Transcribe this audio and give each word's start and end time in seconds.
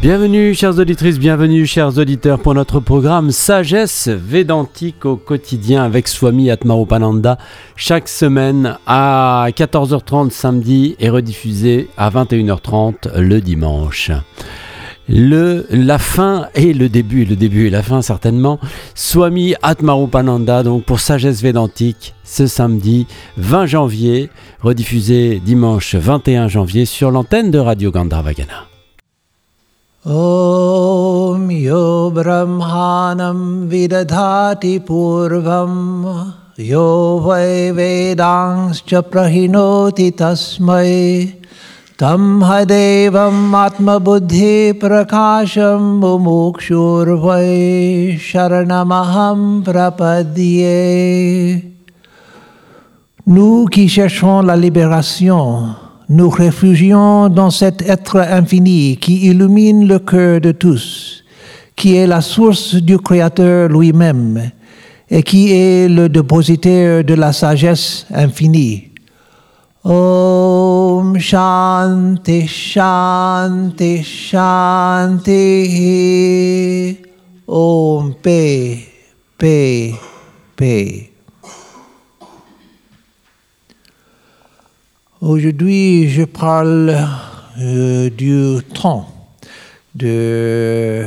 Bienvenue 0.00 0.54
chères 0.54 0.78
auditrices, 0.78 1.18
bienvenue 1.18 1.66
chers 1.66 1.98
auditeurs 1.98 2.38
pour 2.38 2.54
notre 2.54 2.78
programme 2.78 3.32
Sagesse 3.32 4.06
Védantique 4.06 5.04
au 5.04 5.16
quotidien 5.16 5.82
avec 5.82 6.06
Swami 6.06 6.52
Atmarupananda 6.52 7.36
chaque 7.74 8.06
semaine 8.06 8.78
à 8.86 9.48
14h30 9.50 10.30
samedi 10.30 10.94
et 11.00 11.10
rediffusé 11.10 11.88
à 11.96 12.10
21h30 12.10 13.18
le 13.18 13.40
dimanche. 13.40 14.12
Le, 15.08 15.66
la 15.70 15.98
fin 15.98 16.46
et 16.54 16.72
le 16.74 16.88
début, 16.88 17.24
le 17.24 17.34
début 17.34 17.66
et 17.66 17.70
la 17.70 17.82
fin 17.82 18.00
certainement. 18.00 18.60
Swami 18.94 19.56
Atmarupananda, 19.62 20.62
donc 20.62 20.84
pour 20.84 21.00
Sagesse 21.00 21.42
Védantique, 21.42 22.14
ce 22.22 22.46
samedi 22.46 23.08
20 23.36 23.66
janvier, 23.66 24.30
rediffusé 24.60 25.42
dimanche 25.44 25.96
21 25.96 26.46
janvier 26.46 26.84
sur 26.84 27.10
l'antenne 27.10 27.50
de 27.50 27.58
Radio 27.58 27.90
Gandharvagana. 27.90 28.67
ॐ 30.10 31.50
यो 31.50 32.10
ब्रह्माणं 32.10 33.68
विदधाति 33.68 34.78
पूर्वं 34.78 35.72
यो 36.60 37.18
वै 37.24 37.70
वेदांश्च 37.70 38.94
प्रहिणोति 38.94 40.10
तस्मै। 40.10 41.26
तं 41.98 42.42
हदेवम् 42.42 43.54
आत्मबुद्धिप्रकाशं 43.54 44.40
मुमुक्षुर्वै 46.00 47.48
शरणमहं 48.32 49.62
प्रपद्ये। 49.62 50.82
Nous 53.28 53.66
qui 53.66 53.88
cherchons 53.88 54.40
la 54.40 54.56
libération, 54.56 55.74
nous 56.08 56.30
réfugions 56.30 57.28
dans 57.28 57.50
cet 57.50 57.82
être 57.82 58.16
infini 58.16 58.96
qui 58.96 59.26
illumine 59.26 59.86
le 59.86 59.98
cœur 59.98 60.40
de 60.40 60.52
tous, 60.52 61.24
qui 61.76 61.96
est 61.96 62.06
la 62.06 62.22
source 62.22 62.74
du 62.74 62.98
Créateur 62.98 63.68
lui-même 63.68 64.50
et 65.10 65.22
qui 65.22 65.52
est 65.52 65.88
le 65.88 66.08
dépositaire 66.08 67.04
de 67.04 67.14
la 67.14 67.32
sagesse 67.32 68.06
infinie. 68.14 68.84
Om 69.84 71.18
Shanti 71.18 72.46
Shanti 72.46 74.02
Shanti 74.02 75.38
Om 77.46 78.14
Paix 78.20 78.78
Paix 79.38 79.94
Paix 80.56 81.17
Aujourd'hui, 85.20 86.08
je 86.08 86.22
parle 86.22 86.96
euh, 87.58 88.08
du 88.08 88.62
temps, 88.72 89.08
de, 89.92 91.06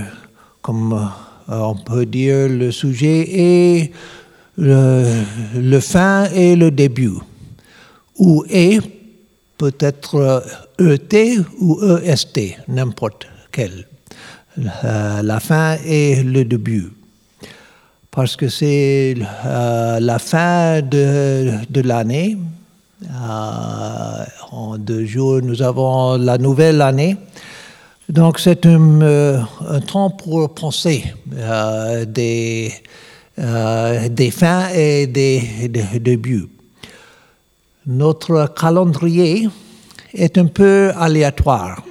comme 0.62 1.10
euh, 1.48 1.58
on 1.58 1.76
peut 1.76 2.06
dire, 2.06 2.50
le 2.50 2.72
sujet 2.72 3.26
est 3.30 3.92
le, 4.58 5.80
fin 5.80 6.26
et 6.26 6.58
le 6.58 6.72
début, 6.72 7.14
ou 8.20 8.44
est 8.50 8.82
peut-être 9.58 10.44
ET 10.78 11.38
ou 11.62 11.80
EST, 12.04 12.58
n'importe 12.68 13.28
quel. 13.50 13.88
La, 14.58 15.40
fin 15.40 15.78
et 15.86 16.22
le 16.22 16.44
début. 16.44 16.92
Parce 18.12 18.36
que 18.36 18.50
c'est 18.50 19.16
euh, 19.46 20.02
la 20.02 20.20
fin 20.20 20.82
de, 20.82 21.54
de 21.70 21.82
l'année, 21.82 22.36
euh, 22.36 22.61
en 23.10 24.78
deux 24.78 25.06
jours, 25.06 25.42
nous 25.42 25.62
avons 25.62 26.18
la 26.18 26.38
nouvelle 26.38 26.82
année. 26.82 27.18
Donc, 28.10 28.40
c'est 28.40 28.66
un, 28.66 29.02
euh, 29.02 29.40
temps 29.88 30.10
pour 30.10 30.54
penser 30.54 31.06
euh, 31.34 32.04
des, 32.04 32.72
euh, 33.40 34.32
fins 34.32 34.68
et 34.76 35.08
des, 35.08 35.70
des 35.70 36.00
débuts. 36.00 36.48
Notre 37.88 38.54
calendrier 38.54 39.48
est 40.14 40.38
un 40.38 40.48
peu 40.48 40.92
aléatoire. 40.98 41.84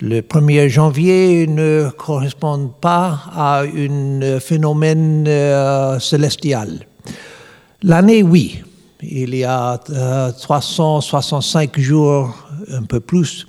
Le 0.00 0.20
1er 0.20 0.68
janvier 0.68 1.46
ne 1.46 1.88
correspond 1.96 2.68
pas 2.80 3.20
à 3.34 3.62
un 3.62 4.40
phénomène 4.40 5.24
euh, 5.26 5.98
célestial. 5.98 6.86
L'année, 7.82 8.22
oui 8.22 8.62
il 9.02 9.34
y 9.34 9.44
a 9.44 9.80
euh, 9.90 10.30
365 10.32 11.78
jours, 11.78 12.34
un 12.70 12.82
peu 12.82 13.00
plus, 13.00 13.46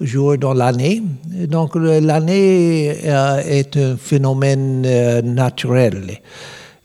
jours 0.00 0.38
dans 0.38 0.54
l'année. 0.54 1.02
Donc 1.48 1.74
l'année 1.74 2.96
euh, 3.04 3.42
est 3.44 3.76
un 3.76 3.96
phénomène 3.96 4.84
euh, 4.86 5.22
naturel. 5.22 6.20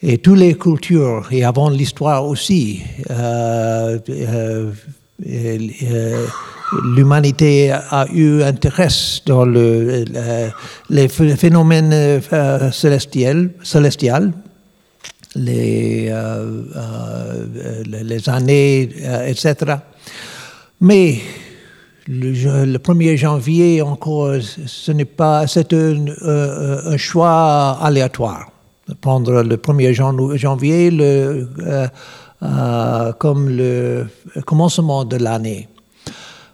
Et 0.01 0.17
toutes 0.17 0.39
les 0.39 0.55
cultures, 0.55 1.27
et 1.31 1.43
avant 1.45 1.69
l'histoire 1.69 2.27
aussi, 2.27 2.81
euh, 3.09 3.99
l'humanité 6.95 7.71
a 7.71 8.05
eu 8.13 8.43
intérêt 8.43 8.89
dans 9.25 9.45
le, 9.45 10.03
les 10.89 11.07
phénomènes 11.07 12.21
célestiels, 12.73 13.51
les, 15.35 16.09
euh, 16.09 16.63
euh, 16.75 17.83
les 17.85 18.29
années, 18.29 18.89
euh, 19.03 19.27
etc. 19.27 19.55
Mais 20.81 21.19
le, 22.07 22.65
le, 22.65 22.77
1er 22.77 23.17
janvier, 23.17 23.81
encore, 23.81 24.35
ce 24.41 24.91
n'est 24.91 25.05
pas, 25.05 25.47
c'est 25.47 25.73
un, 25.73 26.97
choix 26.97 27.79
aléatoire. 27.81 28.49
Prendre 28.99 29.43
le 29.43 29.55
1er 29.55 29.93
janvier 30.35 30.91
le, 30.91 31.47
comme 33.17 33.49
le 33.49 34.07
commencement 34.45 35.05
de 35.05 35.17
l'année. 35.17 35.69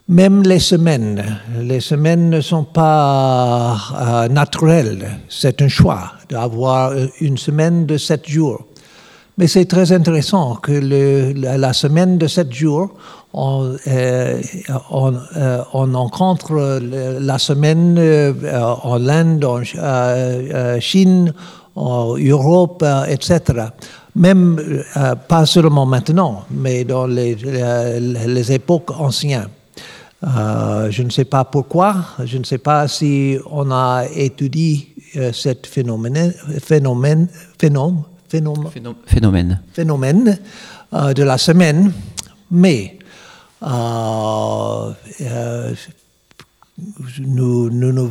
Même 0.07 0.41
les 0.43 0.59
semaines, 0.59 1.39
les 1.59 1.79
semaines 1.79 2.29
ne 2.29 2.41
sont 2.41 2.63
pas 2.63 4.27
naturelles. 4.29 5.19
C'est 5.27 5.61
un 5.61 5.67
choix 5.67 6.13
d'avoir 6.29 6.93
une 7.19 7.37
semaine 7.37 7.85
de 7.85 7.97
sept 7.97 8.27
jours. 8.27 8.68
Mais 9.39 9.47
c'est 9.47 9.63
très 9.63 9.93
intéressant 9.93 10.55
que 10.55 10.73
la, 10.73 11.71
semaine 11.71 12.17
de 12.17 12.27
sept 12.27 12.51
jours, 12.51 12.89
on, 13.33 13.73
euh, 13.87 14.41
euh, 14.91 15.61
on 15.73 15.93
rencontre 15.93 16.81
la 16.81 17.37
semaine 17.39 17.95
euh, 17.97 18.33
en 18.83 19.07
Inde, 19.07 19.45
en 19.45 19.61
Chine, 20.81 21.33
en 21.77 22.17
Europe, 22.17 22.83
etc. 23.07 23.39
Même 24.13 24.83
pas 25.29 25.45
seulement 25.45 25.85
maintenant, 25.85 26.43
mais 26.51 26.83
dans 26.83 27.07
les, 27.07 28.51
époques 28.51 28.91
anciennes. 28.99 29.47
Je 30.21 31.01
ne 31.01 31.09
sais 31.09 31.23
pas 31.23 31.45
pourquoi, 31.45 31.95
je 32.25 32.37
ne 32.39 32.43
sais 32.43 32.57
pas 32.57 32.89
si 32.89 33.37
on 33.49 33.71
a 33.71 34.03
étudié 34.13 34.89
euh, 35.15 35.31
phénomène, 35.63 36.33
phénomène, 36.61 37.27
phénomène, 38.29 38.95
phénomène. 39.05 39.59
phénomène 39.73 40.39
euh, 40.93 41.13
de 41.13 41.23
la 41.23 41.37
semaine, 41.37 41.91
mais 42.51 42.97
euh, 43.63 44.91
nous, 47.19 47.69
nous, 47.69 47.91
nous, 47.91 48.09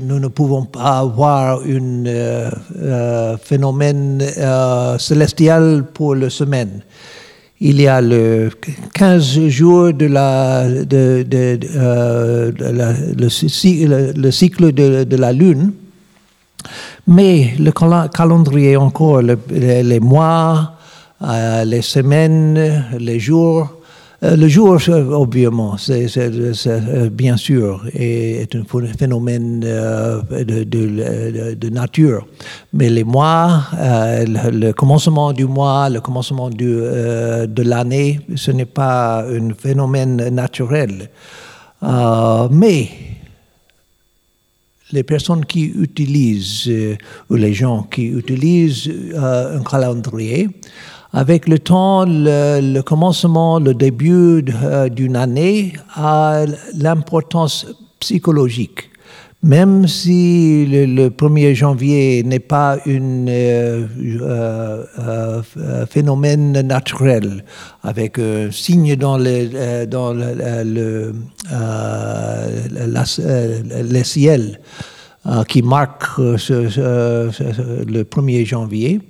nous, 0.00 0.18
ne 0.18 0.28
pouvons 0.28 0.64
pas 0.64 0.98
avoir 1.00 1.60
un 1.60 3.36
phénomène 3.36 4.22
célestial 4.98 5.84
pour 5.92 6.14
la 6.14 6.30
semaine. 6.30 6.82
Il 7.60 7.80
y 7.80 7.88
a 7.88 8.00
le 8.00 8.50
15 8.94 9.48
jours 9.48 9.92
de 9.92 10.06
la, 10.06 10.68
de, 10.68 11.24
de, 11.24 11.58
euh, 11.74 12.52
de 12.52 12.64
la, 12.66 12.92
le, 12.92 14.12
le, 14.16 14.30
cycle 14.30 14.72
de, 14.72 15.16
la 15.16 15.32
Lune, 15.32 15.72
mais 17.06 17.54
le 17.58 17.72
calendrier 17.72 18.76
encore, 18.76 19.22
le, 19.22 19.38
les, 19.50 20.00
mois, 20.00 20.74
euh, 21.22 21.64
les 21.64 21.82
semaines, 21.82 22.84
les 22.98 23.18
jours, 23.20 23.78
euh, 24.24 24.34
le 24.34 24.48
jour, 24.48 24.80
c'est 25.78 27.10
bien 27.10 27.36
sûr, 27.36 27.84
est, 27.94 28.52
un 28.56 28.64
phénomène 28.98 29.62
euh, 29.64 30.20
de, 30.32 31.68
nature. 31.68 32.26
Mais 32.72 32.90
les 32.90 33.04
mois, 33.04 33.62
euh, 33.78 34.24
le, 34.26 34.72
commencement 34.72 35.32
du 35.32 35.44
mois, 35.46 35.88
le 35.88 36.00
commencement 36.00 36.50
euh, 36.60 37.46
de 37.46 37.62
l'année, 37.62 38.18
ce 38.34 38.50
n'est 38.50 38.64
pas 38.64 39.24
un 39.24 39.54
phénomène 39.54 40.16
naturel. 40.30 41.10
Euh, 41.84 42.48
mais 42.50 42.88
les 44.92 45.02
personnes 45.02 45.44
qui 45.44 45.64
utilisent, 45.64 46.70
ou 47.30 47.34
les 47.34 47.52
gens 47.52 47.82
qui 47.82 48.06
utilisent 48.06 48.90
un 49.16 49.62
calendrier, 49.62 50.48
avec 51.12 51.48
le 51.48 51.58
temps, 51.58 52.04
le, 52.04 52.60
le 52.60 52.80
commencement, 52.82 53.58
le 53.58 53.74
début 53.74 54.44
d'une 54.90 55.16
année 55.16 55.72
a 55.94 56.44
l'importance 56.74 57.66
psychologique, 58.00 58.90
Même 59.44 59.86
si 59.86 60.66
le, 60.66 61.10
1er 61.10 61.54
janvier 61.54 62.24
n'est 62.24 62.40
pas 62.40 62.76
un 62.84 63.86
phénomène 65.88 66.60
naturel, 66.62 67.44
avec 67.84 68.18
un 68.18 68.50
signe 68.50 68.96
dans, 68.96 69.16
le, 69.16 69.84
dans 69.86 70.12
ciel 74.02 74.58
qui 75.46 75.62
marque 75.62 76.18
le 76.18 77.30
1er 78.02 78.44
janvier, 78.44 79.00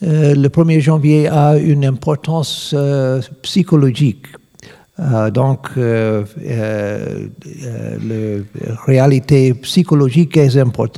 le 0.00 0.48
1er 0.48 0.80
janvier 0.80 1.28
a 1.28 1.56
une 1.56 1.84
importance 1.84 2.74
psychologique 3.42 4.26
euh, 5.00 5.30
donc, 5.30 5.68
euh, 5.78 6.24
euh, 6.44 7.28
la 8.06 8.74
réalité 8.86 9.54
psychologique 9.54 10.36
est, 10.36 10.56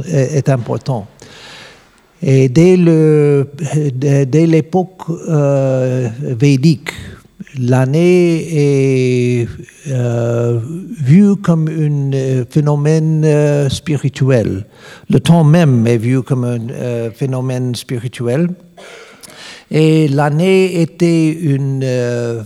est 0.09 0.49
important. 0.49 1.07
Et 2.21 2.49
dès 2.49 2.77
l'époque 4.47 5.03
védique, 6.23 6.91
l'année 7.61 9.43
est 9.43 9.49
vue 9.87 11.37
comme 11.37 11.69
un 11.69 12.45
phénomène 12.51 13.69
spirituel. 13.69 14.67
Le 15.11 15.21
temps 15.21 15.45
même 15.45 15.87
est 15.87 15.99
vu 15.99 16.23
comme 16.23 16.45
un 16.45 17.11
phénomène 17.11 17.75
spirituel. 17.75 18.49
Et 19.71 20.09
l'année 20.09 20.81
était 20.83 21.31
une, 21.31 21.83
euh, 21.83 22.43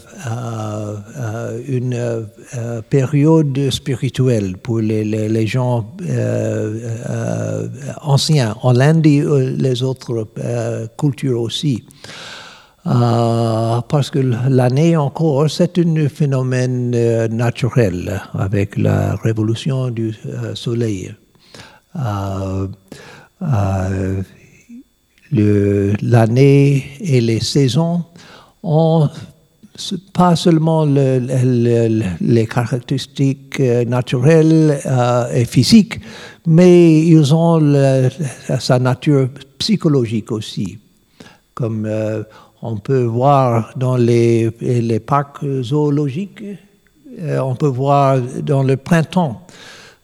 euh, 1.18 2.22
euh, 2.54 2.82
période 2.88 3.70
spirituelle 3.70 4.56
pour 4.56 4.78
les, 4.78 5.04
les, 5.04 5.46
gens 5.46 5.84
anciens 8.02 8.54
en 8.62 8.78
Inde 8.78 9.06
et 9.06 9.22
les 9.56 9.82
autres 9.82 10.28
cultures 10.96 11.40
aussi. 11.40 11.84
parce 12.84 14.10
que 14.10 14.20
l'année 14.48 14.96
encore, 14.96 15.50
c'est 15.50 15.78
un 15.78 16.08
phénomène 16.08 16.90
naturel 17.26 18.22
avec 18.34 18.78
la 18.78 19.16
révolution 19.16 19.90
du 19.90 20.14
soleil 20.54 21.12
l'année 25.32 26.84
et 27.00 27.20
les 27.20 27.40
saisons 27.40 28.04
ont 28.62 29.08
pas 30.12 30.36
seulement 30.36 30.84
les 30.84 32.46
caractéristiques 32.46 33.60
euh, 33.60 33.84
naturelles 33.84 34.80
euh, 34.84 35.32
et 35.32 35.44
physiques, 35.44 36.00
mais 36.46 37.00
ils 37.06 37.34
ont 37.34 37.60
sa 38.58 38.78
nature 38.78 39.28
psychologique 39.58 40.32
aussi. 40.32 40.78
Comme 41.54 41.86
euh, 41.86 42.22
on 42.62 42.76
peut 42.76 43.04
voir 43.04 43.72
dans 43.76 43.96
les, 43.96 44.50
les 44.60 45.00
parcs 45.00 45.44
zoologiques, 45.62 46.42
on 47.20 47.54
peut 47.56 47.66
voir 47.66 48.20
dans 48.42 48.62
le 48.62 48.76
printemps, 48.76 49.42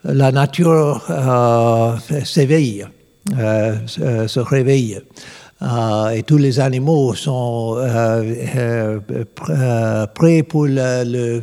la 0.04 0.32
nature 0.32 1.00
s'éveille. 2.24 2.86
Euh, 3.32 3.78
se 3.86 4.40
réveille. 4.40 5.00
Euh, 5.62 6.10
et 6.10 6.24
tous 6.24 6.36
les 6.36 6.60
animaux 6.60 7.14
sont 7.14 7.76
euh, 7.78 9.00
prêts 10.14 10.42
pour 10.42 10.66
le, 10.66 11.40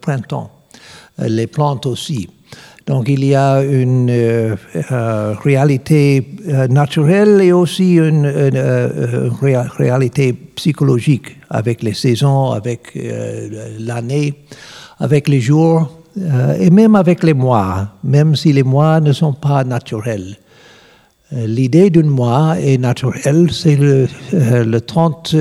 printemps, 0.00 0.50
les 1.18 1.46
plantes 1.48 1.84
aussi. 1.84 2.30
Donc 2.86 3.10
il 3.10 3.26
y 3.26 3.34
a 3.34 3.62
une 3.62 4.56
réalité 5.44 6.26
naturelle 6.70 7.42
et 7.42 7.52
aussi 7.52 7.96
une, 7.96 8.26
réalité 9.78 10.32
psychologique 10.32 11.36
avec 11.50 11.82
les 11.82 11.92
saisons, 11.94 12.52
avec 12.52 12.98
l'année, 13.78 14.32
avec 14.98 15.28
les 15.28 15.40
jours. 15.40 15.90
Euh, 16.18 16.56
et 16.58 16.70
même 16.70 16.94
avec 16.94 17.22
les 17.22 17.34
mois, 17.34 17.88
même 18.02 18.34
si 18.36 18.50
les 18.52 18.62
mois 18.62 19.00
ne 19.00 19.12
sont 19.12 19.34
pas 19.34 19.64
naturels. 19.64 20.36
Euh, 21.32 21.46
l'idée 21.46 21.90
d'un 21.90 22.04
mois 22.04 22.56
est 22.58 22.78
naturelle, 22.78 23.50
c'est 23.52 23.76
le, 23.76 24.08
euh, 24.32 24.64
le 24.64 24.80
30 24.80 25.36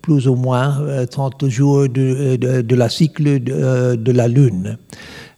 plus 0.00 0.28
ou 0.28 0.36
moins 0.36 1.04
30 1.10 1.48
jours 1.48 1.88
de, 1.88 2.74
la 2.74 2.88
cycle 2.88 3.42
de, 3.42 4.12
la 4.12 4.28
Lune. 4.28 4.78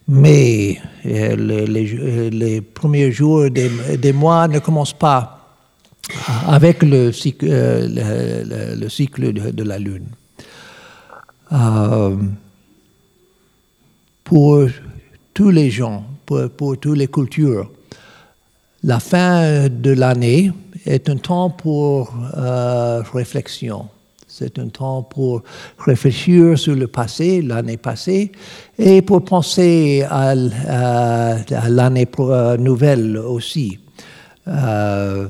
Mais 0.08 0.76
les, 1.04 2.60
premiers 2.74 3.10
jours 3.10 3.48
des, 3.50 4.12
mois 4.12 4.48
ne 4.48 4.58
commencent 4.58 4.92
pas 4.92 5.38
avec 6.46 6.82
le, 6.82 7.10
cycle 7.12 7.48
de, 7.48 9.62
la 9.62 9.78
Lune 9.78 10.08
pour 14.32 14.66
tous 15.34 15.50
les 15.50 15.68
gens, 15.68 16.06
pour, 16.24 16.78
toutes 16.78 16.96
les 16.96 17.06
cultures. 17.06 17.70
La 18.82 18.98
fin 18.98 19.68
de 19.68 19.90
l'année 19.90 20.50
est 20.86 21.10
un 21.10 21.18
temps 21.18 21.50
pour 21.50 22.14
euh, 22.34 23.02
réflexion. 23.12 23.88
C'est 24.26 24.58
un 24.58 24.68
temps 24.68 25.02
pour 25.02 25.42
réfléchir 25.76 26.58
sur 26.58 26.74
le 26.74 26.86
passé, 26.86 27.42
l'année 27.42 27.76
passée, 27.76 28.32
et 28.78 29.02
pour 29.02 29.22
penser 29.22 30.02
à, 30.08 30.34
l'année 30.34 32.08
euh, 32.18 32.56
nouvelle 32.56 33.18
aussi. 33.18 33.80
Euh, 34.48 35.28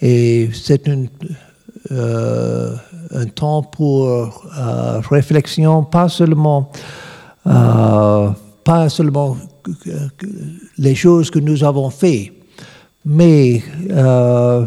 et 0.00 0.48
c'est 0.54 0.86
une 0.86 1.10
un 3.14 3.26
temps 3.26 3.62
pour 3.62 4.08
euh, 4.08 4.26
réflexion, 5.10 5.84
pas 5.84 6.08
seulement, 6.08 6.70
euh, 7.46 8.30
pas 8.64 8.88
seulement 8.88 9.36
les 10.78 10.94
choses 10.94 11.30
que 11.30 11.38
nous 11.38 11.62
avons 11.64 11.90
faites, 11.90 12.32
mais 13.04 13.62
euh, 13.90 14.64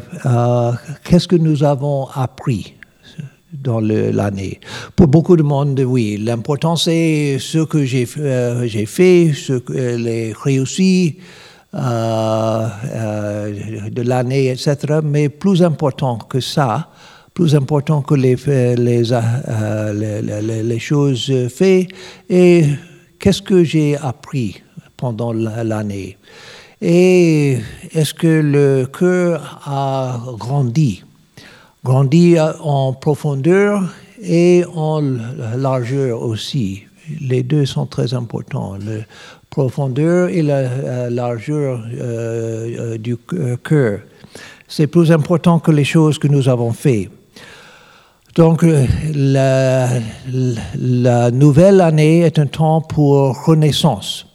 qu'est-ce 1.04 1.28
que 1.28 1.36
nous 1.36 1.64
avons 1.64 2.08
appris 2.14 2.76
dans 3.54 3.80
l'année. 3.80 4.60
Pour 4.96 5.08
beaucoup 5.08 5.38
de 5.38 5.44
monde, 5.44 5.80
oui, 5.80 6.18
l'important 6.18 6.76
c'est 6.76 7.38
ce 7.40 7.60
que 7.60 7.86
j'ai 7.86 8.06
fait, 8.06 9.32
ce 9.34 9.54
que 9.54 9.74
les 9.74 10.34
réussi 10.34 11.18
de 11.74 11.82
l'année, 14.02 14.50
etc. 14.50 15.00
Mais 15.04 15.30
plus 15.30 15.64
important 15.64 16.18
que 16.18 16.42
ça, 16.42 16.90
plus 17.36 17.54
important 17.54 18.02
que 18.02 18.16
les, 18.16 18.36
les, 18.78 19.14
euh, 19.14 19.94
les, 19.94 20.64
les 20.64 20.80
choses 20.80 21.32
faites 21.50 21.90
et 22.30 22.64
qu'est-ce 23.20 23.42
que 23.42 23.64
j'ai 23.64 23.98
appris 23.98 24.64
pendant 24.96 25.34
l'année? 25.34 26.18
Et 26.82 27.58
est-ce 27.94 28.14
que 28.14 28.28
le 28.28 28.86
cœur 28.86 29.62
a 29.66 30.18
grandi, 30.40 31.04
grandi 31.84 32.38
en 32.40 32.94
profondeur 32.94 33.84
et 34.22 34.64
en 34.74 35.02
largeur 35.58 36.22
aussi. 36.22 36.84
Les 37.22 37.44
deux 37.44 37.66
sont 37.66 37.86
très 37.86 38.14
importants. 38.14 38.78
La 38.78 39.04
profondeur 39.50 40.30
et 40.30 40.42
la 40.42 41.10
largeur 41.10 41.84
euh, 41.94 42.94
euh, 42.94 42.98
du 42.98 43.18
cœur. 43.64 44.00
C'est 44.68 44.88
plus 44.88 45.12
important 45.12 45.60
que 45.60 45.72
les 45.72 45.84
choses 45.84 46.18
que 46.18 46.28
nous 46.28 46.50
avons 46.50 46.72
faites. 46.72 47.10
Donc 48.36 48.66
euh, 48.66 48.86
la, 49.14 49.88
la, 50.78 51.32
nouvelle 51.32 51.80
année 51.80 52.20
est 52.20 52.38
un 52.38 52.48
temps 52.48 52.82
pour 52.82 53.46
renaissance. 53.46 54.28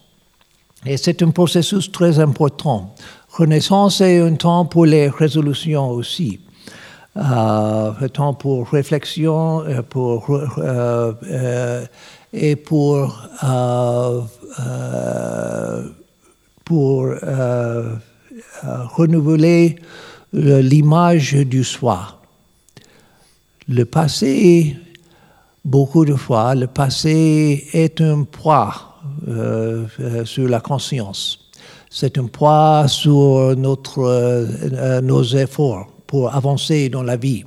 Et 0.86 0.96
c'est 0.96 1.22
un 1.22 1.28
processus 1.28 1.92
très 1.92 2.18
important. 2.18 2.94
Renaissance 3.28 4.00
est 4.00 4.18
un 4.18 4.34
temps 4.36 4.64
pour 4.64 4.86
les 4.86 5.10
résolutions 5.10 5.90
aussi. 5.90 6.40
Euh, 7.16 7.92
un 8.00 8.08
temps 8.08 8.32
pour 8.32 8.70
réflexion 8.70 9.64
euh, 9.64 9.82
pour, 9.82 10.30
euh, 10.30 11.12
euh, 11.24 11.84
et 12.32 12.56
pour, 12.56 13.12
pour 16.64 17.08
renouveler 18.96 19.76
l'image 20.32 21.34
du 21.34 21.64
soi 21.64 22.19
le 23.70 23.84
passé, 23.84 24.76
beaucoup 25.64 26.04
de 26.04 26.16
fois, 26.16 26.56
le 26.56 26.66
passé 26.66 27.68
est 27.72 28.00
un 28.00 28.24
poids 28.24 28.96
euh, 29.28 29.86
euh, 30.00 30.24
sur 30.24 30.48
la 30.48 30.58
conscience. 30.60 31.38
C'est 31.88 32.18
un 32.18 32.26
poids 32.26 32.86
sur 32.88 33.54
notre, 33.56 34.00
euh, 34.00 35.00
nos 35.00 35.22
efforts 35.22 35.86
pour 36.08 36.34
avancer 36.34 36.88
dans 36.88 37.04
la 37.04 37.16
vie. 37.16 37.44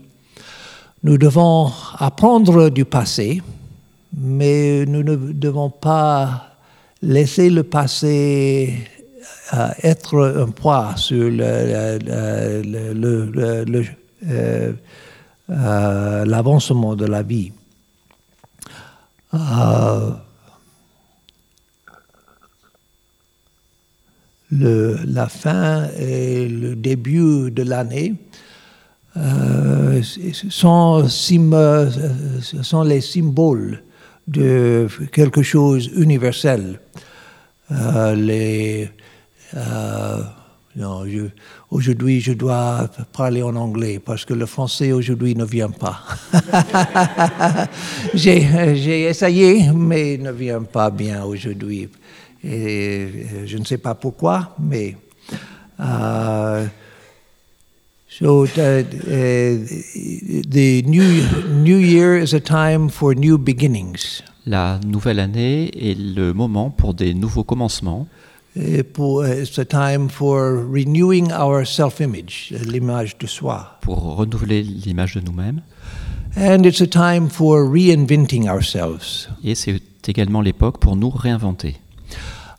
Nous 1.04 1.18
devons 1.18 1.70
apprendre 1.98 2.70
du 2.70 2.86
passé, 2.86 3.42
mais 4.18 4.86
nous 4.86 5.04
ne 5.04 5.16
devons 5.34 5.70
pas 5.70 6.56
laisser 7.02 7.50
le 7.50 7.64
passé 7.64 8.76
être 9.84 10.18
un 10.38 10.52
poids 10.52 10.94
sur 10.96 11.30
le- 11.30 12.00
le- 12.00 12.94
le- 12.94 13.66
le- 13.66 14.76
euh, 15.50 16.26
l'avancement 16.26 16.96
de 16.96 17.06
la 17.06 17.22
vie. 17.24 17.52
Euh, 19.34 20.12
le- 24.52 25.00
la 25.06 25.28
fin 25.28 25.88
et 25.98 26.48
le 26.48 26.76
début 26.76 27.50
de 27.52 27.64
l'année 27.64 28.16
euh, 29.18 30.02
sont, 30.50 31.08
sont 31.08 32.84
les 32.84 33.02
symboles 33.02 33.84
de 34.28 34.88
quelque 35.12 35.42
chose 35.44 35.90
universel. 35.96 36.80
Euh, 37.72 38.16
aujourd'hui, 41.70 42.20
je 42.22 42.34
dois 42.34 42.90
parler 43.12 43.44
en 43.44 43.56
anglais 43.56 44.00
parce 44.00 44.26
que 44.26 44.34
le 44.34 44.46
français 44.46 44.92
aujourd'hui 44.92 45.36
ne 45.36 45.46
vient 45.46 45.70
pas. 45.70 46.00
j'ai, 48.14 49.04
essayé, 49.04 49.72
mais 49.74 50.18
ne 50.18 50.32
vient 50.32 50.64
pas 50.64 50.90
bien 50.90 51.24
aujourd'hui. 51.24 51.90
Et 52.44 52.50
euh, 52.50 53.46
je 53.46 53.58
ne 53.58 53.64
sais 53.66 53.78
pas 53.78 53.96
pourquoi, 53.96 54.56
mais. 54.60 54.98
euh, 55.80 56.68
so, 58.10 58.46
the, 58.48 58.86
uh, 59.08 60.82
new, 60.86 61.04
new 61.64 61.78
Year 61.78 62.18
is 62.18 62.34
a 62.34 62.40
time 62.40 62.90
for 62.90 63.14
new 63.16 63.38
beginnings. 63.38 64.22
La 64.46 64.80
nouvelle 64.86 65.20
année 65.20 65.72
est 65.74 65.98
le 65.98 66.34
moment 66.34 66.70
pour 66.70 66.94
des 66.94 67.14
nouveaux 67.14 67.46
commencements. 67.46 68.08
Pour- 68.94 69.26
uh, 69.26 69.42
It's 69.42 69.58
a 69.58 69.66
time 69.66 70.10
for 70.10 70.64
renewing 70.72 71.32
our 71.32 71.66
self 71.66 72.00
image, 72.00 72.54
l'image 72.66 73.18
de 73.18 73.28
soi. 73.28 73.78
pour 73.82 74.18
renouveler 74.18 74.62
l'image 74.62 75.16
de 75.16 75.22
nous-mêmes. 75.22 75.62
And 76.38 76.64
it's 76.66 76.82
a 76.82 76.88
time 76.88 77.30
for 77.30 77.64
reinventing 77.72 78.50
ourselves. 78.50 79.28
Et 79.44 79.56
c'est 79.56 79.80
également 80.08 80.42
l'époque 80.42 80.80
pour 80.80 80.96
nous 80.96 81.10
réinventer. 81.10 81.76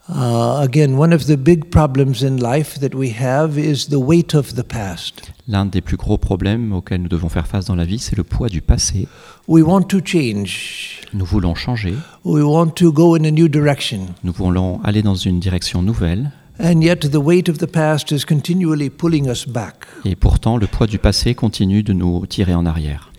Uh, 0.06 0.61
again, 0.62 0.99
one 0.99 1.14
of 1.14 1.26
the 1.26 1.37
big 1.37 1.70
problems 1.70 2.23
in 2.23 2.37
life 2.38 2.78
that 2.78 2.94
we 2.94 3.08
have 3.18 3.56
is 3.58 3.88
the 3.88 3.99
weight 3.99 4.34
of 4.34 4.54
the 4.54 4.62
past. 4.62 5.32
L'un 5.49 5.64
des 5.64 5.80
plus 5.80 5.96
gros 5.96 6.18
problèmes 6.18 6.75
auxquels 6.75 7.00
nous 7.00 7.08
devons 7.08 7.30
faire 7.30 7.46
face 7.46 7.64
dans 7.64 7.75
la 7.75 7.87
vie, 7.87 7.99
c'est 7.99 8.16
le 8.16 8.23
poids 8.25 8.50
du 8.50 8.61
passé. 8.61 9.08
We 9.49 9.64
want 9.64 9.84
to 9.88 10.00
change, 10.04 11.00
Nous 11.14 11.25
voulons 11.25 11.54
changer, 11.54 11.94
we 12.25 12.42
want 12.44 12.73
to 12.76 12.92
go 12.92 13.14
in 13.16 13.25
a 13.25 13.30
new 13.30 13.49
direction. 13.49 14.08
nous 14.25 14.32
voulons 14.34 14.78
aller 14.84 15.00
dans 15.00 15.14
une 15.14 15.40
direction 15.40 15.80
nouvelle, 15.80 16.30
And 16.61 16.82
yet, 16.82 17.11
the 17.11 17.16
weight 17.16 17.49
of 17.49 17.56
the 17.58 17.66
past 17.66 18.12
is 18.12 18.25
continually 18.26 18.90
pulling 18.90 19.26
us 19.28 19.46
back. 19.46 19.87
et 20.04 20.16
pourtant 20.16 20.58
le 20.58 20.66
poids 20.66 20.87
du 20.87 20.99
passé 20.99 21.34
continue 21.34 21.82
de 21.82 21.94
nous 21.94 22.26
tirer 22.26 22.54
en 22.54 22.66
arrière. 22.66 23.11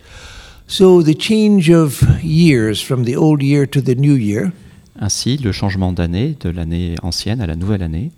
So, 0.68 1.02
the 1.02 1.16
change 1.20 1.68
of 1.68 2.00
years 2.22 2.80
from 2.80 3.04
the 3.04 3.16
old 3.16 3.42
year 3.42 3.66
to 3.68 3.80
the 3.82 3.96
new 3.96 4.14
year 4.16 4.52
Ainsi, 4.98 5.36
le 5.36 5.52
changement 5.52 5.92
d'année, 5.92 6.36
de 6.40 6.48
l'année 6.50 6.94
ancienne 7.02 7.40
à 7.40 7.46
la 7.46 7.56
nouvelle 7.56 7.82
année, 7.82 8.12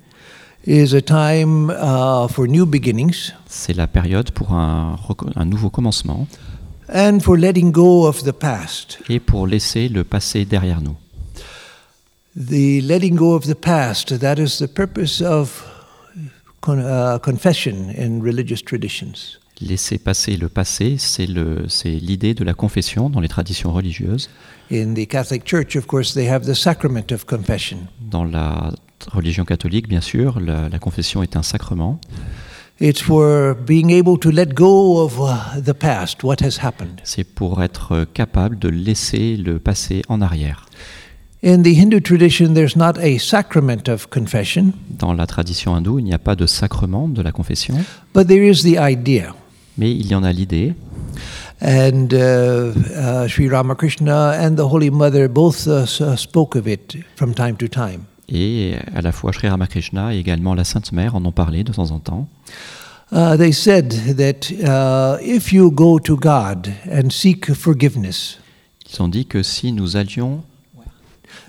is 0.67 0.95
a 0.95 1.01
time 1.01 1.71
uh, 1.71 2.29
for 2.29 2.47
new 2.47 2.67
beginnings 2.67 3.33
c'est 3.47 3.73
la 3.75 3.87
période 3.87 4.33
pour 4.33 4.53
un, 4.53 4.97
un 5.37 5.45
nouveau 5.45 5.71
commencement 5.71 6.27
and 6.93 7.21
for 7.21 7.37
letting 7.37 7.71
go 7.71 8.07
of 8.07 8.25
the 8.25 8.33
past. 8.33 8.99
et 9.09 9.21
pour 9.21 9.47
laisser 9.47 9.89
le 9.89 10.05
passé 10.05 10.45
derrière 10.45 10.81
nous. 10.81 10.97
The 12.37 12.81
letting 12.83 13.17
go 13.17 13.35
of 13.35 13.47
the 13.47 13.55
past, 13.55 14.19
that 14.19 14.37
is 14.37 14.59
the 14.59 14.69
purpose 14.69 15.21
of 15.21 15.65
con- 16.61 16.79
uh, 16.81 17.19
confession 17.19 17.91
in 17.97 18.21
religious 18.23 18.63
traditions. 18.63 19.39
Laisser 19.61 19.99
passer 19.99 20.37
le 20.37 20.49
passé, 20.49 20.97
c'est 20.99 21.27
l'idée 21.27 22.35
de 22.35 22.45
la 22.45 22.55
confession 22.55 23.11
dans 23.11 23.21
les 23.21 23.29
traditions 23.29 23.73
religieuses. 23.73 24.31
In 24.71 24.95
the 24.95 25.07
Catholic 25.07 25.45
Church, 25.45 25.75
of 25.77 25.87
course, 25.87 26.15
they 26.15 26.29
have 26.29 26.47
the 26.47 26.55
sacrament 26.55 27.11
of 27.13 27.25
confession. 27.25 27.79
Dans 28.01 28.25
la 28.25 28.73
religion 29.13 29.45
catholique, 29.45 29.89
bien 29.89 30.01
sûr, 30.01 30.39
la, 30.41 30.69
la 30.69 30.79
confession 30.79 31.23
est 31.23 31.37
un 31.37 31.43
sacrement. 31.43 32.01
It's 32.81 33.03
for 33.03 33.57
being 33.57 33.91
able 33.91 34.17
to 34.21 34.31
let 34.31 34.55
go 34.55 35.03
of 35.03 35.19
the 35.65 35.73
past, 35.73 36.23
what 36.23 36.37
has 36.41 36.61
happened. 36.63 37.01
C'est 37.03 37.25
pour 37.25 37.61
être 37.61 38.07
capable 38.15 38.57
de 38.57 38.69
laisser 38.69 39.37
le 39.37 39.59
passé 39.59 40.03
en 40.09 40.21
arrière. 40.21 40.67
In 41.45 41.63
the 41.63 41.69
Hindu 41.69 42.01
tradition, 42.01 42.55
there's 42.55 42.77
not 42.77 42.99
a 42.99 43.19
sacrament 43.19 43.89
of 43.89 44.09
confession, 44.11 44.73
Dans 44.91 45.13
la 45.13 45.27
tradition 45.27 45.75
hindoue, 45.75 45.99
il 45.99 46.05
n'y 46.05 46.15
a 46.15 46.19
pas 46.19 46.37
de 46.37 46.47
sacrement 46.47 47.09
de 47.09 47.23
la 47.23 47.33
confession, 47.33 47.77
but 48.15 48.27
there 48.27 48.49
is 48.49 48.63
the 48.63 48.77
idea. 48.79 49.35
Mais 49.79 49.91
il 49.93 50.09
y 50.09 50.15
en 50.15 50.23
a 50.23 50.33
l'idée. 50.33 50.75
And 51.61 52.13
uh, 52.13 52.73
uh, 52.73 53.29
Sri 53.29 53.49
Ramakrishna 53.49 54.33
and 54.41 54.57
the 54.57 54.71
Holy 54.71 54.91
Mother 54.91 55.29
both 55.29 55.67
uh, 55.67 55.87
uh, 56.01 56.17
spoke 56.17 56.55
of 56.57 56.69
it 56.69 56.97
from 57.17 57.35
time 57.35 57.57
to 57.57 57.67
time. 57.67 58.03
Et 58.29 58.75
à 58.95 59.01
la 59.01 59.11
fois 59.11 59.33
Sri 59.33 59.49
Ramakrishna 59.49 60.15
et 60.15 60.19
également 60.19 60.55
la 60.55 60.65
Sainte 60.65 60.93
Mère 60.93 61.17
en 61.17 61.25
ont 61.25 61.33
parlé 61.33 61.65
de 61.65 61.73
temps 61.73 61.91
en 61.91 61.99
temps. 61.99 62.29
They 63.11 63.53
said 63.53 64.17
that 64.19 64.51
uh, 64.51 65.19
if 65.23 65.51
you 65.51 65.71
go 65.71 65.99
to 65.99 66.17
God 66.17 66.69
and 66.93 67.11
seek 67.11 67.55
forgiveness, 67.55 68.39
Ils 68.91 69.03
ont 69.03 69.09
dit 69.09 69.27
que 69.27 69.43
si 69.43 69.73
nous 69.73 69.97
allions, 69.97 70.43
if 70.77 70.83
you 70.83 70.83
go 70.83 70.83
to 70.83 70.83
God 70.83 70.85
and 70.85 70.85
seek 70.85 70.87
forgiveness, 70.87 71.48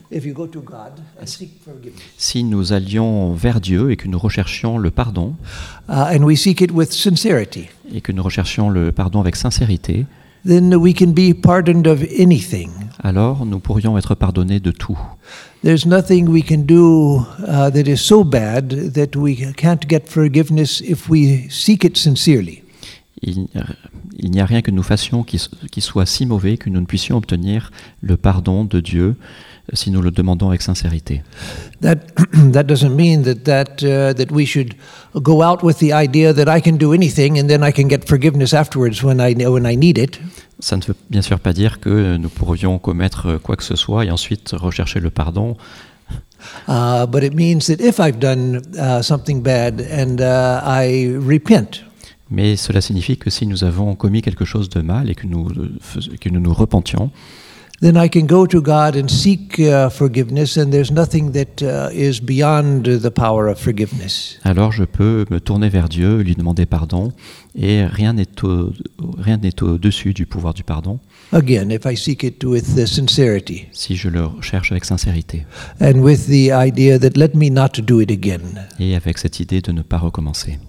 si 2.17 2.43
nous 2.43 2.73
allions 2.73 3.33
vers 3.33 3.61
Dieu 3.61 3.91
et 3.91 3.95
que 3.95 4.07
nous 4.07 4.17
recherchions 4.17 4.77
le 4.77 4.91
pardon, 4.91 5.35
uh, 5.87 6.15
and 6.15 6.23
we 6.23 6.35
seek 6.35 6.61
it 6.61 6.71
with 6.71 6.91
sincerity, 6.91 7.69
et 7.93 8.01
que 8.01 8.11
nous 8.11 8.23
recherchions 8.23 8.69
le 8.69 8.91
pardon 8.91 9.19
avec 9.19 9.35
sincérité, 9.35 10.05
then 10.45 10.73
we 10.75 10.93
can 10.93 11.11
be 11.11 11.33
pardoned 11.33 11.87
of 11.87 12.03
anything. 12.19 12.71
alors 13.03 13.45
nous 13.45 13.59
pourrions 13.59 13.97
être 13.97 14.15
pardonnés 14.15 14.59
de 14.59 14.71
tout. 14.71 14.97
Il, 23.21 23.47
il 24.17 24.31
n'y 24.31 24.39
a 24.39 24.45
rien 24.45 24.61
que 24.61 24.71
nous 24.71 24.83
fassions 24.83 25.23
qui, 25.23 25.39
soit 25.81 26.05
si 26.05 26.25
mauvais 26.25 26.57
que 26.57 26.69
nous 26.69 26.79
ne 26.79 26.85
puissions 26.85 27.17
obtenir 27.17 27.71
le 28.01 28.17
pardon 28.17 28.63
de 28.63 28.79
Dieu 28.79 29.15
euh, 29.17 29.75
si 29.75 29.91
nous 29.91 30.01
le 30.01 30.11
demandons 30.11 30.49
avec 30.49 30.61
sincérité. 30.61 31.21
That 31.81 31.97
that 32.53 32.63
doesn't 32.63 32.95
mean 32.95 33.23
that 33.23 33.43
that 33.43 33.83
uh, 33.83 34.13
that 34.13 34.31
we 34.31 34.45
should 34.45 34.75
go 35.15 35.41
out 35.43 35.63
with 35.63 35.79
the 35.79 35.93
idea 35.93 36.33
that 36.33 36.47
I 36.47 36.61
can 36.61 36.77
do 36.77 36.93
anything 36.93 37.39
and 37.39 37.47
then 37.47 37.63
I 37.63 37.71
can 37.71 37.87
get 37.87 38.07
forgiveness 38.07 38.53
afterwards 38.53 39.03
when 39.03 39.19
I 39.19 39.35
when 39.47 39.65
I 39.65 39.75
need 39.75 39.97
it. 39.97 40.19
Ça 40.61 40.75
ne 40.75 40.81
veut 40.81 40.95
bien 41.09 41.21
sûr 41.21 41.39
pas 41.39 41.53
dire 41.53 41.79
que 41.79 42.17
nous 42.17 42.29
pourrions 42.29 42.79
commettre 42.79 43.37
quoi 43.41 43.55
que 43.55 43.63
ce 43.63 43.77
soit 43.77 44.05
et 44.05 44.11
ensuite 44.11 44.51
rechercher 44.51 44.99
le 44.99 45.09
pardon, 45.09 45.55
Uh, 46.67 47.05
but 47.05 47.23
it 47.23 47.33
means 47.33 47.67
that 47.67 47.81
if 47.81 47.99
I've 47.99 48.19
done 48.19 48.61
uh, 48.79 49.01
something 49.01 49.41
bad 49.43 49.81
and 49.81 50.21
uh, 50.21 50.61
I 50.63 51.15
repent, 51.19 51.83
mais 52.31 52.55
cela 52.55 52.81
signifie 52.81 53.17
que 53.17 53.29
si 53.29 53.45
nous 53.47 53.63
avons 53.63 53.95
commis 53.95 54.21
quelque 54.21 54.45
chose 54.45 54.69
de 54.69 54.81
mal 54.81 55.09
et 55.09 55.15
que 55.15 55.27
nous, 55.27 55.47
euh, 55.49 55.71
que 56.19 56.29
nous 56.29 56.39
nous 56.39 56.53
repentions, 56.53 57.09
then 57.81 57.95
I 57.95 58.09
can 58.09 58.25
go 58.25 58.45
to 58.45 58.61
God 58.61 58.97
and 58.97 59.07
seek 59.07 59.57
uh, 59.57 59.89
forgiveness, 59.89 60.57
and 60.57 60.69
there's 60.69 60.91
nothing 60.91 61.31
that 61.31 61.63
uh, 61.63 61.89
is 61.93 62.19
beyond 62.21 62.83
the 62.83 63.09
power 63.09 63.47
of 63.47 63.57
forgiveness. 63.57 64.37
alors 64.43 64.73
je 64.73 64.83
peux 64.83 65.25
me 65.31 65.39
tourner 65.39 65.69
vers 65.69 65.87
Dieu, 65.87 66.17
lui 66.21 66.35
demander 66.35 66.65
pardon, 66.65 67.13
et 67.55 67.85
rien 67.85 68.11
n'est 68.11 68.43
au- 68.43 68.73
rien 69.17 69.37
n'est 69.37 69.63
au-dessus 69.63 70.13
du 70.13 70.25
pouvoir 70.25 70.53
du 70.53 70.63
pardon 70.63 70.99
Again, 71.31 71.69
if 71.69 71.85
I 71.85 71.95
seek 71.95 72.23
it 72.23 72.43
with 72.43 72.75
the 72.75 72.85
sincerity 72.85 73.67
si 73.71 73.95
je 73.95 74.09
le 74.09 74.23
cherche 74.41 74.71
avec 74.73 74.83
sincérité 74.83 75.45
and 75.79 75.99
with 76.01 76.25
the 76.27 76.51
idea 76.51 76.99
that 76.99 77.11
let 77.15 77.33
me 77.33 77.49
not 77.49 77.79
do 77.81 78.01
it 78.01 78.11
again. 78.11 78.41
et 78.79 78.93
avec 78.95 79.17
cette 79.19 79.39
idée 79.39 79.61
de 79.61 79.71
ne 79.71 79.83
pas 79.83 79.97
recommencer. 79.99 80.59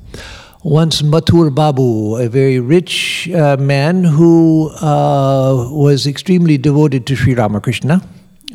Once 0.62 1.02
Mathur 1.02 1.50
Babu, 1.50 2.16
a 2.16 2.28
very 2.28 2.60
rich 2.60 3.30
uh, 3.34 3.56
man 3.58 4.04
who 4.04 4.68
uh, 4.82 5.68
was 5.70 6.06
extremely 6.06 6.58
devoted 6.58 7.06
to 7.06 7.14
Sri 7.16 7.34
Ramakrishna, 7.34 8.00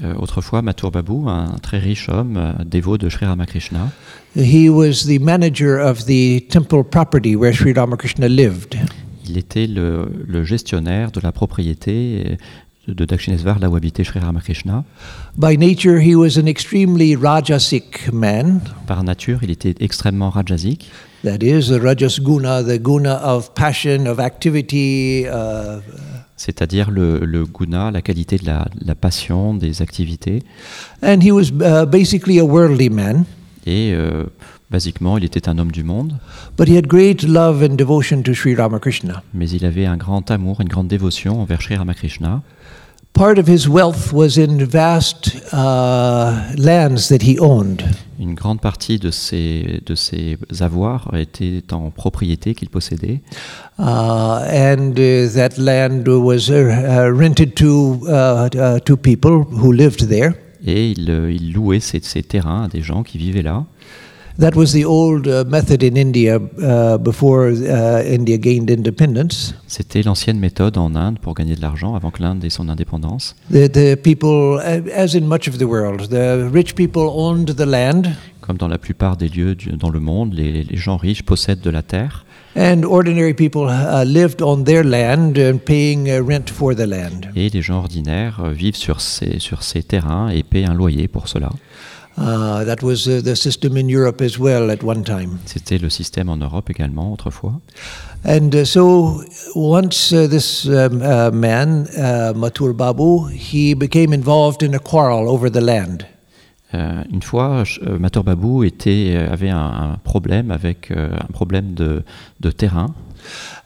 Euh, 0.03 0.13
autrefois, 0.17 0.61
Mathur 0.61 0.91
Babu, 0.91 1.29
un 1.29 1.55
très 1.61 1.79
riche 1.79 2.09
homme, 2.09 2.35
euh, 2.35 2.51
dévot 2.65 2.97
de 2.97 3.07
Sri 3.07 3.25
Ramakrishna, 3.25 3.93
he 4.35 4.67
was 4.69 5.05
the 5.05 5.19
manager 5.21 5.79
of 5.79 6.03
the 6.05 6.41
temple 6.49 6.83
property 6.83 7.33
where 7.33 7.53
Sri 7.53 7.71
Ramakrishna 7.71 8.27
lived. 8.27 8.75
il 9.25 9.37
était 9.37 9.67
le, 9.67 10.09
le 10.27 10.43
gestionnaire 10.43 11.11
de 11.11 11.21
la 11.21 11.31
propriété 11.31 12.37
euh, 12.89 12.93
de 12.93 13.05
Dakshinesvar, 13.05 13.57
là 13.59 13.69
où 13.69 13.75
habitait 13.77 14.03
Sri 14.03 14.19
Ramakrishna. 14.19 14.83
By 15.37 15.57
nature, 15.57 16.01
he 16.01 16.13
was 16.13 16.37
an 16.37 16.45
extremely 16.45 17.15
rajasic 17.15 18.11
man. 18.11 18.59
Par 18.87 19.01
nature, 19.05 19.39
il 19.43 19.49
était 19.49 19.75
extrêmement 19.79 20.29
rajasique, 20.29 20.91
That 21.25 21.41
is, 21.41 21.69
the 21.69 21.79
rajas 21.79 22.19
guna, 22.19 22.61
the 22.61 22.77
guna 22.77 23.15
of 23.15 23.55
passion, 23.55 24.05
of 24.05 24.19
activity, 24.19 25.25
uh, 25.25 25.79
c'est-à-dire 26.37 26.91
le, 26.91 27.25
le 27.25 27.45
guna, 27.45 27.89
la 27.89 28.03
qualité 28.03 28.37
de 28.37 28.45
la, 28.45 28.67
la 28.79 28.93
passion, 28.93 29.55
des 29.55 29.81
activités. 29.81 30.43
And 31.01 31.23
he 31.23 31.31
was 31.31 31.45
uh, 31.49 31.87
basically 31.87 32.37
a 32.37 32.45
worldly 32.45 32.91
man, 32.91 33.25
Et 33.65 33.91
euh, 33.95 34.25
basiquement, 34.69 35.17
il 35.17 35.23
était 35.23 35.49
un 35.49 35.57
homme 35.57 35.71
du 35.71 35.83
monde, 35.83 36.13
but 36.59 36.67
he 36.69 36.77
had 36.77 36.85
great 36.85 37.23
love 37.23 37.63
and 37.63 37.75
devotion 37.75 38.21
to 38.21 38.35
Sri 38.35 38.53
Ramakrishna. 38.53 39.23
mais 39.33 39.49
il 39.49 39.65
avait 39.65 39.87
un 39.87 39.97
grand 39.97 40.29
amour, 40.29 40.61
une 40.61 40.69
grande 40.69 40.87
dévotion 40.87 41.41
envers 41.41 41.63
Sri 41.63 41.75
Ramakrishna. 41.75 42.43
Part 43.13 43.39
of 43.39 43.47
his 43.47 43.67
wealth 43.67 44.13
was 44.13 44.37
in 44.37 44.63
vast 44.63 45.37
uh, 45.51 46.53
lands 46.55 47.07
that 47.07 47.23
he 47.23 47.39
owned. 47.39 47.81
Une 48.19 48.33
grande 48.33 48.61
partie 48.61 48.97
de 48.97 49.11
ses, 49.11 49.81
de 49.85 49.95
ses 49.95 50.37
avoirs 50.61 51.11
était 51.15 51.63
en 51.73 51.89
propriété 51.89 52.55
qu'il 52.55 52.69
possédait. 52.69 53.21
Uh, 53.77 53.81
and 53.81 54.93
uh, 54.97 55.27
that 55.33 55.57
land 55.57 56.07
was 56.07 56.49
uh, 56.49 57.11
rented 57.13 57.55
to, 57.55 57.99
to 58.85 58.97
people 58.97 59.43
who 59.51 59.71
lived 59.71 60.07
there. 60.07 60.33
Et 60.65 60.91
il, 60.91 61.09
euh, 61.11 61.31
il 61.31 61.53
louait 61.53 61.79
ces, 61.79 61.99
ces 62.01 62.23
terrains 62.23 62.63
à 62.63 62.67
des 62.67 62.81
gens 62.81 63.03
qui 63.03 63.17
vivaient 63.17 63.43
là. 63.43 63.65
That 64.37 64.51
was 64.55 64.73
the 64.73 64.83
old 64.83 65.27
uh, 65.27 65.45
method 65.47 65.81
in 65.81 65.95
India 65.95 66.35
uh, 66.37 66.97
before 66.97 67.47
uh, 67.51 68.03
India 68.05 68.37
gained 68.37 68.69
independence. 68.69 69.53
C'était 69.67 70.01
l'ancienne 70.03 70.39
méthode 70.39 70.77
en 70.77 70.93
Inde 70.95 71.19
pour 71.19 71.35
gagner 71.35 71.55
de 71.55 71.61
l'argent 71.61 71.95
avant 71.95 72.11
que 72.11 72.21
l'Inde 72.21 72.43
ait 72.43 72.49
son 72.49 72.67
indépendance. 72.67 73.35
The, 73.49 73.71
the 73.71 73.95
people, 73.95 74.59
as 74.93 75.15
in 75.15 75.21
much 75.25 75.47
of 75.47 75.57
the 75.57 75.63
world, 75.63 76.09
the 76.09 76.49
rich 76.51 76.75
people 76.75 77.03
owned 77.15 77.55
the 77.55 77.65
land, 77.65 78.03
Comme 78.41 78.57
dans 78.57 78.67
la 78.67 78.77
plupart 78.77 79.15
des 79.15 79.29
lieux 79.29 79.55
du- 79.55 79.71
dans 79.71 79.89
le 79.89 79.99
monde, 80.01 80.33
les, 80.33 80.63
les 80.63 80.77
gens 80.77 80.97
riches 80.97 81.23
possèdent 81.23 81.61
de 81.61 81.69
la 81.69 81.81
terre 81.81 82.25
and 82.57 82.83
ordinary 82.85 83.33
people 83.33 83.67
uh, 83.69 84.03
lived 84.05 84.41
on 84.41 84.63
their 84.63 84.81
land 84.83 85.33
and 85.37 85.57
paying 85.65 86.07
uh, 86.09 86.21
rent 86.25 86.49
for 86.49 86.73
the 86.75 86.85
land. 86.85 87.27
et 87.35 87.49
les 87.49 87.61
gens 87.61 87.79
ordinaires 87.79 88.39
euh, 88.45 88.51
vivent 88.53 88.77
sur 88.77 89.01
ces, 89.01 89.39
sur 89.39 89.61
ces 89.63 89.83
terrains 89.83 90.29
et 90.29 90.43
paient 90.43 90.63
un 90.65 90.73
loyer 90.73 91.07
pour 91.09 91.27
cela. 91.27 91.49
That 92.17 92.81
was 92.81 93.05
the 93.05 93.35
system 93.35 93.77
in 93.77 93.89
Europe 93.89 94.21
as 94.21 94.39
well 94.39 94.71
at 94.71 94.83
one 94.83 95.03
time. 95.03 95.39
C'était 95.45 95.77
le 95.77 95.89
système 95.89 96.29
en 96.29 96.37
Europe 96.37 96.69
également 96.69 97.11
autrefois. 97.11 97.59
And 98.23 98.55
uh, 98.55 98.65
so 98.65 99.23
once 99.53 100.11
uh, 100.11 100.27
this 100.27 100.65
um, 100.65 101.01
uh, 101.01 101.29
man, 101.31 101.87
uh, 101.95 102.33
Mathur 102.35 102.73
Babu, 102.73 103.27
he 103.27 103.75
became 103.75 104.13
involved 104.13 104.63
in 104.63 104.73
a 104.73 104.79
quarrel 104.79 105.29
over 105.29 105.51
the 105.51 105.61
land. 105.61 106.05
Euh, 106.73 107.03
une 107.11 107.21
fois, 107.21 107.63
euh, 107.83 107.99
Mathur 107.99 108.23
Babu 108.23 108.65
était, 108.65 109.13
euh, 109.15 109.31
avait 109.31 109.49
un, 109.49 109.93
un 109.93 109.97
problème 110.03 110.51
avec 110.51 110.91
un 110.91 111.31
problème 111.31 111.73
de, 111.73 112.03
de 112.39 112.51
terrain. 112.51 112.93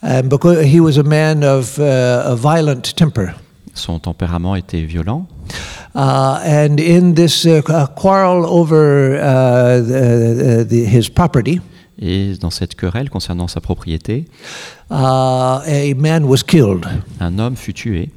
Um, 0.04 0.30
because 0.30 0.64
he 0.64 0.80
was 0.80 0.98
a 0.98 1.04
man 1.04 1.44
of 1.44 1.78
uh, 1.80 2.32
a 2.32 2.36
violent 2.36 2.94
temper. 2.96 3.34
Son 3.74 4.00
tempérament 4.00 4.56
était 4.56 4.82
violent. 4.82 5.28
Uh, 5.96 6.40
and 6.44 6.80
in 6.80 7.16
this 7.16 7.46
uh, 7.46 7.62
qu- 7.62 7.88
quarrel 7.96 8.46
over 8.46 9.16
uh, 9.20 9.82
the, 9.82 10.66
the, 10.68 10.86
his 10.86 11.10
property, 11.10 11.60
Et 12.02 12.34
dans 12.40 12.50
cette 12.50 12.76
querelle 12.76 13.10
concernant 13.10 13.48
sa 13.50 13.60
propriété, 13.60 14.26
uh, 14.90 15.60
a 15.66 15.94
man 15.98 16.24
was 16.26 16.44
killed. 16.44 16.86
un 17.20 17.38
homme 17.40 17.58
fut 17.58 17.74
tué. 17.74 18.10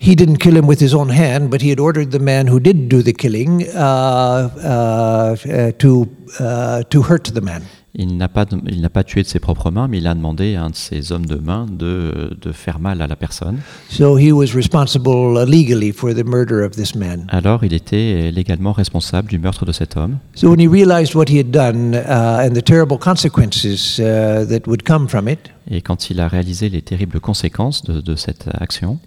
He 0.00 0.14
didn't 0.16 0.38
kill 0.38 0.56
him 0.56 0.66
with 0.66 0.80
his 0.80 0.94
own 0.94 1.10
hand, 1.10 1.50
but 1.50 1.60
he 1.60 1.68
had 1.68 1.78
ordered 1.78 2.10
the 2.10 2.18
man 2.20 2.46
who 2.46 2.58
did 2.58 2.88
do 2.88 3.02
the 3.02 3.12
killing 3.12 3.66
uh, 3.74 4.48
uh, 4.64 5.36
uh, 5.46 5.72
to, 5.78 6.08
uh, 6.40 6.84
to 6.84 7.02
hurt 7.02 7.24
the 7.34 7.42
man. 7.42 7.64
Il 8.00 8.16
n'a 8.16 8.28
pas, 8.28 8.46
il 8.68 8.80
n'a 8.80 8.90
pas 8.90 9.02
tué 9.02 9.22
de 9.22 9.26
ses 9.26 9.40
propres 9.40 9.72
mains, 9.72 9.88
mais 9.88 9.98
il 9.98 10.06
a 10.06 10.14
demandé 10.14 10.54
à 10.54 10.62
un 10.62 10.70
de 10.70 10.76
ses 10.76 11.10
hommes 11.10 11.26
de 11.26 11.34
main 11.34 11.66
de, 11.68 12.30
de 12.40 12.52
faire 12.52 12.78
mal 12.78 13.02
à 13.02 13.08
la 13.08 13.16
personne. 13.16 13.58
So 13.90 14.16
he 14.16 14.30
was 14.30 14.54
responsible 14.54 15.44
legally 15.44 15.90
for 15.92 16.14
the 16.14 16.24
murder 16.24 16.62
of 16.64 16.76
this 16.76 16.94
man. 16.94 17.26
Alors 17.28 17.64
il 17.64 17.74
était 17.74 18.30
légalement 18.30 18.72
responsable 18.72 19.28
du 19.28 19.40
meurtre 19.40 19.64
de 19.64 19.72
cet 19.72 19.96
homme. 19.96 20.18
So 20.36 20.48
when 20.48 20.60
he 20.60 20.68
realized 20.68 21.16
what 21.16 21.24
he 21.28 21.40
had 21.40 21.50
done 21.50 21.94
uh, 21.94 22.46
and 22.46 22.54
the 22.54 22.62
terrible 22.62 22.98
consequences 22.98 23.98
uh, 23.98 24.46
that 24.48 24.68
would 24.68 24.84
come 24.84 25.08
from 25.08 25.28
it, 25.28 25.40
Et 25.70 25.82
quand 25.82 26.08
il 26.08 26.18
a 26.20 26.28
réalisé 26.28 26.70
les 26.70 26.80
terribles 26.80 27.20
conséquences 27.20 27.84
de, 27.84 28.00
de 28.00 28.16
cette 28.16 28.48
action, 28.58 28.98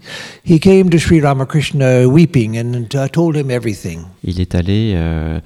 he 0.48 0.60
came 0.60 0.90
to 0.90 0.98
Sri 0.98 1.20
Ramakrishna 1.20 2.06
weeping 2.06 2.56
and 2.56 2.86
uh, 2.94 3.08
told 3.08 3.34
him 3.34 3.50
everything. 3.50 4.00
il 4.22 4.40
est 4.40 4.54
allé 4.54 4.92
euh, 4.94 5.40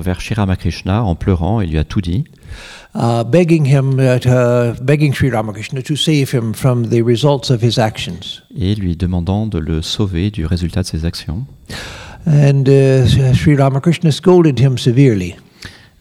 vers 0.00 0.20
Sri 0.20 0.34
Ramakrishna 0.34 1.02
en 1.04 1.14
pleurant 1.14 1.60
et 1.60 1.66
lui 1.66 1.78
a 1.78 1.84
tout 1.84 2.00
dit. 2.00 2.24
uh, 2.94 3.22
begging 3.24 3.66
him, 3.66 3.98
uh, 3.98 4.18
to, 4.18 4.74
begging 4.82 5.12
Sri 5.12 5.30
Ramakrishna 5.30 5.82
to 5.82 5.96
save 5.96 6.30
him 6.32 6.54
from 6.54 6.88
the 6.88 7.02
results 7.02 7.50
of 7.50 7.62
his 7.62 7.78
actions. 7.78 8.42
et 8.58 8.74
lui 8.74 8.96
demandant 8.96 9.46
de 9.46 9.58
le 9.58 9.82
sauver 9.82 10.30
du 10.30 10.46
résultat 10.46 10.82
de 10.82 10.86
ses 10.86 11.04
actions. 11.04 11.44
And 12.26 12.68
uh, 12.68 13.06
Sri 13.34 13.54
Ramakrishna 13.56 14.10
scolded 14.10 14.58
him 14.58 14.78
severely 14.78 15.36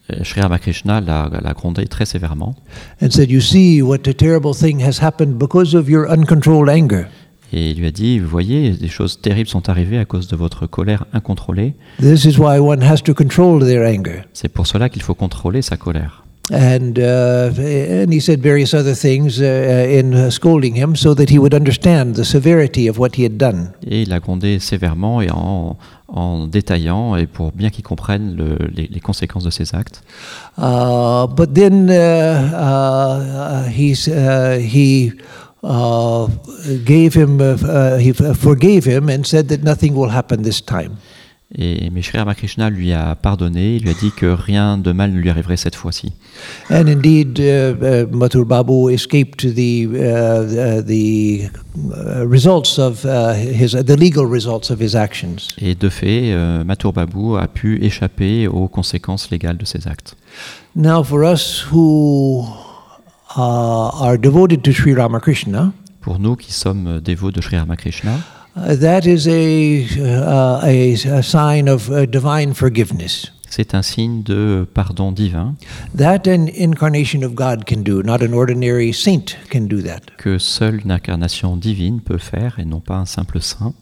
Euh, 0.09 0.23
Sri 0.23 0.39
Ramakrishna 0.39 1.01
l'a 1.01 1.29
l'a 1.29 1.53
grondé 1.53 1.85
très 1.87 2.05
sévèrement 2.05 2.55
and 3.01 3.09
said, 3.11 3.29
You 3.29 3.41
see 3.41 3.81
what 3.81 4.07
a 4.07 4.13
terrible 4.13 4.53
thing 4.53 4.79
has 4.79 4.99
happened 5.01 5.37
because 5.37 5.75
of 5.75 5.89
your 5.89 6.09
uncontrolled 6.09 6.69
anger. 6.69 7.09
Et 7.53 7.71
il 7.71 7.79
lui 7.79 7.87
a 7.87 7.91
dit, 7.91 8.19
vous 8.19 8.27
voyez, 8.27 8.71
des 8.71 8.89
choses 8.89 9.21
terribles 9.21 9.49
sont 9.49 9.69
arrivées 9.69 9.97
à 9.97 10.03
cause 10.05 10.27
de 10.27 10.35
votre 10.35 10.67
colère 10.67 11.05
incontrôlée. 11.13 11.73
C'est 11.99 12.37
pour 14.53 14.67
cela 14.67 14.89
qu'il 14.89 15.01
faut 15.01 15.15
contrôler 15.15 15.61
sa 15.61 15.77
colère. 15.77 16.23
And, 16.49 16.93
uh, 16.97 17.51
and 18.05 18.09
he 18.09 18.21
said 18.21 18.39
various 18.41 18.73
other 18.73 18.95
things 18.95 19.41
uh, 19.41 19.99
in 19.99 20.13
uh, 20.13 20.29
scolding 20.31 20.77
him 20.77 20.95
so 20.95 21.13
that 21.13 21.25
he 21.29 21.37
would 21.37 21.53
understand 21.53 22.13
the 22.15 22.23
severity 22.23 22.87
of 22.87 22.97
what 22.97 23.17
he 23.17 23.25
had 23.25 23.35
done. 23.35 23.71
Et 23.85 24.03
il 24.03 24.09
l'a 24.09 24.21
grondé 24.21 24.57
sévèrement 24.59 25.21
et 25.21 25.29
en, 25.29 25.75
en 26.07 26.47
détaillant, 26.47 27.17
et 27.17 27.27
pour 27.27 27.51
bien 27.51 27.69
qu'il 27.69 27.83
comprenne 27.83 28.37
le- 28.37 28.69
les, 28.73 28.87
les 28.89 28.99
conséquences 29.01 29.43
de 29.43 29.49
ses 29.49 29.75
actes. 29.75 30.01
Uh, 30.57 31.27
but 31.27 31.53
then 31.53 31.89
uh, 31.89 32.53
uh, 32.53 33.67
uh, 33.67 34.57
he 34.57 35.11
uh, 35.67 36.27
gave 36.85 37.13
him, 37.13 37.39
uh, 37.41 37.57
uh, 37.63 37.97
he 37.97 38.09
f- 38.09 38.37
forgave 38.37 38.85
him 38.85 39.09
and 39.09 39.25
said 39.25 39.47
that 39.49 39.63
nothing 39.63 39.93
will 39.93 40.09
happen 40.09 40.41
this 40.41 40.63
time. 40.63 40.97
Et 41.57 41.89
mais 41.91 42.01
Sri 42.01 42.17
Ramakrishna 42.17 42.69
lui 42.69 42.91
a 42.91 43.15
pardonné, 43.15 43.77
il 43.77 43.83
lui 43.83 43.91
a 43.91 43.93
dit 43.93 44.11
que 44.11 44.25
rien 44.25 44.77
de 44.77 44.91
mal 44.91 45.13
ne 45.13 45.17
lui 45.17 45.29
arriverait 45.29 45.55
cette 45.55 45.75
fois-ci. 45.75 46.11
And 46.69 46.87
indeed, 46.87 47.39
uh, 47.39 48.03
uh, 48.03 48.05
Mathur 48.11 48.45
Babu 48.45 48.89
escaped 48.89 49.55
the, 49.55 49.87
uh, 49.87 50.81
the, 50.81 51.49
uh, 51.49 52.27
results 52.27 52.77
of 52.77 53.05
uh, 53.05 53.33
his, 53.33 53.71
the 53.71 53.95
legal 53.95 54.25
results 54.25 54.69
of 54.69 54.81
his 54.81 54.93
actions. 54.93 55.55
Et 55.57 55.73
de 55.73 55.87
fait, 55.87 56.33
euh, 56.33 56.65
Mathur 56.65 56.91
Babu 56.91 57.37
a 57.37 57.47
pu 57.47 57.81
échapper 57.81 58.49
aux 58.49 58.67
conséquences 58.67 59.31
légales 59.31 59.57
de 59.57 59.65
ses 59.65 59.87
actes. 59.87 60.17
Now, 60.75 61.01
for 61.01 61.23
us 61.23 61.65
who 61.71 62.45
uh, 63.35 63.89
are 64.01 64.17
devoted 64.17 64.63
to 64.63 64.71
Sri 64.71 64.93
Ramakrishna, 64.93 65.73
Pour 66.01 66.19
nous 66.19 66.35
qui 66.35 66.51
sommes 66.53 67.01
dévots 67.01 67.31
de 67.31 67.41
Sri 67.41 67.57
Ramakrishna, 67.57 68.19
uh, 68.55 68.75
that 68.75 69.01
is 69.05 69.27
a, 69.27 69.85
uh, 69.99 70.61
a, 70.63 70.93
a 71.17 71.21
sign 71.21 71.67
of 71.67 71.89
uh, 71.89 72.05
divine 72.05 72.53
forgiveness. 72.53 73.31
c'est 73.49 73.73
un 73.73 73.81
signe 73.81 74.23
de 74.23 74.67
pardon 74.73 75.11
divin 75.13 75.55
That 75.97 76.27
an 76.27 76.47
incarnation 76.53 77.23
of 77.23 77.33
God 77.33 77.65
can 77.65 77.81
do, 77.81 78.03
not 78.03 78.21
an 78.21 78.33
ordinary 78.33 78.91
saint 78.93 79.37
can 79.49 79.67
do 79.67 79.81
that. 79.83 80.01
que 80.17 80.37
seule 80.37 80.81
une 80.83 80.91
incarnation 80.91 81.55
divine 81.57 82.01
peut 82.01 82.17
faire 82.19 82.59
et 82.59 82.65
non 82.65 82.79
pas 82.81 82.97
un 82.97 83.05
simple 83.05 83.41
saint. 83.41 83.73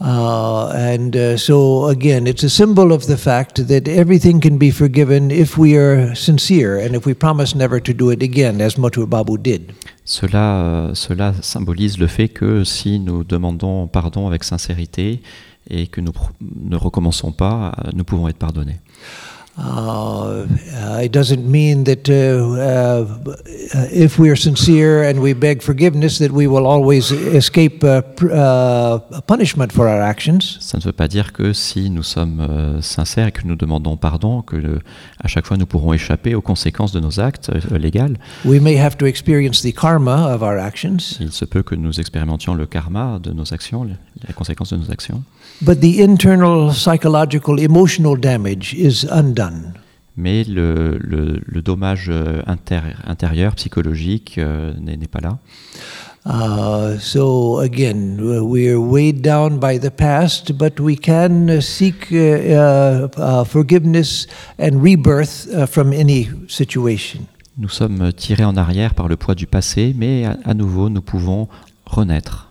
Uh, 0.00 0.72
and 0.74 1.14
uh, 1.14 1.36
so, 1.36 1.88
again, 1.88 2.26
it's 2.26 2.42
a 2.42 2.48
symbol 2.48 2.90
of 2.92 3.06
the 3.06 3.18
fact 3.18 3.68
that 3.68 3.86
everything 3.86 4.40
can 4.40 4.56
be 4.56 4.70
forgiven 4.70 5.30
if 5.30 5.58
we 5.58 5.76
are 5.76 6.14
sincere 6.14 6.78
and 6.78 6.94
if 6.94 7.04
we 7.04 7.12
promise 7.12 7.54
never 7.54 7.80
to 7.80 7.92
do 7.92 8.08
it 8.10 8.22
again, 8.22 8.62
as 8.62 8.78
Mathur 8.78 9.06
Babu 9.06 9.36
did. 9.36 9.74
Cela, 10.04 10.64
euh, 10.64 10.94
cela 10.94 11.34
symbolise 11.42 11.98
le 11.98 12.06
fait 12.06 12.28
que 12.28 12.64
si 12.64 12.98
nous 12.98 13.24
demandons 13.24 13.86
pardon 13.88 14.26
avec 14.26 14.42
sincérité 14.42 15.20
et 15.68 15.86
que 15.86 16.00
nous 16.00 16.12
ne 16.40 16.76
recommençons 16.76 17.32
pas, 17.32 17.74
euh, 17.84 17.90
nous 17.94 18.04
pouvons 18.04 18.26
être 18.28 18.38
pardonnés. 18.38 18.80
Uh, 19.58 20.46
uh, 20.74 21.02
it 21.04 21.12
doesn't 21.12 21.44
mean 21.44 21.84
that 21.84 22.08
uh, 22.08 22.14
uh, 22.14 23.86
if 23.92 24.18
we 24.18 24.30
are 24.30 24.36
sincere 24.36 25.02
and 25.02 25.20
we 25.20 25.34
beg 25.34 25.60
forgiveness, 25.62 26.18
that 26.18 26.30
we 26.32 26.46
will 26.46 26.66
always 26.66 27.10
escape 27.12 27.84
uh, 27.84 28.00
pr- 28.16 28.30
uh, 28.32 28.98
punishment 29.26 29.70
for 29.72 29.86
our 29.86 30.00
actions. 30.00 30.56
Ça 30.60 30.78
ne 30.78 30.82
veut 30.82 30.92
pas 30.92 31.08
dire 31.08 31.32
que 31.32 31.52
si 31.52 31.90
nous 31.90 32.02
sommes 32.02 32.40
euh, 32.40 32.80
sincères 32.80 33.26
et 33.26 33.32
que 33.32 33.42
nous 33.44 33.56
demandons 33.56 33.96
pardon, 33.98 34.40
que 34.40 34.56
le- 34.56 34.80
à 35.22 35.28
chaque 35.28 35.46
fois 35.46 35.56
nous 35.58 35.66
pourrons 35.66 35.92
échapper 35.92 36.34
aux 36.34 36.40
conséquences 36.42 36.92
de 36.92 37.00
nos 37.00 37.20
actes 37.20 37.50
euh, 37.50 37.76
légaux. 37.78 38.14
We 38.46 38.60
may 38.60 38.78
have 38.78 38.96
to 38.98 39.06
experience 39.06 39.60
the 39.62 39.74
karma 39.74 40.32
of 40.34 40.42
our 40.42 40.58
actions, 40.58 41.18
Il 41.20 41.32
se 41.32 41.44
peut 41.44 41.62
que 41.62 41.74
nous 41.74 42.00
expérimentions 42.00 42.54
le 42.54 42.66
karma 42.66 43.18
de 43.22 43.32
nos 43.32 43.52
actions, 43.52 43.84
les 43.84 44.32
conséquences 44.34 44.72
de 44.72 44.78
nos 44.78 44.90
actions. 44.90 45.22
But 45.62 45.80
the 45.80 46.00
internal 46.02 46.72
psychological 46.72 47.58
emotional 47.60 48.16
damage 48.16 48.74
is 48.74 49.04
undone. 49.10 49.74
Mais 50.16 50.44
le, 50.44 50.98
le- 51.00 51.40
le 51.46 51.62
dommage 51.62 52.08
euh, 52.10 52.42
inter- 52.46 52.94
intérieur, 53.06 53.54
psychologique, 53.54 54.36
euh, 54.38 54.72
n'est 54.80 54.96
pas 55.06 55.20
là. 55.20 55.38
Uh, 56.26 56.98
so 56.98 57.60
again, 57.60 58.18
we 58.42 58.68
are 58.68 58.78
weighed 58.78 59.22
down 59.22 59.58
by 59.58 59.78
the 59.78 59.90
past, 59.90 60.52
but 60.52 60.78
we 60.78 60.94
can 60.94 61.60
seek 61.62 62.12
uh, 62.12 62.16
uh, 62.16 63.08
uh, 63.16 63.44
forgiveness 63.44 64.26
and 64.58 64.82
rebirth 64.82 65.48
uh, 65.54 65.64
from 65.66 65.94
any 65.94 66.28
situation. 66.48 67.20
Nous 67.56 67.70
sommes 67.70 68.12
tirés 68.12 68.44
en 68.44 68.56
arrière 68.58 68.94
par 68.94 69.08
le 69.08 69.16
poids 69.16 69.34
du 69.34 69.46
passé, 69.46 69.94
mais 69.96 70.26
à, 70.26 70.36
à 70.44 70.52
nouveau, 70.52 70.90
nous 70.90 71.00
pouvons 71.02 71.48
renaître. 71.86 72.50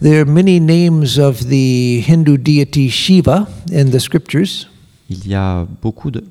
There 0.00 0.20
are 0.20 0.24
many 0.30 0.60
names 0.60 1.18
of 1.18 1.48
the 1.48 2.00
Hindu 2.06 2.36
deity 2.36 2.88
Shiva 2.90 3.46
in 3.72 3.90
the 3.90 3.98
scriptures. 4.00 4.66
Il 5.08 5.26
y 5.26 5.34
a 5.34 5.66
beaucoup 5.82 6.10
de, 6.10 6.22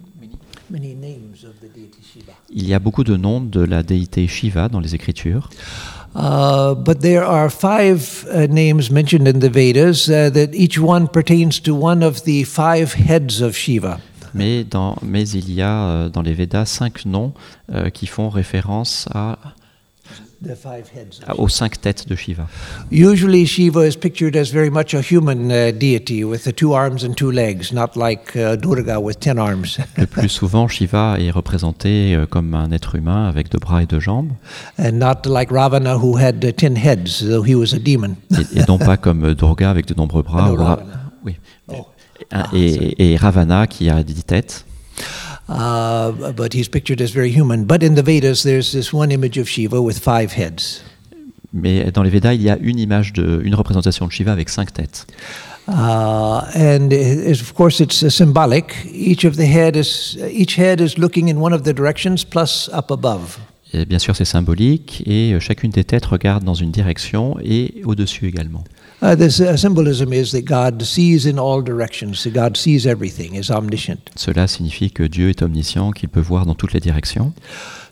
Many 0.70 0.96
names 0.96 1.44
of 1.44 1.54
the 1.62 1.72
deity 1.74 2.00
Shiva. 2.14 2.34
il 2.50 2.68
y 2.68 2.74
a 2.74 2.80
beaucoup 2.80 3.04
de 3.04 3.16
noms 3.16 3.42
de 3.42 3.62
la 3.62 3.84
déité 3.84 4.28
Shiva 4.28 4.70
dans 4.70 4.80
les 4.80 4.96
Écritures, 4.96 5.50
Uh, 6.16 6.76
but 6.76 7.00
there 7.00 7.24
are 7.24 7.50
five 7.50 8.24
uh, 8.32 8.46
names 8.48 8.92
mentioned 8.92 9.28
in 9.28 9.40
the 9.40 9.50
Vedas 9.52 10.08
uh, 10.10 10.30
that 10.32 10.54
each 10.54 10.78
one 10.80 11.08
pertains 11.08 11.60
to 11.60 11.74
one 11.74 12.04
of 12.04 12.22
the 12.26 12.44
five 12.44 12.94
heads 12.94 13.42
of 13.42 13.58
Shiva. 13.58 14.00
mais, 14.36 14.64
dans, 14.64 14.96
mais 15.02 15.28
il 15.30 15.52
y 15.52 15.64
a 15.64 15.86
euh, 15.90 16.10
dans 16.10 16.22
les 16.22 16.34
Védas 16.36 16.66
cinq 16.68 17.08
noms 17.08 17.34
euh, 17.72 17.90
qui 17.90 18.06
font 18.06 18.30
référence 18.30 19.08
à, 19.12 19.40
The 19.42 20.06
five 20.06 20.12
heads. 20.12 20.12
à- 20.12 20.33
aux 21.38 21.48
cinq 21.50 21.80
têtes 21.82 22.08
de 22.08 22.16
Shiva. 22.16 22.48
Usually, 22.92 23.46
Shiva 23.46 23.86
is 23.88 23.96
pictured 23.96 24.36
as 24.36 24.52
very 24.52 24.70
much 24.70 24.94
a 24.94 25.02
human 25.02 25.52
uh, 25.52 25.72
deity 25.72 26.24
with 26.24 26.44
the 26.44 26.52
two 26.54 26.74
arms 26.74 27.04
and 27.04 27.16
two 27.16 27.32
legs, 27.32 27.72
not 27.72 27.96
like 27.96 28.36
uh, 28.36 28.56
Durga 28.56 29.00
with 29.00 29.20
ten 29.20 29.38
arms. 29.40 29.78
Le 29.98 30.06
plus 30.06 30.30
souvent, 30.30 30.68
Shiva 30.68 31.18
est 31.20 31.32
représenté 31.32 32.16
euh, 32.16 32.26
comme 32.26 32.54
un 32.54 32.72
être 32.72 32.96
humain 32.96 33.28
avec 33.28 33.50
deux 33.52 33.60
bras 33.60 33.84
et 33.84 33.86
deux 33.86 34.00
jambes, 34.00 34.32
and 34.80 34.94
not 34.94 35.26
like 35.26 35.50
Ravana, 35.52 35.98
who 35.98 36.18
had 36.18 36.44
uh, 36.44 36.52
ten 36.52 36.76
heads, 36.76 37.22
though 37.22 37.44
he 37.46 37.56
was 37.56 37.74
a 37.74 37.80
demon. 37.80 38.16
et, 38.32 38.60
et 38.60 38.64
non 38.68 38.78
pas 38.78 38.98
comme 39.04 39.24
euh, 39.26 39.36
Durga 39.36 39.70
avec 39.70 39.86
de 39.88 39.94
nombreux 39.96 40.24
bras. 40.24 40.50
No, 40.50 40.56
Ravana. 40.56 41.12
oui. 41.26 41.36
Oh. 41.68 41.86
Un- 42.32 42.46
et, 42.54 43.12
et 43.14 43.16
Ravana 43.18 43.68
qui 43.68 43.90
a 43.90 44.02
dix 44.04 44.24
têtes. 44.24 44.66
Uh, 45.50 46.32
but 46.32 46.54
he's 46.54 46.70
pictured 46.70 47.02
as 47.02 47.12
very 47.12 47.30
human. 47.30 47.66
But 47.66 47.84
in 47.84 47.96
the 47.96 48.04
Vedas, 48.04 48.44
there's 48.44 48.72
this 48.72 48.94
one 48.94 49.12
image 49.12 49.38
of 49.38 49.50
Shiva 49.50 49.82
with 49.82 50.00
five 50.00 50.34
heads. 50.34 50.84
Mais 51.52 51.92
dans 51.92 52.02
les 52.04 52.10
Védas, 52.10 52.34
il 52.34 52.42
y 52.42 52.50
a 52.50 52.58
une 52.60 52.80
image 52.80 53.14
de, 53.14 53.42
une 53.44 53.54
représentation 53.54 54.08
de 54.08 54.12
Shiva 54.12 54.32
avec 54.32 54.50
cinq 54.50 54.74
têtes. 54.74 55.06
Uh, 55.68 56.42
and 56.56 56.92
of 56.92 57.54
course, 57.54 57.80
it's 57.80 58.04
uh, 58.04 58.10
symbolic. 58.10 58.76
Each 58.92 59.24
of 59.24 59.38
the 59.38 59.46
head 59.46 59.78
is 59.78 60.18
each 60.32 60.58
head 60.58 60.82
is 60.82 60.98
looking 60.98 61.30
in 61.30 61.38
one 61.40 61.54
of 61.54 61.64
the 61.64 61.74
directions, 61.74 62.26
plus 62.26 62.70
up 62.74 62.92
above. 62.92 63.40
Et 63.74 63.86
bien 63.86 63.98
sûr, 63.98 64.16
c'est 64.16 64.26
symbolique 64.26 65.04
et 65.06 65.34
euh, 65.34 65.40
chacune 65.40 65.72
des 65.72 65.84
têtes 65.84 66.06
regarde 66.06 66.44
dans 66.44 66.54
une 66.54 66.70
direction 66.70 67.38
et 67.44 67.82
au-dessus 67.86 68.28
également. 68.28 68.64
Uh, 69.04 69.16
this 69.16 69.42
uh, 69.42 69.58
symbolism 69.58 70.14
is 70.14 70.32
that 70.32 70.46
God 70.46 70.82
sees 70.82 71.26
in 71.26 71.38
all 71.38 71.62
directions. 71.62 72.20
So 72.20 72.32
God 72.32 72.56
sees 72.56 72.88
everything. 72.88 73.36
is 73.36 73.52
omniscient. 73.52 74.10
Cela 74.16 74.48
signifie 74.48 74.92
que 74.92 75.10
Dieu 75.10 75.30
est 75.30 75.42
omniscient, 75.42 75.92
qu'il 75.92 76.08
peut 76.08 76.22
voir 76.22 76.46
dans 76.46 76.56
toutes 76.56 76.72
les 76.72 76.80
directions. 76.80 77.34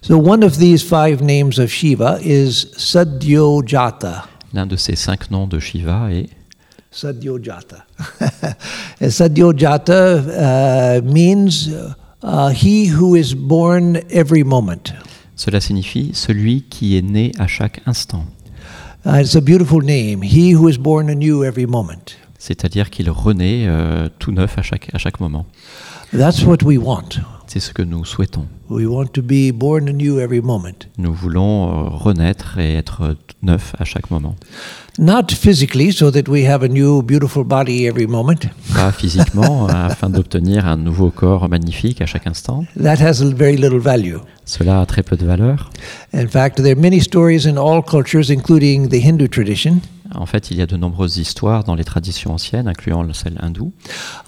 So 0.02 0.18
one 0.18 0.42
of 0.42 0.58
these 0.58 0.82
five 0.82 1.22
names 1.22 1.60
of 1.60 1.70
Shiva 1.70 2.18
is 2.24 2.68
Sadyojata. 2.78 4.24
L'un 4.54 4.66
de 4.66 4.78
ces 4.78 4.96
cinq 4.96 5.30
noms 5.32 5.48
de 5.48 5.60
Shiva 5.60 6.14
est 6.14 6.30
Sadyojata. 6.92 7.86
Sadyojata 9.02 10.16
uh, 10.16 11.02
means 11.04 11.68
uh, 12.24 12.54
he 12.54 12.86
who 12.88 13.16
is 13.16 13.36
born 13.36 13.98
every 14.10 14.46
moment. 14.46 14.94
Cela 15.36 15.60
signifie 15.60 16.12
celui 16.14 16.62
qui 16.70 16.96
est 16.96 17.02
né 17.02 17.34
à 17.38 17.48
chaque 17.48 17.82
instant. 17.86 18.24
C'est-à-dire 22.38 22.90
qu'il 22.90 23.10
renaît 23.10 23.66
euh, 23.68 24.10
tout 24.20 24.32
neuf 24.32 24.58
à 24.58 24.62
chaque, 24.62 24.90
à 24.94 24.98
chaque 24.98 25.20
moment. 25.20 25.46
That's 26.12 26.44
what 26.44 26.58
we 26.64 26.78
want. 26.78 27.22
C'est 27.54 27.60
ce 27.60 27.74
que 27.74 27.82
nous 27.82 28.06
souhaitons. 28.06 28.48
We 28.70 28.86
want 28.86 29.08
to 29.08 29.22
be 29.22 29.52
born 29.54 29.90
anew 29.90 30.22
every 30.22 30.40
moment. 30.40 30.88
Nous 30.98 31.14
voulons 31.14 31.68
euh, 31.68 31.90
renaître 31.90 32.58
et 32.60 32.76
être 32.76 33.02
euh, 33.02 33.14
tout 33.28 33.36
neuf 33.44 33.76
à 33.78 33.84
chaque 33.84 34.10
moment. 34.10 34.38
Not 34.98 35.34
physically, 35.36 35.92
so 35.92 36.12
that 36.12 36.30
we 36.30 36.48
have 36.48 36.64
a 36.64 36.70
new, 36.70 37.02
beautiful 37.02 37.44
body 37.44 37.86
every 37.86 38.08
moment. 38.08 38.48
Pas 38.74 38.94
physiquement, 38.94 39.68
afin 39.70 40.10
d'obtenir 40.10 40.66
un 40.66 40.78
nouveau 40.78 41.12
corps 41.12 41.50
magnifique 41.50 42.02
à 42.02 42.06
chaque 42.06 42.26
instant. 42.26 42.64
That 42.82 43.02
has 43.02 43.22
very 43.22 43.58
little 43.58 43.80
value. 43.80 44.20
Cela 44.46 44.80
a 44.80 44.86
très 44.86 45.04
peu 45.04 45.18
de 45.18 45.26
valeur. 45.26 45.72
In 46.14 46.30
fact, 46.30 46.56
there 46.62 46.72
are 46.72 46.80
many 46.80 47.02
stories 47.02 47.46
in 47.46 47.58
all 47.58 47.84
cultures, 47.84 48.30
including 48.30 48.88
the 48.88 49.06
Hindu 49.06 49.28
tradition, 49.28 49.82
En 50.16 50.26
fait, 50.26 50.52
il 50.52 50.58
y 50.58 50.62
a 50.62 50.66
de 50.66 50.78
nombreuses 50.78 51.18
histoires 51.18 51.64
dans 51.64 51.76
les 51.76 51.84
traditions 51.84 52.34
anciennes, 52.34 52.68
incluant 52.68 53.06
celle 53.14 53.38
hindoue, 53.42 53.72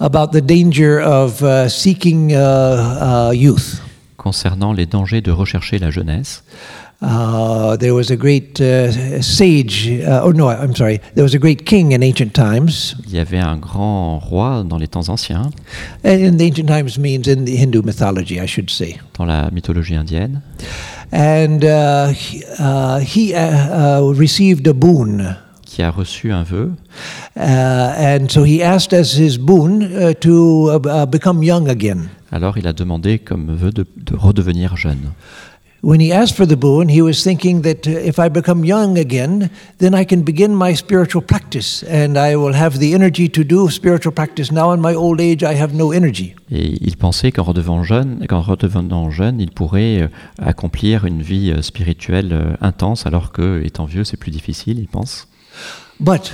about 0.00 0.28
the 0.32 0.42
danger 0.42 0.98
of 1.04 1.42
uh, 1.42 1.68
seeking 1.68 2.32
uh, 2.32 3.30
uh, 3.30 3.34
youth. 3.34 3.80
concernant 4.16 4.72
les 4.72 4.86
dangers 4.86 5.20
de 5.20 5.30
rechercher 5.30 5.78
la 5.78 5.90
jeunesse. 5.90 6.42
Uh, 7.02 7.76
there 7.76 7.92
was 7.92 8.10
a 8.10 8.16
great 8.16 8.58
uh, 8.62 9.20
sage, 9.20 9.90
uh, 10.06 10.22
oh 10.24 10.32
no, 10.32 10.48
I'm 10.48 10.74
sorry, 10.74 11.00
there 11.14 11.22
was 11.24 11.34
a 11.34 11.38
great 11.38 11.66
king 11.66 11.92
in 11.92 12.02
ancient 12.02 12.32
times. 12.32 12.96
Il 13.06 13.14
y 13.14 13.18
avait 13.18 13.40
un 13.40 13.56
grand 13.58 14.18
roi 14.18 14.64
dans 14.66 14.78
les 14.78 14.88
temps 14.88 15.10
anciens, 15.10 15.50
And 16.02 16.18
in 16.20 16.36
the 16.38 16.44
ancient 16.44 16.66
times 16.66 16.96
means 16.98 17.26
in 17.26 17.44
the 17.44 17.54
Hindu 17.56 17.82
mythology, 17.82 18.40
I 18.40 18.46
should 18.46 18.70
say. 18.70 18.96
dans 19.18 19.26
la 19.26 19.50
mythologie 19.50 19.96
indienne, 19.96 20.40
And 21.12 21.62
uh, 21.62 22.08
he, 22.14 22.42
uh, 22.58 23.00
he 23.00 23.34
received 24.16 24.66
a 24.66 24.72
boon. 24.72 25.36
Qui 25.74 25.82
a 25.82 25.90
reçu 25.90 26.30
un 26.30 26.44
vœu. 26.44 26.70
Uh, 27.36 27.40
and 27.40 28.28
so 28.28 28.44
he 28.44 28.62
asked 28.62 28.92
as 28.92 29.18
his 29.18 29.38
boon 29.38 29.82
uh, 29.82 30.14
to 30.14 30.70
uh, 30.70 31.04
become 31.04 31.42
young 31.42 31.68
again. 31.68 32.08
Alors 32.30 32.56
il 32.58 32.68
a 32.68 32.72
demandé 32.72 33.18
comme 33.18 33.52
vœu 33.56 33.72
de, 33.72 33.84
de 33.96 34.16
redevenir 34.16 34.76
jeune. 34.76 35.10
When 35.82 36.00
he 36.00 36.12
asked 36.12 36.36
for 36.36 36.46
the 36.46 36.56
boon, 36.56 36.88
he 36.88 37.02
was 37.02 37.24
thinking 37.24 37.60
that 37.62 37.86
if 37.86 38.18
I 38.18 38.30
become 38.30 38.64
young 38.64 38.96
again, 38.96 39.50
then 39.80 39.94
I 39.94 40.06
can 40.06 40.22
begin 40.22 40.54
my 40.54 40.74
spiritual 40.74 41.22
practice 41.22 41.84
and 41.90 42.16
I 42.16 42.36
will 42.36 42.54
have 42.54 42.78
the 42.78 42.94
energy 42.94 43.28
to 43.28 43.42
do 43.42 43.68
spiritual 43.68 44.14
practice. 44.14 44.50
Now, 44.50 44.72
in 44.72 44.80
my 44.80 44.94
old 44.94 45.20
age, 45.20 45.42
I 45.42 45.60
have 45.60 45.74
no 45.74 45.92
energy. 45.92 46.34
Et 46.50 46.78
il 46.80 46.96
pensait 46.96 47.32
qu'en 47.32 47.42
redevenant 47.42 47.82
jeune, 47.82 48.24
qu'en 48.28 48.40
redevenant 48.40 49.10
jeune, 49.10 49.40
il 49.40 49.50
pourrait 49.50 50.02
euh, 50.02 50.08
accomplir 50.38 51.04
une 51.04 51.20
vie 51.20 51.50
euh, 51.50 51.60
spirituelle 51.60 52.32
euh, 52.32 52.56
intense, 52.62 53.04
alors 53.06 53.30
que, 53.32 53.62
étant 53.62 53.84
vieux, 53.84 54.04
c'est 54.04 54.16
plus 54.16 54.30
difficile, 54.30 54.78
il 54.78 54.88
pense. 54.88 55.28
But 56.00 56.32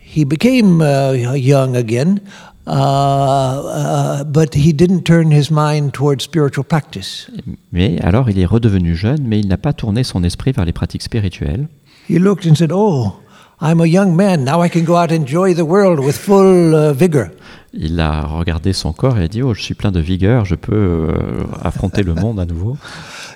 he 0.00 0.24
became 0.24 0.80
uh, 0.80 1.12
young 1.12 1.76
again, 1.76 2.20
uh, 2.66 2.70
uh, 2.70 4.24
but 4.24 4.54
he 4.54 4.72
didn't 4.72 5.04
turn 5.04 5.30
his 5.30 5.50
mind 5.50 5.92
towards 5.92 6.24
spiritual 6.24 6.64
practice. 6.64 7.30
Mais 7.72 7.98
alors, 8.02 8.28
il 8.28 8.38
est 8.38 8.44
redevenu 8.46 8.94
jeune, 8.94 9.22
mais 9.24 9.40
il 9.40 9.48
n'a 9.48 9.56
pas 9.56 9.72
tourné 9.72 10.04
son 10.04 10.22
esprit 10.24 10.52
vers 10.52 10.64
les 10.64 10.72
pratiques 10.72 11.02
spirituelles. 11.02 11.68
He 12.08 12.18
looked 12.18 12.46
and 12.46 12.54
said, 12.56 12.70
Oh, 12.72 13.14
I'm 13.60 13.80
a 13.80 13.86
young 13.86 14.14
man. 14.14 14.44
Now 14.44 14.62
I 14.62 14.68
can 14.68 14.84
go 14.84 14.96
out 14.96 15.10
and 15.10 15.22
enjoy 15.26 15.54
the 15.54 15.64
world 15.64 16.00
with 16.00 16.16
full 16.16 16.92
vigor. 16.92 17.30
Il 17.72 18.00
a 18.00 18.22
regardé 18.22 18.72
son 18.72 18.92
corps 18.92 19.16
et 19.18 19.24
a 19.24 19.28
dit 19.28 19.42
Oh, 19.42 19.54
je 19.54 19.62
suis 19.62 19.74
plein 19.74 19.92
de 19.92 20.00
vigueur, 20.00 20.44
je 20.44 20.56
peux 20.56 20.74
euh, 20.74 21.44
affronter 21.62 22.02
le 22.02 22.14
monde 22.14 22.38
à 22.40 22.46
nouveau. 22.46 22.76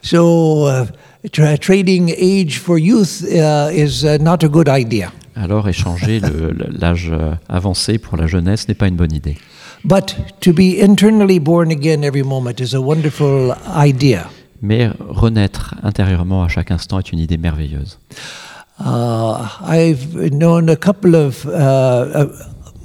So, 0.02 0.68
tra- 1.32 1.56
trading 1.56 2.10
age 2.12 2.58
for 2.58 2.78
youth 2.78 3.22
uh, 3.22 3.70
is 3.72 4.04
uh, 4.04 4.18
not 4.20 4.44
a 4.44 4.48
good 4.48 4.68
idea. 4.68 5.10
Alors, 5.36 5.68
échanger 5.68 6.20
l'âge 6.80 7.10
euh, 7.12 7.34
avancé 7.48 7.98
pour 7.98 8.16
la 8.16 8.26
jeunesse 8.26 8.68
n'est 8.68 8.74
pas 8.74 8.88
une 8.88 8.96
bonne 8.96 9.12
idée. 9.12 9.36
But 9.84 10.16
to 10.40 10.52
be 10.52 10.80
internally 10.80 11.38
born 11.38 11.70
again 11.70 12.04
every 12.04 12.22
moment 12.22 12.60
is 12.60 12.74
a 12.74 12.80
wonderful 12.80 13.54
idea. 13.76 14.30
Mais 14.62 14.88
renaître 14.98 15.74
intérieurement 15.82 16.42
à 16.42 16.48
chaque 16.48 16.70
instant 16.70 16.98
est 16.98 17.12
une 17.12 17.18
idée 17.18 17.36
merveilleuse. 17.36 17.98
Uh, 18.80 19.46
I've 19.60 20.32
known 20.32 20.70
a 20.70 20.76
couple 20.76 21.14
of, 21.14 21.44
uh, 21.46 21.50
uh, 21.50 22.26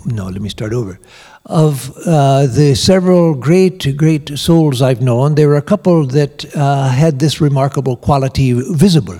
no, 0.05 0.25
let 0.29 0.41
me 0.41 0.49
start 0.49 0.73
over. 0.73 0.99
Of 1.45 1.91
uh, 2.05 2.47
the 2.47 2.75
several 2.75 3.33
great, 3.33 3.95
great 3.95 4.37
souls 4.37 4.81
I've 4.81 5.01
known, 5.01 5.35
there 5.35 5.47
were 5.47 5.55
a 5.55 5.63
couple 5.63 6.05
that 6.07 6.45
uh, 6.55 6.89
had 6.89 7.19
this 7.19 7.39
remarkable 7.39 7.95
quality 7.95 8.51
visible. 8.53 9.19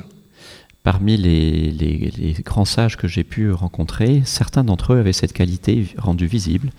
Parmi 0.83 1.17
les, 1.17 1.71
les- 1.71 2.11
les 2.17 2.33
grands 2.43 2.65
sages 2.65 2.95
que 2.97 3.07
j'ai 3.07 3.23
pu 3.23 3.51
rencontrer, 3.51 4.21
certains 4.25 4.63
d'entre 4.63 4.93
eux 4.93 4.99
avaient 4.99 5.13
cette 5.13 5.33
qualité 5.33 5.87
rendue 5.97 6.25
visible. 6.27 6.69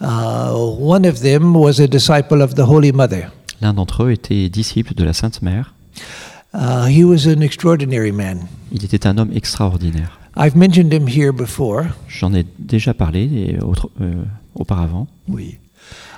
One 0.00 1.06
of 1.06 1.20
them 1.20 1.56
was 1.56 1.80
a 1.80 1.86
disciple 1.86 2.42
of 2.42 2.54
the 2.54 2.60
Holy 2.60 2.92
Mother. 2.92 3.32
L'un 3.60 3.74
d'entre 3.74 4.04
eux 4.04 4.12
était 4.12 4.48
disciple 4.48 4.94
de 4.94 5.04
la 5.04 5.12
Sainte 5.12 5.42
Mère. 5.42 5.74
Uh, 6.54 6.86
he 6.88 7.04
was 7.04 7.26
an 7.28 7.40
extraordinary 7.40 8.12
man. 8.12 8.40
Il 8.72 8.84
était 8.84 9.06
un 9.06 9.16
homme 9.18 9.30
extraordinaire. 9.32 10.18
I've 10.36 10.56
mentioned 10.56 10.92
him 10.92 11.06
here 11.08 11.32
before. 11.32 11.84
J'en 12.08 12.32
ai 12.34 12.44
déjà 12.58 12.94
parlé 12.94 13.22
et 13.24 13.58
autre- 13.62 13.90
euh, 14.00 14.22
auparavant. 14.54 15.06
We. 15.28 15.58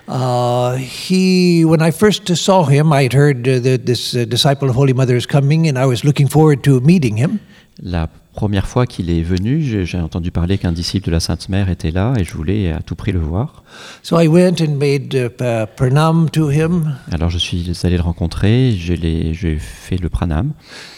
Uh, 0.08 0.76
he, 0.76 1.64
when 1.64 1.80
I 1.80 1.90
first 1.92 2.34
saw 2.36 2.64
him, 2.64 2.92
I'd 2.92 3.12
heard 3.14 3.46
uh, 3.48 3.60
that 3.60 3.86
this 3.86 4.14
uh, 4.14 4.24
disciple 4.24 4.68
of 4.68 4.74
Holy 4.74 4.92
Mother 4.92 5.16
is 5.16 5.26
coming, 5.26 5.68
and 5.68 5.78
I 5.78 5.86
was 5.86 6.04
looking 6.04 6.28
forward 6.28 6.62
to 6.64 6.80
meeting 6.80 7.16
him. 7.16 7.38
La 7.82 8.08
première 8.34 8.66
fois 8.66 8.86
qu'il 8.86 9.10
est 9.10 9.22
venu, 9.22 9.62
j'ai 9.62 9.98
entendu 9.98 10.30
parler 10.30 10.58
qu'un 10.58 10.72
disciple 10.72 11.06
de 11.06 11.12
la 11.12 11.20
Sainte 11.20 11.48
Mère 11.48 11.68
était 11.70 11.90
là 11.90 12.14
et 12.18 12.24
je 12.24 12.34
voulais 12.34 12.70
à 12.72 12.80
tout 12.80 12.94
prix 12.94 13.12
le 13.12 13.18
voir. 13.20 13.62
So 14.02 14.18
I 14.20 14.26
went 14.28 14.60
and 14.60 14.76
made 14.78 15.14
uh, 15.14 15.28
pa- 15.30 15.66
pranam 15.66 16.30
to 16.30 16.50
him 16.50 16.94
Alors 17.10 17.30
je 17.30 17.38
suis 17.38 17.70
allé 17.82 17.96
le 17.96 18.02
rencontrer, 18.02 18.72
j'ai 18.72 19.56
fait 19.58 19.96
le 20.00 20.08
pranam 20.08 20.52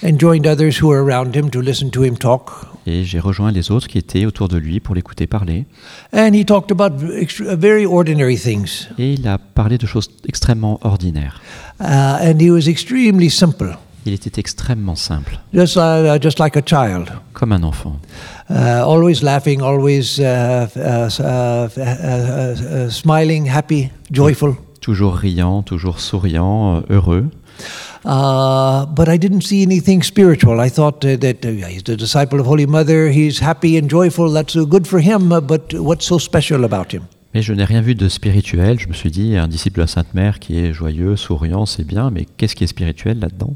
and 0.05 0.19
joined 0.19 0.47
others 0.47 0.81
who 0.81 0.89
were 0.89 1.03
around 1.05 1.35
him 1.37 1.49
to 1.51 1.61
listen 1.61 1.91
to 1.91 2.03
him 2.05 2.17
talk. 2.17 2.67
Et 2.87 3.05
j'ai 3.05 3.19
rejoint 3.21 3.51
les 3.53 3.71
autres 3.71 3.87
qui 3.89 3.99
étaient 3.99 4.27
autour 4.27 4.49
de 4.49 4.57
lui 4.57 4.81
pour 4.81 4.95
l'écouter 4.95 5.27
parler. 5.27 5.65
And 6.13 6.33
he 6.35 6.45
talked 6.45 6.71
about 6.71 7.03
ext- 7.15 7.43
very 7.57 7.87
ordinary 7.87 8.37
things. 8.37 8.89
Et 8.99 9.15
il 9.15 9.27
a 9.29 9.39
parlé 9.39 9.79
de 9.79 9.87
choses 9.87 10.09
extrêmement 10.29 10.79
ordinaires. 10.83 11.41
Uh, 11.81 11.85
and 11.85 12.41
he 12.41 12.51
was 12.51 12.69
extremely 12.69 13.31
simple, 13.31 13.77
Il 14.07 14.13
était 14.13 14.39
extrêmement 14.39 14.97
simple, 14.97 15.39
just, 15.55 15.77
uh, 15.79 16.19
just 16.21 16.39
like 16.39 16.57
a 16.59 16.63
child. 16.65 17.09
comme 17.33 17.53
un 17.53 17.63
enfant. 17.63 17.99
Uh, 18.51 18.83
always 18.85 19.23
laughing, 19.23 19.63
always 19.63 20.19
uh, 20.19 20.67
uh, 20.77 21.09
uh, 21.19 21.23
uh, 21.23 21.69
uh, 21.79 22.55
uh, 22.87 22.91
smiling, 22.91 23.49
happy, 23.49 23.89
joyful. 24.11 24.55
Toujours 24.83 25.15
riant, 25.17 25.63
toujours 25.63 26.01
souriant, 26.01 26.77
euh, 26.77 26.81
heureux. 26.91 27.31
Uh, 28.05 28.85
but 28.87 29.09
I 29.09 29.17
didn't 29.17 29.43
see 29.43 29.63
anything 29.63 30.03
spiritual. 30.03 30.61
I 30.61 30.69
thought 30.69 31.05
uh, 31.05 31.17
that 31.17 31.45
uh, 31.45 31.49
he's 31.69 31.83
the 31.85 31.97
disciple 31.97 32.39
of 32.39 32.47
Holy 32.47 32.67
Mother. 32.67 33.09
He's 33.09 33.39
happy 33.39 33.79
and 33.79 33.89
joyful. 33.89 34.31
That's 34.31 34.55
good 34.55 34.87
for 34.87 35.01
him. 35.01 35.33
uh, 35.33 35.41
but 35.41 35.73
what's 35.75 36.05
so 36.07 36.19
special 36.19 36.65
about 36.65 36.93
him? 36.93 37.05
Mais 37.35 37.43
je 37.43 37.53
n'ai 37.53 37.65
rien 37.65 37.81
vu 37.81 37.95
de 37.95 38.09
spirituel. 38.09 38.79
Je 38.79 38.89
me 38.89 38.93
suis 38.93 39.11
dit, 39.11 39.37
un 39.37 39.49
disciple 39.49 39.77
de 39.77 39.83
la 39.83 39.87
Sainte 39.89 40.15
Mère 40.15 40.39
qui 40.39 40.59
est 40.59 40.73
joyeux, 40.73 41.17
souriant, 41.17 41.67
c'est 41.67 41.87
bien, 41.87 42.11
mais 42.11 42.27
qu'est-ce 42.37 42.55
qui 42.55 42.63
est 42.63 42.69
spirituel 42.69 43.19
là-dedans? 43.19 43.55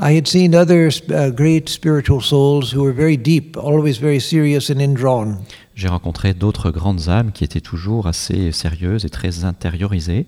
I 0.00 0.16
had 0.16 0.26
seen 0.28 0.54
other 0.54 0.90
uh, 1.10 1.30
great 1.30 1.68
spiritual 1.68 2.20
souls 2.20 2.72
who 2.72 2.82
were 2.84 2.92
very 2.94 3.16
deep, 3.16 3.56
always 3.56 3.98
very 3.98 4.20
serious 4.20 4.70
and 4.70 4.78
indrawn. 4.80 5.38
J'ai 5.74 5.88
rencontré 5.88 6.34
d'autres 6.34 6.70
grandes 6.70 7.08
âmes 7.08 7.32
qui 7.32 7.42
étaient 7.44 7.60
toujours 7.60 8.06
assez 8.06 8.52
sérieuses 8.52 9.04
et 9.04 9.10
très 9.10 9.44
intériorisées. 9.44 10.26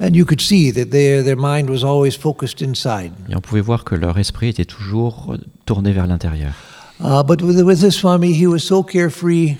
And 0.00 0.14
you 0.14 0.24
could 0.24 0.40
see 0.40 0.72
that 0.72 0.86
their, 0.86 1.22
their 1.24 1.36
mind 1.38 1.68
was 1.70 1.84
always 1.84 2.16
focused 2.16 2.60
inside. 2.60 3.12
Et 3.28 3.36
on 3.36 3.40
pouvait 3.40 3.60
voir 3.60 3.84
que 3.84 3.94
leur 3.94 4.18
esprit 4.18 4.48
était 4.48 4.64
toujours 4.64 5.36
tourné 5.64 5.92
vers 5.92 6.06
l'intérieur. 6.08 6.52
Uh, 7.00 7.22
but 7.24 7.40
with, 7.42 7.60
with 7.62 7.80
this 7.80 7.94
Swami, 7.96 8.32
he 8.32 8.46
was 8.46 8.60
so 8.60 8.82
carefree. 8.82 9.56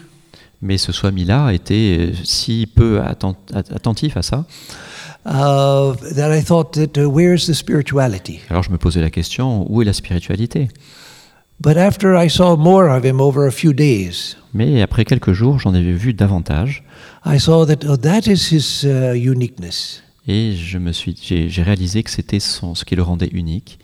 Mais 0.62 0.78
ce 0.78 0.92
Swami-là 0.92 1.52
était 1.52 1.96
euh, 2.10 2.12
si 2.24 2.66
peu 2.66 3.00
atten- 3.00 3.34
at- 3.52 3.74
attentif 3.74 4.16
à 4.16 4.22
ça. 4.22 4.46
Uh, 5.26 5.94
that 6.14 6.30
I 6.30 6.42
thought 6.42 6.72
that 6.72 6.98
uh, 6.98 7.08
where's 7.08 7.46
the 7.46 7.54
spirituality? 7.54 8.40
Alors 8.50 8.62
je 8.62 8.70
me 8.70 8.76
posais 8.76 9.00
la 9.00 9.10
question, 9.10 9.66
où 9.70 9.80
est 9.80 9.84
la 9.84 9.94
spiritualité? 9.94 10.68
But 11.60 11.76
after 11.76 12.14
I 12.14 12.28
saw 12.28 12.56
more 12.56 12.90
of 12.90 13.04
him 13.04 13.20
over 13.20 13.46
a 13.46 13.50
few 13.50 13.72
days, 13.72 14.36
Mais 14.52 14.82
après 14.82 15.04
quelques 15.04 15.32
jours, 15.32 15.58
j'en 15.58 15.72
avais 15.72 15.92
vu 15.92 16.12
davantage. 16.12 16.84
I 17.24 17.38
saw 17.38 17.64
that 17.64 17.86
oh, 17.88 17.96
that 17.96 18.26
is 18.26 18.52
his 18.52 18.84
uh, 18.84 19.14
uniqueness. 19.14 20.02
Et 20.26 20.54
je 20.56 20.78
me 20.78 20.92
suis, 20.92 21.14
j'ai, 21.20 21.62
réalisé 21.62 22.02
que 22.02 22.10
c'était 22.10 22.40
ce 22.40 22.84
qui 22.86 22.96
le 22.96 23.02
rendait 23.02 23.28
unique 23.32 23.78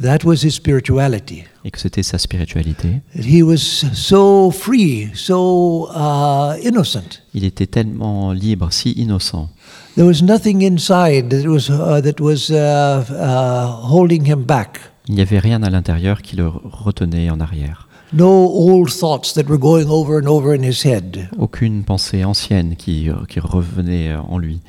That 0.00 0.18
was 0.24 0.44
his 0.44 0.50
spirituality. 0.50 1.44
et 1.64 1.70
que 1.70 1.78
c'était 1.78 2.02
sa 2.02 2.18
spiritualité. 2.18 3.00
He 3.14 3.42
was 3.42 3.56
so 3.94 4.50
free, 4.50 5.08
so 5.14 5.88
uh, 5.94 6.60
innocent. 6.62 7.22
Il 7.32 7.44
était 7.44 7.66
tellement 7.66 8.32
libre, 8.32 8.68
si 8.72 8.92
innocent. 8.92 9.48
There 9.96 10.04
was 10.04 10.22
nothing 10.22 10.60
inside 10.60 11.30
that 11.30 11.46
was 11.46 11.70
uh, 11.70 12.02
that 12.02 12.20
was 12.20 12.50
uh, 12.50 13.02
uh, 13.08 13.88
holding 13.88 14.26
him 14.26 14.44
back. 14.44 14.78
Il 15.08 15.14
n'y 15.14 15.22
avait 15.22 15.38
rien 15.38 15.62
à 15.62 15.70
l'intérieur 15.70 16.20
qui 16.20 16.36
le 16.36 16.48
retenait 16.48 17.30
en 17.30 17.40
arrière. 17.40 17.88
No 18.12 18.28
old 18.28 18.90
thoughts 18.90 19.32
that 19.32 19.44
were 19.48 19.58
going 19.58 19.86
over 19.88 20.18
and 20.18 20.28
over 20.28 20.54
in 20.54 20.62
his 20.62 20.84
head. 20.84 21.30
Aucune 21.38 21.82
pensée 21.82 22.26
ancienne 22.26 22.76
qui, 22.76 23.08
euh, 23.08 23.14
qui 23.26 23.40
revenait 23.40 24.12
euh, 24.12 24.20
en 24.28 24.36
lui. 24.36 24.60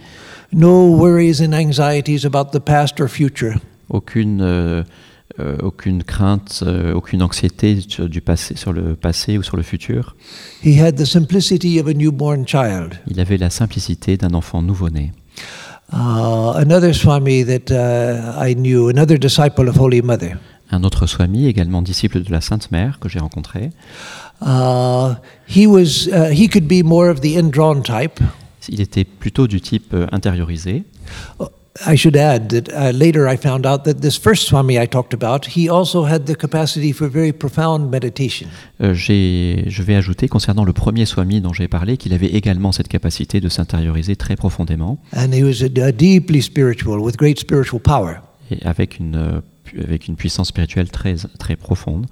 No 0.53 0.95
worries 0.95 1.41
and 1.41 1.51
anxieties 1.53 2.25
about 2.25 2.57
the 2.57 2.61
past 2.61 3.01
or 3.01 3.09
future. 3.09 3.55
Aucune, 3.89 4.39
euh, 4.41 4.83
euh, 5.39 5.57
aucune 5.61 6.03
crainte, 6.03 6.63
euh, 6.65 6.93
aucune 6.93 7.21
anxiété 7.21 7.79
sur, 7.87 8.09
du 8.09 8.21
passé, 8.21 8.55
sur 8.55 8.73
le 8.73 8.95
passé 8.95 9.37
ou 9.37 9.43
sur 9.43 9.57
le 9.57 9.63
futur. 9.63 10.15
He 10.63 10.79
had 10.79 10.95
the 10.95 11.05
simplicity 11.05 11.79
of 11.79 11.87
a 11.87 11.93
newborn 11.93 12.47
child. 12.47 12.99
Il 13.07 13.19
avait 13.19 13.37
la 13.37 13.49
simplicité 13.49 14.17
d'un 14.17 14.33
enfant 14.33 14.61
nouveau-né. 14.61 15.11
Uh, 15.93 16.53
another 16.55 16.93
Swami 16.93 17.45
that 17.45 17.71
uh, 17.71 18.49
I 18.49 18.55
knew, 18.55 18.89
another 18.89 19.17
disciple 19.17 19.69
of 19.69 19.79
Holy 19.79 20.01
Mother. 20.01 20.37
Un 20.69 20.83
autre 20.83 21.05
Swami, 21.05 21.47
également 21.47 21.81
disciple 21.81 22.21
de 22.21 22.31
la 22.31 22.41
Sainte 22.41 22.71
Mère, 22.71 22.99
que 22.99 23.07
j'ai 23.07 23.19
rencontré, 23.19 23.71
Uh, 24.39 25.15
he 25.47 25.65
was 25.65 26.07
he 26.31 26.47
could 26.47 26.67
be 26.67 26.83
more 26.83 27.09
of 27.09 27.21
the 27.21 27.37
indrawn 27.37 27.81
type. 27.81 28.21
il 28.69 28.81
était 28.81 29.03
plutôt 29.03 29.47
du 29.47 29.61
type 29.61 29.93
euh, 29.93 30.07
intériorisé. 30.11 30.83
I 31.85 31.95
should 31.95 32.15
add 32.15 32.49
that 32.49 32.69
uh, 32.69 32.91
later 32.91 33.27
I 33.27 33.37
found 33.37 33.65
out 33.65 33.83
that 33.85 34.01
this 34.01 34.17
first 34.17 34.47
Swami 34.47 34.79
I 34.79 34.87
talked 34.87 35.13
about, 35.13 35.45
he 35.45 35.69
also 35.69 36.03
had 36.03 36.25
the 36.25 36.35
capacity 36.35 36.91
for 36.91 37.07
very 37.07 37.31
profound 37.31 37.89
meditation. 37.91 38.47
Euh, 38.81 38.93
je 38.93 39.83
vais 39.83 39.95
ajouter, 39.95 40.27
concernant 40.27 40.63
le 40.63 40.73
premier 40.73 41.05
Swami 41.05 41.41
dont 41.41 41.53
j'ai 41.53 41.67
parlé, 41.67 41.97
qu'il 41.97 42.13
avait 42.13 42.27
également 42.27 42.71
cette 42.71 42.87
capacité 42.87 43.39
de 43.39 43.49
s'intérioriser 43.49 44.15
très 44.15 44.35
profondément 44.35 44.97
And 45.15 45.33
he 45.33 45.43
was 45.43 45.63
uh, 45.63 45.91
deeply 45.91 46.41
spiritual 46.41 46.99
with 46.99 47.17
great 47.17 47.39
spiritual 47.39 47.79
power. 47.79 48.21
et 48.51 48.65
avec 48.65 48.99
une, 48.99 49.15
euh, 49.15 49.83
avec 49.83 50.07
une 50.07 50.15
puissance 50.15 50.49
spirituelle 50.49 50.89
très, 50.89 51.15
très 51.37 51.55
profonde. 51.55 52.05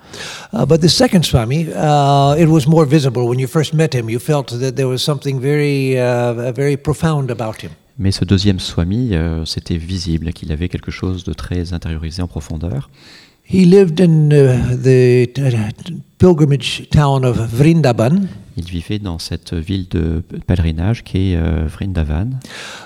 Uh, 0.54 0.66
but 0.66 0.80
the 0.82 0.88
second 0.88 1.24
Swami, 1.24 1.68
uh, 1.70 2.36
it 2.38 2.48
was 2.48 2.68
more 2.68 2.86
visible. 2.86 3.28
When 3.28 3.40
you 3.40 3.48
first 3.48 3.74
met 3.74 3.94
him, 3.94 4.10
you 4.10 4.20
felt 4.20 4.48
that 4.60 4.74
there 4.74 4.88
was 4.88 5.00
something 5.00 5.40
very, 5.40 5.98
uh, 5.98 6.52
very 6.52 6.78
profound 6.78 7.32
about 7.32 7.62
him. 7.62 7.72
Mais 7.98 8.12
ce 8.12 8.26
deuxième 8.26 8.60
Swami, 8.60 9.10
euh, 9.14 9.46
c'était 9.46 9.78
visible 9.78 10.34
qu'il 10.34 10.52
avait 10.52 10.68
quelque 10.68 10.92
chose 10.92 11.24
de 11.24 11.34
très 11.34 11.74
intériorisé 11.74 12.22
en 12.22 12.28
profondeur. 12.28 12.90
He 13.48 13.64
lived 13.66 14.02
in 14.02 14.32
uh, 14.32 14.76
the 14.76 15.30
uh, 15.38 15.72
pilgrimage 16.18 16.88
town 16.90 17.24
of 17.24 17.38
Vrindavan, 17.38 18.28
Il 18.58 18.66
vivait 18.66 19.00
dans 19.00 19.20
cette 19.20 19.54
ville 19.54 19.88
de 19.90 20.24
pèlerinage 20.48 21.04
qui 21.04 21.34
est 21.34 21.36
euh, 21.36 21.68
Vrindavan. 21.68 22.40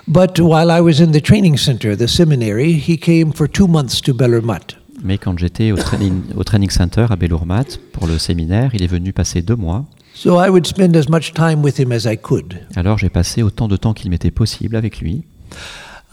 but 0.07 0.39
while 0.39 0.69
I 0.69 0.81
was 0.81 1.01
in 1.01 1.11
the 1.11 1.21
training 1.21 1.57
center, 1.57 1.95
the 1.95 2.07
seminary, 2.07 2.73
he 2.73 2.97
came 2.97 3.31
for 3.31 3.47
two 3.49 3.67
months 3.67 4.01
to 4.01 4.13
Bellermut. 4.13 4.77
Mais 5.03 5.17
quand 5.17 5.37
j'étais 5.37 5.71
au 5.71 5.77
training, 5.77 6.23
au 6.35 6.43
training 6.43 6.69
center 6.69 7.05
à 7.09 7.15
Belurmat 7.15 7.77
pour 7.93 8.07
le 8.07 8.17
séminaire, 8.17 8.71
il 8.73 8.83
est 8.83 8.87
venu 8.87 9.13
passer 9.13 9.41
deux 9.41 9.55
mois. 9.55 9.85
So 10.21 10.35
I 10.35 10.49
would 10.49 10.67
spend 10.67 10.97
as 10.97 11.07
much 11.07 11.33
time 11.33 11.61
with 11.61 11.79
him 11.79 11.93
as 11.93 12.05
I 12.05 12.17
could. 12.17 12.59
Alors 12.75 12.97
j'ai 12.97 13.07
passé 13.07 13.41
autant 13.41 13.69
de 13.69 13.77
temps 13.77 13.93
qu'il 13.93 14.09
m'était 14.09 14.31
possible 14.31 14.75
avec 14.75 14.99
lui. 14.99 15.23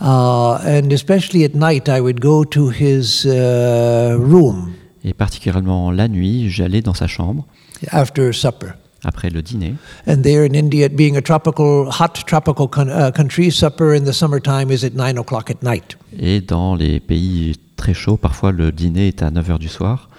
Uh, 0.00 0.58
and 0.64 0.92
especially 0.92 1.42
at 1.42 1.56
night, 1.56 1.88
I 1.88 1.98
would 1.98 2.20
go 2.20 2.44
to 2.44 2.70
his 2.70 3.26
uh, 3.26 4.16
room 4.16 4.74
Et 5.02 5.12
particulièrement 5.12 5.90
la 5.90 6.06
nuit, 6.06 6.50
j'allais 6.50 6.82
dans 6.82 6.94
sa 6.94 7.08
chambre 7.08 7.46
after 7.90 8.32
supper. 8.32 8.74
après 9.02 9.28
le 9.28 9.42
dîner. 9.42 9.74
And 10.06 10.22
there 10.22 10.44
in 10.44 10.54
India, 10.54 10.88
being 10.88 11.16
a 11.16 11.20
tropical, 11.20 11.88
hot 11.88 12.24
tropical 12.28 12.68
uh, 12.76 13.10
country, 13.10 13.50
supper 13.50 13.92
in 13.92 14.04
the 14.04 14.12
summertime 14.12 14.70
is 14.70 14.84
at 14.84 14.94
nine 14.94 15.18
o'clock 15.18 15.50
at 15.50 15.64
night. 15.64 15.98
Et 16.16 16.40
dans 16.40 16.76
les 16.76 17.00
pays 17.00 17.56
très 17.74 17.92
chauds, 17.92 18.16
parfois 18.16 18.52
le 18.52 18.70
dîner 18.70 19.08
est 19.08 19.22
à 19.22 19.32
9h 19.32 19.58
du 19.58 19.68
soir. 19.68 20.10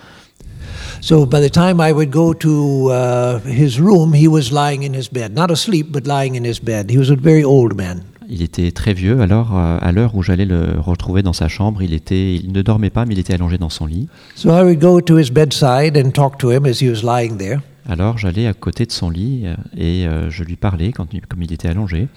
So 1.02 1.26
by 1.26 1.40
the 1.40 1.50
time 1.50 1.80
I 1.80 1.92
would 1.92 2.12
go 2.12 2.34
to 2.34 2.92
uh, 2.92 3.40
his 3.46 3.80
room, 3.80 4.14
he 4.14 4.28
was 4.28 4.52
lying 4.52 4.84
in 4.84 4.94
his 4.94 5.10
bed, 5.12 5.34
not 5.36 5.52
asleep, 5.52 5.92
but 5.92 6.06
lying 6.06 6.36
in 6.36 6.44
his 6.44 6.60
bed. 6.60 6.90
He 6.90 6.98
was 6.98 7.10
a 7.10 7.16
very 7.16 7.44
old 7.44 7.76
man. 7.76 8.04
Il 8.30 8.42
était 8.42 8.72
très 8.72 8.94
vieux, 8.94 9.22
alors 9.22 9.58
euh, 9.58 9.78
à 9.82 9.92
l'heure 9.94 10.14
où 10.16 10.22
j'allais 10.22 10.46
le 10.46 10.80
retrouver 10.80 11.24
dans 11.24 11.32
sa 11.32 11.48
chambre, 11.48 11.82
il, 11.82 11.94
était, 11.94 12.36
il 12.36 12.52
ne 12.52 12.62
dormait 12.62 12.90
pas, 12.90 13.06
mais 13.06 13.14
il 13.14 13.20
était 13.20 13.34
allongé 13.34 13.58
dans 13.58 13.70
son 13.70 13.86
lit. 13.86 14.10
So 14.36 14.50
I 14.50 14.64
would 14.64 14.80
go 14.80 15.00
to 15.00 15.18
his 15.18 15.32
bedside 15.32 15.98
and 15.98 16.12
talk 16.12 16.38
to 16.40 16.52
him 16.52 16.66
as 16.66 16.82
he 16.82 16.90
was 16.90 17.04
lying 17.04 17.38
there. 17.38 17.60
Alors 17.90 18.18
j'allais 18.18 18.48
à 18.48 18.54
côté 18.54 18.86
de 18.86 18.92
son 18.92 19.10
lit 19.10 19.44
euh, 19.46 19.56
et 19.78 20.06
euh, 20.06 20.30
je 20.30 20.44
lui 20.44 20.58
parlais 20.58 20.92
quand, 20.92 21.08
comme 21.30 21.42
il 21.42 21.54
était 21.54 21.70
allongé. 21.70 22.10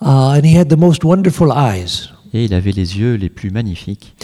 Uh, 0.00 0.38
and 0.38 0.44
he 0.44 0.56
had 0.56 0.68
the 0.68 0.78
most 0.78 1.04
wonderful 1.04 1.52
eyes. 1.54 2.08
Et 2.32 2.46
il 2.46 2.54
avait 2.54 2.72
les 2.72 2.98
yeux 2.98 3.14
les 3.16 3.28
plus 3.28 3.50
magnifiques. 3.50 4.14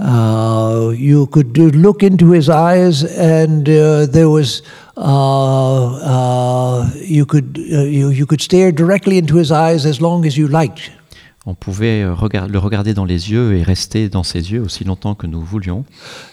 Uh, 0.00 0.92
you 0.96 1.26
could 1.26 1.56
look 1.58 2.02
into 2.02 2.30
his 2.32 2.48
eyes, 2.48 3.04
and 3.04 3.68
uh, 3.68 4.06
there 4.06 4.28
was 4.28 4.62
uh, 4.96 5.02
uh, 6.02 6.90
you 6.96 7.24
could 7.24 7.58
uh, 7.72 7.82
you, 7.82 8.08
you 8.10 8.26
could 8.26 8.40
stare 8.40 8.72
directly 8.72 9.16
into 9.18 9.36
his 9.36 9.52
eyes 9.52 9.86
as 9.86 10.00
long 10.00 10.24
as 10.26 10.36
you 10.36 10.48
liked. 10.48 10.90
On 11.44 11.54
pouvait 11.54 12.02
euh, 12.02 12.14
regard- 12.14 12.48
le 12.48 12.58
regarder 12.58 12.94
dans 12.94 13.04
les 13.04 13.30
yeux 13.30 13.54
et 13.56 13.62
rester 13.64 14.08
dans 14.08 14.22
ses 14.22 14.52
yeux 14.52 14.62
aussi 14.62 14.84
longtemps 14.84 15.14
que 15.16 15.26
nous 15.26 15.40
voulions. 15.40 15.84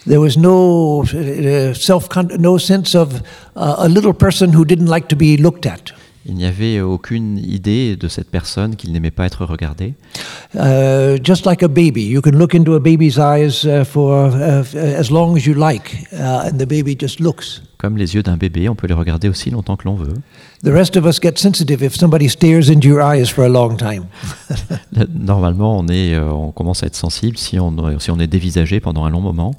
There 0.06 0.20
was 0.20 0.36
no 0.36 1.02
uh, 1.04 1.74
self 1.74 2.08
no 2.38 2.58
sense 2.58 2.94
of 2.96 3.14
uh, 3.56 3.74
a 3.78 3.88
little 3.88 4.14
person 4.14 4.52
who 4.54 4.64
didn't 4.64 4.88
like 4.88 5.08
to 5.08 5.16
be 5.16 5.36
looked 5.36 5.66
at. 5.66 5.92
Il 6.26 6.34
n'y 6.34 6.44
avait 6.44 6.80
aucune 6.80 7.38
idée 7.38 7.96
de 7.96 8.06
cette 8.06 8.30
personne 8.30 8.76
qu'il 8.76 8.92
n'aimait 8.92 9.10
pas 9.10 9.24
être 9.24 9.46
regardé. 9.46 9.94
Uh, 10.54 11.16
just 11.22 11.46
like 11.46 11.62
a 11.62 11.68
baby, 11.68 12.02
you 12.02 12.20
can 12.20 12.32
look 12.32 12.54
into 12.54 12.74
a 12.74 12.80
baby's 12.80 13.18
eyes 13.18 13.64
uh, 13.64 13.84
for 13.84 14.26
uh, 14.26 14.62
as 14.74 15.10
long 15.10 15.34
as 15.36 15.46
you 15.46 15.54
like, 15.54 16.06
uh, 16.12 16.46
and 16.46 16.58
the 16.58 16.66
baby 16.66 16.94
just 16.98 17.20
looks. 17.20 17.62
Comme 17.78 17.96
les 17.96 18.14
yeux 18.14 18.22
d'un 18.22 18.36
bébé, 18.36 18.68
on 18.68 18.74
peut 18.74 18.86
les 18.86 18.94
regarder 18.94 19.30
aussi 19.30 19.48
longtemps 19.48 19.76
que 19.76 19.88
l'on 19.88 19.94
veut. 19.94 20.12
The 20.62 20.68
rest 20.68 20.98
of 20.98 21.06
us 21.06 21.18
get 21.22 21.38
sensitive 21.38 21.82
if 21.82 21.96
somebody 21.96 22.28
stares 22.28 22.68
into 22.68 22.86
your 22.86 23.00
eyes 23.00 23.30
for 23.30 23.42
a 23.42 23.48
long 23.48 23.78
time. 23.78 24.04
Normalement, 25.14 25.78
on, 25.78 25.88
est, 25.88 26.14
euh, 26.14 26.30
on 26.30 26.52
commence 26.52 26.82
à 26.82 26.88
être 26.88 26.96
sensible 26.96 27.38
si 27.38 27.58
on, 27.58 27.98
si 27.98 28.10
on 28.10 28.18
est 28.18 28.26
dévisagé 28.26 28.80
pendant 28.80 29.06
un 29.06 29.10
long 29.10 29.22
moment. 29.22 29.54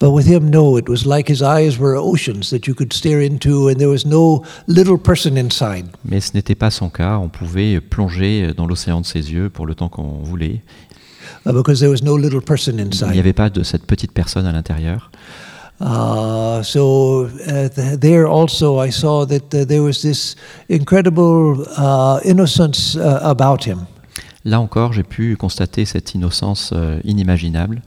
But 0.00 0.10
with 0.12 0.26
him, 0.26 0.48
no, 0.48 0.76
it 0.78 0.88
was 0.88 1.04
like 1.06 1.28
his 1.28 1.42
eyes 1.42 1.76
were 1.76 1.96
oceans 1.96 2.50
that 2.50 2.68
you 2.68 2.74
could 2.74 2.92
stare 2.92 3.20
into, 3.20 3.66
and 3.68 3.78
there 3.80 3.88
was 3.88 4.06
no 4.06 4.44
little 4.68 4.96
person 4.96 5.36
inside. 5.36 5.86
Mais 6.04 6.20
ce 6.20 6.32
n'était 6.34 6.54
pas 6.54 6.70
son 6.70 6.88
cas. 6.88 7.18
On 7.18 7.28
pouvait 7.28 7.80
plonger 7.80 8.52
dans 8.56 8.68
l'océan 8.68 9.00
de 9.00 9.06
ses 9.06 9.32
yeux 9.32 9.50
pour 9.50 9.66
le 9.66 9.74
temps 9.74 9.88
qu'on 9.88 10.22
voulait. 10.22 10.62
uh, 11.46 11.52
because 11.52 11.80
there 11.80 11.90
was 11.90 12.02
no 12.04 12.16
little 12.16 12.40
person 12.40 12.74
Il 12.78 12.84
n'y 12.84 12.88
inside. 12.92 13.18
avait 13.18 13.32
pas 13.32 13.50
de 13.50 13.62
cette 13.64 13.86
petite 13.86 14.12
personne 14.12 14.46
à 14.46 14.52
l'intérieur. 14.52 15.10
Uh, 15.80 16.62
so 16.62 17.26
uh, 17.46 17.68
th- 17.68 17.98
there 18.00 18.26
also 18.26 18.78
I 18.80 18.90
saw 18.90 19.24
that 19.26 19.54
uh, 19.54 19.64
there 19.64 19.82
was 19.82 20.00
this 20.02 20.34
incredible 20.68 21.64
uh, 21.76 22.20
innocence 22.24 22.96
uh, 22.96 23.20
about 23.22 23.64
him. 23.66 23.86
Là 24.44 24.60
encore, 24.60 24.92
j'ai 24.92 25.02
pu 25.02 25.36
constater 25.36 25.84
cette 25.84 26.14
innocence 26.14 26.70
euh, 26.72 27.00
inimaginable, 27.04 27.82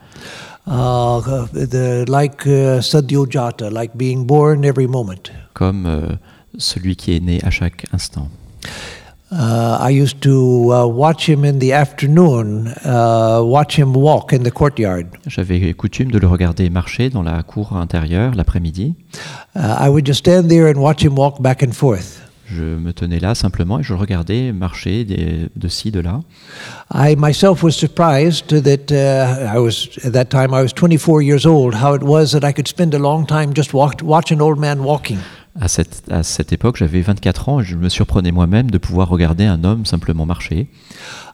the, 0.71 2.05
like 2.07 2.45
uh, 2.47 2.79
Sadyojata, 2.81 3.71
like 3.71 3.97
being 3.97 4.25
born 4.25 4.63
every 4.63 4.87
moment. 4.87 5.31
comme 5.53 5.85
euh, 5.85 6.15
celui 6.57 6.95
qui 6.95 7.15
est 7.15 7.19
né 7.19 7.39
à 7.43 7.49
chaque 7.51 7.85
instant. 7.93 8.29
Uh, 9.31 9.77
I 9.79 9.91
used 9.91 10.19
to 10.21 10.73
uh, 10.73 10.85
watch 10.85 11.29
him 11.29 11.45
in 11.45 11.59
the 11.59 11.71
afternoon, 11.71 12.73
uh, 12.83 13.41
watch 13.41 13.79
him 13.79 13.95
walk 13.95 14.33
in 14.33 14.39
the 14.39 14.51
courtyard. 14.51 15.05
J'avais 15.25 15.73
coutume 15.73 16.11
de 16.11 16.19
le 16.19 16.27
regarder 16.27 16.69
marcher 16.69 17.09
dans 17.09 17.23
la 17.23 17.41
cour 17.43 17.77
intérieure 17.77 18.35
l'après-midi. 18.35 18.95
Uh, 19.55 19.77
I 19.79 19.87
would 19.87 20.05
just 20.05 20.19
stand 20.19 20.49
there 20.49 20.67
and 20.67 20.81
watch 20.81 21.01
him 21.01 21.15
walk 21.15 21.41
back 21.41 21.63
and 21.63 21.71
forth. 21.71 22.30
Je 22.53 22.63
me 22.63 22.91
tenais 22.93 23.19
là 23.19 23.33
simplement 23.35 23.79
et 23.79 23.83
je 23.83 23.93
regardais 23.93 24.51
marcher 24.51 25.05
des- 25.05 25.47
de 25.55 25.67
ci, 25.67 25.91
de 25.91 25.99
là. 25.99 26.19
I 26.93 27.15
myself 27.17 27.63
was 27.63 27.71
surprised 27.71 28.47
that 28.63 28.91
uh, 28.91 29.55
I 29.55 29.57
was 29.59 29.89
at 30.03 30.11
that 30.11 30.25
time 30.25 30.53
I 30.53 30.61
was 30.61 30.73
24 30.75 31.21
years 31.23 31.45
old. 31.45 31.75
How 31.75 31.95
it 31.95 32.03
was 32.03 32.31
that 32.31 32.47
I 32.47 32.53
could 32.53 32.67
spend 32.67 32.93
a 32.93 32.99
long 32.99 33.25
time 33.25 33.53
just 33.55 33.73
walk, 33.73 34.01
watch 34.03 34.31
an 34.31 34.41
old 34.41 34.59
man 34.59 34.79
walking. 34.79 35.17
À 35.59 35.67
cette, 35.67 36.03
à 36.09 36.23
cette 36.23 36.53
époque, 36.53 36.77
j'avais 36.77 37.01
24 37.01 37.49
ans 37.49 37.59
et 37.59 37.65
je 37.65 37.75
me 37.75 37.89
surprenais 37.89 38.31
moi-même 38.31 38.71
de 38.71 38.77
pouvoir 38.77 39.09
regarder 39.09 39.43
un 39.45 39.65
homme 39.65 39.85
simplement 39.85 40.25
marcher. 40.25 40.69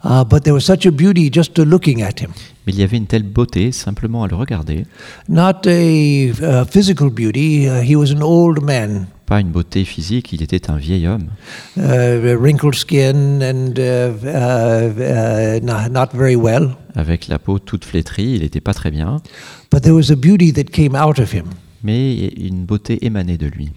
Uh, 0.04 0.24
but 0.28 0.42
there 0.44 0.54
was 0.54 0.62
such 0.62 0.88
a 0.88 0.92
beauty 0.92 1.30
just 1.32 1.54
to 1.54 1.64
looking 1.64 2.02
at 2.02 2.20
him. 2.20 2.30
Mais 2.66 2.74
il 2.74 2.80
y 2.80 2.84
avait 2.84 2.98
une 2.98 3.06
telle 3.06 3.24
beauté 3.24 3.72
simplement 3.72 4.24
à 4.24 4.28
le 4.28 4.36
regarder. 4.36 4.86
Not 5.30 5.68
a 5.68 5.72
uh, 5.72 6.66
physical 6.70 7.10
beauty. 7.12 7.68
Uh, 7.68 7.82
he 7.84 7.96
was 7.96 8.12
an 8.12 8.22
old 8.24 8.64
man, 8.64 9.06
Pas 9.28 9.42
une 9.42 9.50
beauté 9.50 9.84
physique, 9.84 10.32
il 10.32 10.42
était 10.42 10.72
un 10.72 10.78
vieil 10.78 11.06
homme, 11.06 11.28
uh, 11.76 12.34
wrinkled 12.36 12.76
skin 12.76 13.42
and 13.42 13.74
uh, 13.78 14.14
uh, 14.24 15.60
uh, 15.60 15.90
not, 15.90 16.08
very 16.14 16.36
well. 16.38 16.70
avec 16.96 17.28
la 17.28 17.38
peau 17.38 17.60
toute 17.60 17.84
flétrie, 17.84 18.36
il 18.36 18.42
n'était 18.42 18.62
pas 18.62 18.74
très 18.74 18.90
bien, 18.90 19.22
But 19.70 19.82
there 19.82 19.94
was 19.94 20.12
a 20.12 20.16
beauty 20.16 20.54
that 20.54 20.72
came 20.72 20.96
out 20.96 21.20
of 21.20 21.34
him. 21.34 21.44
mais 21.84 22.28
une 22.38 22.64
beauté 22.66 23.06
émanait 23.06 23.38
de 23.38 23.48
lui. 23.48 23.72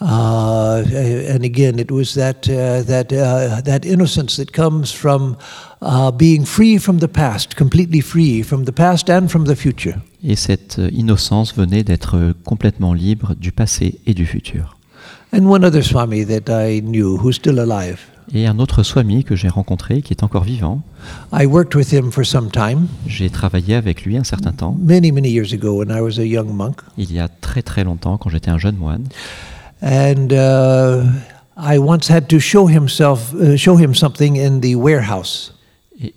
Uh, 0.00 0.84
and 1.34 1.42
again, 1.42 1.78
it 1.78 1.90
was 1.90 2.14
that 2.14 2.46
uh, 2.48 2.82
that 2.84 3.12
uh, 3.12 3.62
that 3.62 3.84
innocence 3.84 4.36
that 4.36 4.52
comes 4.52 4.92
from 4.92 5.36
uh, 5.80 6.10
being 6.12 6.44
free 6.44 6.78
from 6.78 6.98
the 6.98 7.08
past, 7.08 7.56
completely 7.56 8.00
free 8.02 8.42
from 8.42 8.64
the 8.66 8.72
past 8.72 9.08
and 9.10 9.28
from 9.28 9.46
the 9.46 9.56
future. 9.56 9.96
Et 10.22 10.36
cette 10.36 10.78
euh, 10.78 10.90
innocence 10.92 11.54
venait 11.56 11.82
d'être 11.82 12.16
euh, 12.16 12.32
complètement 12.44 12.92
libre 12.92 13.34
du 13.36 13.52
passé 13.52 13.98
et 14.06 14.12
du 14.14 14.26
futur. 14.26 14.75
And 15.32 15.46
one 15.46 15.64
other 15.64 15.82
Swami 15.82 16.24
that 16.24 16.48
I 16.48 16.80
knew, 16.80 17.18
who's 17.18 17.36
still 17.36 17.58
alive. 17.58 17.98
Et 18.34 18.46
un 18.46 18.58
autre 18.58 18.82
Swami 18.82 19.22
que 19.22 19.36
j'ai 19.36 19.48
rencontré, 19.48 20.02
qui 20.02 20.12
est 20.12 20.22
encore 20.24 20.42
vivant, 20.44 20.82
I 21.32 21.46
worked 21.46 21.74
with 21.76 21.92
him 21.92 22.10
for 22.10 22.24
some 22.26 22.50
time, 22.50 22.88
j'ai 23.06 23.30
travaillé 23.30 23.74
avec 23.76 24.04
lui 24.04 24.16
un 24.16 24.24
certain 24.24 24.50
temps, 24.52 24.76
many 24.80 25.12
many 25.12 25.28
years 25.30 25.52
ago 25.52 25.78
when 25.78 25.96
I 25.96 26.00
was 26.00 26.18
a 26.18 26.24
young 26.24 26.48
monk, 26.52 26.80
il 26.98 27.12
y 27.12 27.20
a 27.20 27.28
très 27.28 27.62
très 27.62 27.84
longtemps, 27.84 28.18
quand 28.18 28.28
j'étais 28.30 28.50
un 28.50 28.58
jeune 28.58 28.76
moine. 28.76 29.04
and 29.80 30.32
uh, 30.32 31.04
I 31.56 31.78
once 31.78 32.10
had 32.10 32.26
to 32.28 32.40
show 32.40 32.66
himself 32.68 33.32
uh, 33.34 33.56
show 33.56 33.76
him 33.78 33.94
something 33.94 34.34
in 34.36 34.58
the 34.60 34.74
warehouse. 34.74 35.52
Et- 36.00 36.14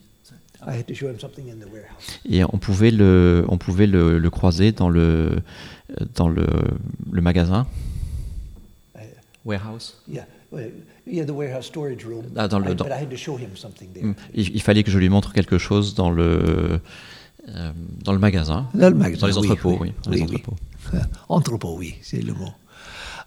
I 0.65 0.77
had 0.79 0.87
to 0.87 0.95
show 0.95 1.07
him 1.09 1.19
something 1.19 1.47
in 1.47 1.59
the 1.59 1.71
warehouse. 1.71 2.19
Et 2.27 2.43
on 2.43 2.57
pouvait 2.57 2.89
le, 2.91 3.45
on 3.49 3.57
pouvait 3.59 3.85
le, 3.87 4.17
le 4.17 4.29
croiser 4.31 4.71
dans 4.71 4.89
le, 4.89 5.41
dans 6.15 6.27
le, 6.27 6.47
le 7.11 7.21
magasin. 7.21 7.67
Warehouse? 9.45 9.95
Yeah, 10.07 10.25
well, 10.51 10.69
yeah, 11.07 11.25
the 11.25 11.31
warehouse 11.33 11.65
storage 11.65 12.03
room. 12.05 12.25
Ah, 12.35 12.47
dans 12.47 12.59
le- 12.59 12.71
I- 12.71 12.75
dans- 12.75 12.85
but 12.85 12.91
I 12.93 13.01
had 13.03 13.09
to 13.09 13.15
show 13.17 13.37
him 13.37 13.55
something 13.55 13.87
there. 13.93 14.13
Il, 14.33 14.55
il 14.55 14.61
fallait 14.61 14.83
que 14.83 14.91
je 14.91 14.99
lui 14.99 15.09
montre 15.09 15.31
quelque 15.33 15.57
chose 15.57 15.95
dans 15.95 16.09
le, 16.11 16.79
euh, 17.47 17.71
dans 18.03 18.13
le 18.13 18.19
magasin. 18.19 18.67
Dans 18.73 18.89
le 18.89 18.95
magasin, 18.95 19.21
Dans 19.21 19.27
les 19.27 19.33
oui, 19.47 19.51
entrepôts, 19.51 19.77
oui. 19.81 19.89
oui. 19.89 19.93
dans 20.03 20.11
les 20.11 20.21
Oui, 20.21 20.27
oui. 20.29 20.35
entrepôts. 20.35 20.55
Entrepôt, 21.29 21.75
oui, 21.77 21.95
c'est 22.01 22.21
le 22.21 22.33
mot. 22.33 22.51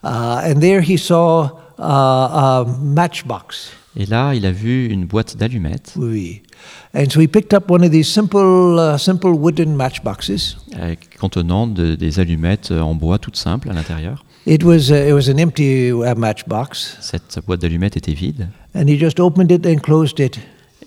Uh, 0.04 0.50
and 0.52 0.60
there 0.60 0.82
he 0.82 0.98
saw 0.98 1.44
uh, 1.78 1.82
a 1.82 2.64
matchbox. 2.82 3.70
Et 3.96 4.06
là, 4.06 4.34
il 4.34 4.46
a 4.46 4.52
vu 4.52 4.86
une 4.88 5.04
boîte 5.04 5.36
d'allumettes 5.36 5.92
Oui. 5.96 6.42
And 6.94 7.10
so 7.10 7.20
he 7.20 7.28
picked 7.28 7.52
up 7.54 7.70
one 7.70 7.84
of 7.84 7.90
these 7.90 8.08
simple, 8.08 8.78
uh, 8.78 8.98
simple 8.98 9.30
wooden 9.30 9.74
matchboxes. 9.76 10.56
euh, 10.76 10.94
contenant 11.20 11.66
de- 11.66 11.94
des 11.94 12.18
allumettes 12.20 12.70
en 12.72 12.94
bois 12.94 13.18
toutes 13.18 13.36
simples 13.36 13.70
à 13.70 13.74
l'intérieur. 13.74 14.24
It 14.46 14.64
was, 14.64 14.90
it 14.90 15.12
was 15.14 15.28
an 15.28 15.38
empty 15.38 15.90
uh, 15.92 16.14
matchbox, 16.16 16.96
Cette 17.00 17.38
boîte 17.46 17.60
d'allumettes 17.60 17.96
était 17.96 18.12
vide. 18.14 18.48
and 18.74 18.86
he 18.88 18.98
just 18.98 19.20
opened 19.20 19.50
it 19.52 19.64
and 19.66 19.76
closed 19.80 20.18
it 20.18 20.38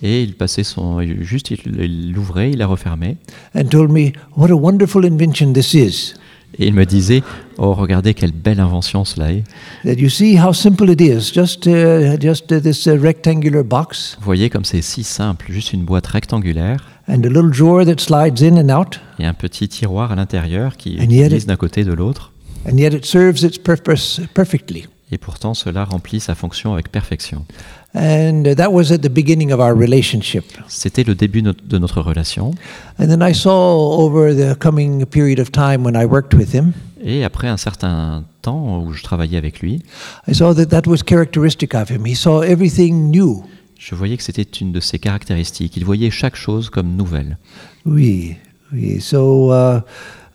Et 0.02 0.24
il 0.24 0.36
passait 0.36 0.64
son. 0.66 1.00
Juste, 1.22 1.52
il 1.52 2.12
l'ouvrait, 2.14 2.52
il 2.52 2.58
la 2.58 2.68
refermait. 2.68 3.16
and 3.56 3.66
told 3.70 3.92
me, 3.92 4.12
What 4.36 4.50
a 4.52 4.56
wonderful 4.56 5.06
invention 5.06 5.54
this 5.54 5.74
is. 5.74 6.16
Et 6.60 6.68
il 6.68 6.74
me 6.74 6.86
disait 6.86 7.24
Oh, 7.58 7.74
regardez 7.74 8.14
quelle 8.14 8.34
belle 8.34 8.60
invention 8.60 9.06
cela 9.06 9.32
est. 9.32 9.44
That 9.86 9.94
you 9.94 10.10
see 10.10 10.38
how 10.38 10.52
simple 10.52 10.90
it 10.90 11.00
is, 11.00 11.32
just, 11.34 11.66
uh, 11.66 12.18
just 12.20 12.52
uh, 12.52 12.60
this 12.60 12.86
uh, 12.88 12.92
rectangular 13.02 13.64
box 13.64 14.18
Vous 14.20 14.26
voyez 14.26 14.50
comme 14.50 14.66
c'est 14.66 14.82
si 14.82 15.04
simple, 15.06 15.46
juste 15.50 15.72
une 15.72 15.86
boîte 15.86 16.08
rectangulaire 16.08 16.84
and 17.08 17.22
a 17.24 17.28
little 17.28 17.50
drawer 17.52 17.86
that 17.86 18.00
slides 18.00 18.42
in 18.44 18.58
and 18.58 18.70
out, 18.78 19.00
et 19.20 19.26
un 19.26 19.34
petit 19.34 19.70
tiroir 19.70 20.12
à 20.12 20.16
l'intérieur 20.16 20.76
qui 20.76 20.96
glisse 20.98 21.46
d'un 21.46 21.56
côté 21.56 21.84
de 21.86 21.94
l'autre. 21.94 22.32
And 22.66 22.78
yet 22.78 22.94
it 22.94 23.06
serves 23.06 23.44
its 23.44 23.58
purpose 23.58 24.22
perfectly. 24.34 24.88
Et 25.12 25.18
pourtant, 25.18 25.54
cela 25.54 25.86
remplit 25.86 26.20
sa 26.20 26.34
fonction 26.34 26.74
avec 26.74 26.92
perfection. 26.92 27.46
And 27.94 28.44
that 28.58 28.72
was 28.72 28.92
at 28.92 28.98
the 28.98 29.10
beginning 29.10 29.54
of 29.54 29.60
our 29.60 29.74
relationship. 29.78 30.44
C'était 30.68 31.04
le 31.04 31.16
début 31.16 31.42
de 31.42 31.78
notre 31.78 32.02
relation. 32.02 32.52
And 33.00 33.08
then 33.08 33.22
I 33.22 33.34
saw 33.34 34.00
over 34.00 34.36
the 34.36 34.58
coming 34.58 35.06
period 35.06 35.40
of 35.40 35.52
time 35.52 35.86
when 35.86 35.96
I 35.96 36.06
worked 36.06 36.34
with 36.34 36.54
him, 36.54 36.74
Et 37.02 37.24
après 37.24 37.48
un 37.48 37.58
certain 37.58 38.26
temps 38.42 38.82
où 38.82 38.94
je 38.94 39.04
travaillais 39.04 39.38
avec 39.38 39.60
lui, 39.60 39.84
I 40.28 40.34
saw 40.34 40.56
that 40.56 40.66
that 40.68 40.88
was 40.88 40.98
characteristic 41.08 41.76
of 41.76 41.92
him. 41.92 42.06
He 42.06 42.16
saw 42.16 42.42
everything 42.42 43.12
new. 43.12 43.44
je 43.78 43.94
voyais 43.94 44.18
que 44.18 44.24
c'était 44.24 44.42
une 44.42 44.72
de 44.72 44.80
ses 44.80 44.98
caractéristiques. 44.98 45.78
Il 45.78 45.86
voyait 45.86 46.10
chaque 46.10 46.36
chose 46.36 46.72
comme 46.72 46.96
nouvelle. 46.96 47.38
Oui, 47.86 48.36
oui. 48.74 49.00
So 49.00 49.54
uh, 49.54 49.82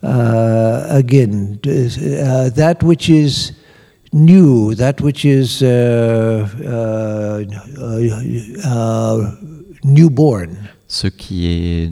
uh, 0.03 0.85
again, 0.89 1.59
uh, 1.65 2.49
that 2.49 2.83
which 2.83 3.09
is 3.09 3.53
new, 4.13 4.75
that 4.75 5.01
which 5.01 5.25
is 5.25 5.61
uh, 5.61 6.47
uh, 6.65 7.43
uh, 7.79 8.65
uh, 8.65 9.31
newborn, 9.83 10.57
Ce 10.87 11.07
qui 11.07 11.47
est, 11.47 11.91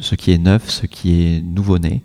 ce 0.00 0.14
qui 0.14 0.32
est 0.32 0.38
neuf, 0.38 0.70
ce 0.70 0.86
qui 0.86 1.22
est 1.22 1.42
nouveau-né, 1.42 2.02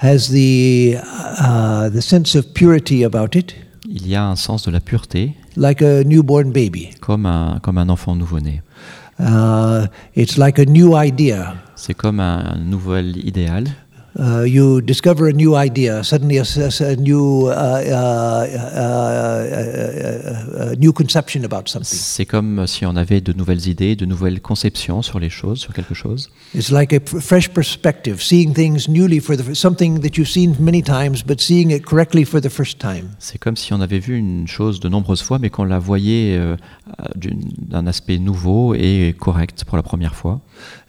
has 0.00 0.28
the 0.30 0.96
uh, 0.96 1.90
the 1.90 2.00
sense 2.00 2.34
of 2.36 2.54
purity 2.54 3.04
about 3.04 3.36
it, 3.36 3.54
il 3.86 4.06
y 4.06 4.14
a 4.14 4.24
un 4.24 4.36
sens 4.36 4.64
de 4.64 4.70
la 4.70 4.80
pureté 4.80 5.34
like 5.56 5.82
a 5.82 6.04
newborn 6.04 6.52
baby. 6.52 6.90
comme 7.00 7.26
un, 7.26 7.58
comme 7.60 7.78
un 7.78 7.88
enfant 7.88 8.14
nouveau-né. 8.14 8.62
Uh, 9.18 9.86
it's 10.14 10.36
like 10.38 10.60
a 10.60 10.64
new 10.64 10.96
idea. 10.96 11.56
C'est 11.74 11.94
comme 11.94 12.20
un, 12.20 12.56
nouvel 12.64 13.16
idéal. 13.16 13.64
Uh, 14.16 14.42
you 14.44 14.80
discover 14.80 15.28
a 15.28 15.32
new 15.32 15.54
idea, 15.54 16.02
suddenly 16.02 16.38
a, 16.38 16.42
a 16.42 16.96
new, 16.96 17.46
uh, 17.46 17.50
uh, 17.50 18.46
uh, 18.74 18.88
uh, 19.38 20.70
uh, 20.70 20.74
new 20.78 20.92
conception 20.92 21.44
about 21.44 21.68
something. 21.68 21.98
C'est 21.98 22.26
comme 22.26 22.66
si 22.66 22.86
on 22.86 22.96
avait 22.96 23.20
de 23.20 23.32
nouvelles 23.32 23.68
idées, 23.68 23.96
de 23.96 24.06
nouvelles 24.06 24.40
conceptions 24.40 25.02
sur 25.02 25.20
les 25.20 25.28
choses, 25.30 25.60
sur 25.60 25.72
quelque 25.72 25.94
chose. 25.94 26.30
It's 26.54 26.70
like 26.70 26.92
a 26.92 27.00
fresh 27.20 27.50
perspective, 27.50 28.22
seeing 28.22 28.54
things 28.54 28.88
newly 28.88 29.20
for 29.20 29.36
the 29.36 29.54
something 29.54 30.00
that 30.00 30.16
you've 30.16 30.30
seen 30.30 30.56
many 30.58 30.82
times, 30.82 31.22
but 31.24 31.40
seeing 31.40 31.70
it 31.70 31.84
correctly 31.84 32.24
for 32.24 32.40
the 32.40 32.48
first 32.48 32.78
time. 32.78 33.10
C'est 33.18 33.38
comme 33.38 33.56
si 33.56 33.72
on 33.72 33.80
avait 33.80 34.00
vu 34.00 34.16
une 34.16 34.48
chose 34.48 34.80
de 34.80 34.88
nombreuses 34.88 35.22
fois, 35.22 35.38
mais 35.38 35.50
qu'on 35.50 35.64
la 35.64 35.78
voyait 35.78 36.36
euh, 36.36 36.56
d'un 37.16 37.86
aspect 37.86 38.18
nouveau 38.18 38.74
et 38.74 39.14
correct 39.18 39.64
pour 39.64 39.76
la 39.76 39.82
première 39.82 40.14
fois. 40.14 40.40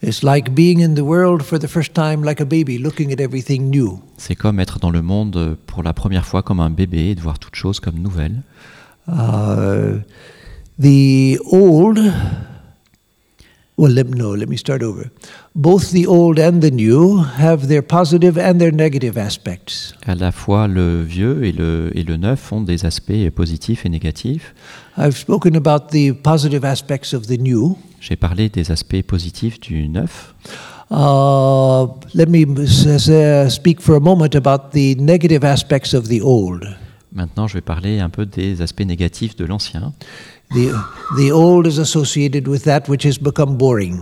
It's 0.01 0.23
like 0.23 0.51
being 0.53 0.81
in 0.81 0.95
the 0.95 1.03
world 1.05 1.41
for 1.41 1.59
the 1.59 1.67
first 1.67 1.93
time, 1.93 2.23
like 2.23 2.41
a 2.41 2.45
baby, 2.45 2.77
looking 2.77 3.11
at 3.11 3.21
everything 3.21 3.69
new. 3.69 3.99
C'est 4.17 4.35
comme 4.35 4.59
être 4.59 4.79
dans 4.79 4.91
le 4.91 5.01
monde 5.01 5.57
pour 5.67 5.83
la 5.83 5.93
première 5.93 6.25
fois 6.25 6.41
comme 6.43 6.59
un 6.59 6.69
bébé 6.69 7.09
et 7.09 7.15
de 7.15 7.21
voir 7.21 7.39
toute 7.39 7.55
chose 7.55 7.79
comme 7.79 7.99
nouvelle. 7.99 8.41
Uh, 9.07 10.01
the 10.79 11.39
old, 11.51 11.99
well, 13.77 13.91
let, 13.91 14.05
no, 14.05 14.35
let 14.35 14.47
me 14.47 14.57
start 14.57 14.83
over. 14.83 15.09
Both 15.55 15.91
the 15.91 16.05
old 16.05 16.39
and 16.39 16.61
the 16.61 16.69
new 16.69 17.17
have 17.17 17.67
their 17.67 17.81
positive 17.81 18.37
and 18.37 18.59
their 18.59 18.71
negative 18.71 19.17
aspects. 19.17 19.95
À 20.05 20.13
la 20.13 20.31
fois 20.31 20.67
le 20.67 21.01
vieux 21.01 21.43
et 21.43 21.51
le, 21.51 21.91
et 21.95 22.03
le 22.03 22.17
neuf 22.17 22.53
ont 22.53 22.61
des 22.61 22.85
aspects 22.85 23.29
positifs 23.35 23.85
et 23.85 23.89
négatifs. 23.89 24.53
I've 24.97 25.17
spoken 25.17 25.55
about 25.55 25.89
the 25.91 26.13
positive 26.13 26.63
aspects 26.63 27.13
of 27.13 27.25
the 27.25 27.39
new. 27.39 27.77
J'ai 27.99 28.15
parlé 28.15 28.49
des 28.49 28.71
aspects 28.71 29.01
positifs 29.01 29.59
du 29.59 29.87
neuf. 29.87 30.35
Uh, 30.91 31.87
let 32.13 32.27
me 32.27 32.45
speak 33.49 33.81
for 33.81 33.95
a 33.95 33.99
moment 33.99 34.35
about 34.35 34.71
the 34.71 34.95
negative 34.99 35.43
aspects 35.43 35.93
of 35.93 36.07
the 36.09 36.21
old. 36.21 36.65
Maintenant, 37.11 37.47
je 37.47 37.55
vais 37.55 37.61
parler 37.61 37.99
un 37.99 38.09
peu 38.09 38.25
des 38.25 38.61
aspects 38.61 38.85
négatifs 38.85 39.35
de 39.35 39.45
l'ancien. 39.45 39.93
The, 40.51 40.73
the 41.17 41.31
old 41.31 41.67
is 41.67 41.79
associated 41.79 42.47
with 42.47 42.63
that 42.63 42.87
which 42.87 43.05
has 43.05 43.19
become 43.19 43.57
boring. 43.57 43.99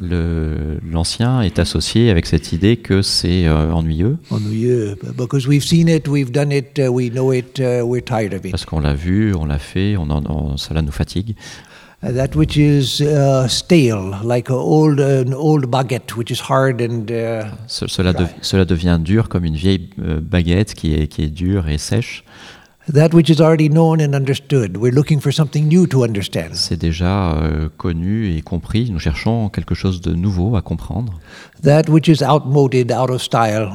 L'ancien 0.00 1.42
est 1.42 1.58
associé 1.58 2.10
avec 2.10 2.26
cette 2.26 2.52
idée 2.52 2.76
que 2.76 3.02
c'est 3.02 3.46
euh, 3.46 3.72
ennuyeux, 3.72 4.16
Ennuyeux, 4.30 4.96
Because 5.16 5.46
we've 5.46 5.64
seen 5.64 5.88
it, 5.88 6.08
we've 6.08 6.30
done 6.30 6.52
it, 6.52 6.78
uh, 6.78 6.88
we 6.88 7.10
know 7.10 7.32
it, 7.32 7.58
uh, 7.60 7.82
we're 7.84 8.02
tired 8.04 8.32
of 8.34 8.44
it. 8.44 8.50
parce 8.50 8.64
qu'on 8.64 8.80
l'a 8.80 8.94
vu, 8.94 9.34
on 9.34 9.44
l'a 9.44 9.58
fait, 9.58 9.96
on 9.96 10.10
en- 10.10 10.24
on- 10.28 10.56
cela 10.56 10.82
nous 10.82 10.92
fatigue. 10.92 11.34
Uh, 12.02 12.12
that 12.14 12.34
which 12.34 12.56
is 12.56 13.02
uh, 13.02 13.46
stale, 13.46 14.16
like 14.24 14.48
a 14.48 14.54
old, 14.54 15.00
an 15.00 15.34
old 15.34 15.66
baguette, 15.66 16.16
which 16.16 16.30
is 16.30 16.40
hard 16.48 16.80
and 16.80 17.10
uh, 17.10 17.44
Ce- 17.66 17.86
cela, 17.88 18.14
de- 18.14 18.24
cela 18.40 18.64
devient 18.64 18.98
dur 19.02 19.28
comme 19.28 19.44
une 19.44 19.54
vieille 19.56 19.90
euh, 20.02 20.18
baguette 20.20 20.72
qui 20.74 20.94
est, 20.94 21.08
qui 21.08 21.22
est 21.24 21.28
dure 21.28 21.68
et 21.68 21.76
sèche. 21.76 22.24
That 22.92 23.14
which 23.14 23.30
is 23.30 23.40
already 23.40 23.68
known 23.68 24.00
and 24.00 24.14
understood. 24.14 24.76
We're 24.76 24.92
looking 24.92 25.20
for 25.20 25.32
something 25.32 25.68
new 25.68 25.86
to 25.88 26.04
understand. 26.04 26.54
C'est 26.54 26.76
déjà 26.80 27.32
euh, 27.32 27.68
connu 27.76 28.36
et 28.36 28.42
compris. 28.42 28.90
Nous 28.90 28.98
cherchons 28.98 29.48
quelque 29.48 29.74
chose 29.74 30.00
de 30.00 30.14
nouveau 30.14 30.56
à 30.56 30.62
comprendre. 30.62 31.18
That 31.62 31.84
which 31.88 32.08
is 32.08 32.22
outmoded, 32.22 32.92
out 32.92 33.10
of 33.10 33.22
style. 33.22 33.70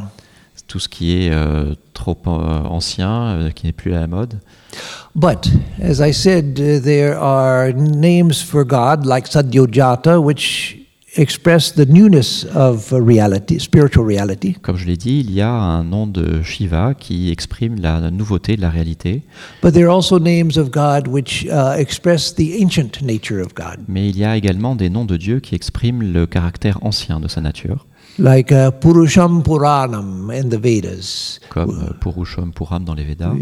Tout 0.68 0.80
ce 0.80 0.90
qui 0.90 1.26
est 1.26 1.32
euh, 1.32 1.76
trop 1.94 2.18
euh, 2.28 2.64
ancien, 2.64 3.10
euh, 3.10 3.52
qui 3.52 3.68
n'est 3.68 3.72
plus 3.72 3.94
à 3.94 4.02
la 4.02 4.08
mode. 4.08 4.40
But, 5.16 5.48
as 5.82 6.02
I 6.02 6.12
said, 6.12 6.60
uh, 6.60 6.80
there 6.82 7.18
are 7.18 7.72
names 7.72 8.42
for 8.42 8.66
God 8.66 9.06
like 9.06 9.28
Sadyojata, 9.28 10.22
which 10.22 10.75
express 11.18 11.74
the 11.74 11.86
newness 11.86 12.46
of 12.54 12.92
uh, 12.92 13.00
reality, 13.00 13.60
spiritual 13.60 14.06
reality. 14.06 14.54
Comme 14.62 14.78
je 14.78 14.86
l'ai 14.86 14.98
dit, 14.98 15.20
il 15.20 15.32
y 15.32 15.42
a 15.42 15.52
un 15.52 15.84
nom 15.84 16.08
de 16.08 16.42
Shiva 16.44 16.94
qui 16.94 17.32
exprime 17.32 17.80
la 17.80 18.12
nouveauté 18.12 18.56
de 18.56 18.62
la 18.62 18.70
réalité, 18.70 19.24
But 19.62 19.74
there 19.74 19.88
are 19.88 19.96
also 19.96 20.20
names 20.20 20.58
of 20.58 20.72
God 20.72 21.08
which 21.08 21.46
uh, 21.46 21.76
express 21.78 22.34
the 22.36 22.62
ancient 22.62 23.02
nature 23.02 23.42
of 23.42 23.54
God, 23.56 23.80
mais 23.88 24.10
il 24.10 24.18
y 24.18 24.26
a 24.26 24.36
également 24.36 24.76
des 24.76 24.90
noms 24.90 25.06
de 25.06 25.18
Dieu 25.18 25.40
qui 25.40 25.56
expriment 25.56 26.04
le 26.04 26.26
caractère 26.26 26.80
ancien 26.84 27.20
de 27.20 27.28
sa 27.28 27.42
nature, 27.42 27.86
like 28.18 28.52
uh, 28.52 28.72
Purusham 28.72 29.44
Puranam 29.44 30.30
in 30.32 30.50
the 30.50 30.60
Vedas, 30.62 31.40
comme 31.50 31.90
euh, 31.90 31.94
Purusham 32.00 32.52
Puram 32.54 32.84
dans 32.84 32.94
les 32.94 33.04
Védas, 33.04 33.34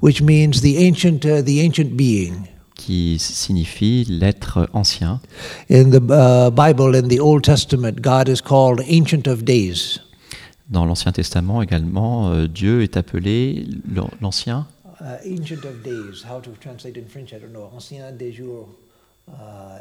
which 0.00 0.22
means 0.22 0.60
the 0.60 0.76
ancient, 0.78 1.24
uh, 1.24 1.42
the 1.42 1.60
ancient 1.64 1.96
being. 1.96 2.48
Qui 2.76 3.16
signifie 3.18 4.04
l'être 4.08 4.68
ancien. 4.72 5.20
In 5.70 5.90
the 5.90 6.00
uh, 6.00 6.50
Bible, 6.50 6.94
in 6.96 7.08
the 7.08 7.20
Old 7.20 7.42
Testament, 7.44 8.00
God 8.00 8.28
is 8.28 8.40
called 8.42 8.80
Ancient 8.90 9.26
of 9.28 9.44
Days. 9.44 10.00
Dans 10.70 10.86
l'Ancien 10.86 11.12
Testament 11.12 11.62
également, 11.62 12.30
euh, 12.30 12.46
Dieu 12.48 12.82
est 12.82 12.96
appelé 12.96 13.66
l'an- 13.94 14.10
l'Ancien, 14.20 14.66
Uh, 15.00 15.16
ancient 15.26 15.64
of 15.64 15.82
Days, 15.82 16.24
how 16.30 16.40
to 16.40 16.50
translate 16.60 16.96
in 16.96 17.08
French, 17.08 17.32
I 17.32 17.40
don't 17.40 17.50
know. 17.50 17.68
Ancien 17.76 18.12
des 18.12 18.32
jours, 18.32 18.68
uh, 19.28 19.32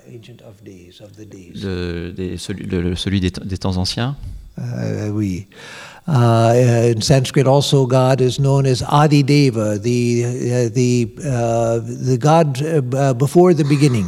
Ancient 0.09 0.41
of 0.47 0.63
Days, 0.63 0.99
of 0.99 1.11
the 1.15 1.29
days. 1.29 1.61
le- 1.63 2.11
des- 2.11 2.37
celui, 2.37 2.65
le- 2.65 2.95
celui 2.95 3.19
des, 3.19 3.29
des 3.29 3.57
temps 3.59 3.77
anciens. 3.77 4.15
Uh, 4.57 5.11
oui. 5.13 5.47
Uh, 6.07 6.91
in 6.93 7.01
Sanskrit, 7.01 7.45
also, 7.45 7.85
God 7.85 8.21
is 8.21 8.39
known 8.39 8.65
as 8.65 8.81
Adi 8.81 9.23
Deva, 9.23 9.77
the 9.77 10.25
uh, 10.25 10.69
the 10.73 11.07
uh, 11.23 11.79
the 11.79 12.17
God 12.17 12.61
uh, 12.61 12.81
uh, 12.97 13.13
before 13.13 13.53
the 13.53 13.63
beginning. 13.63 14.07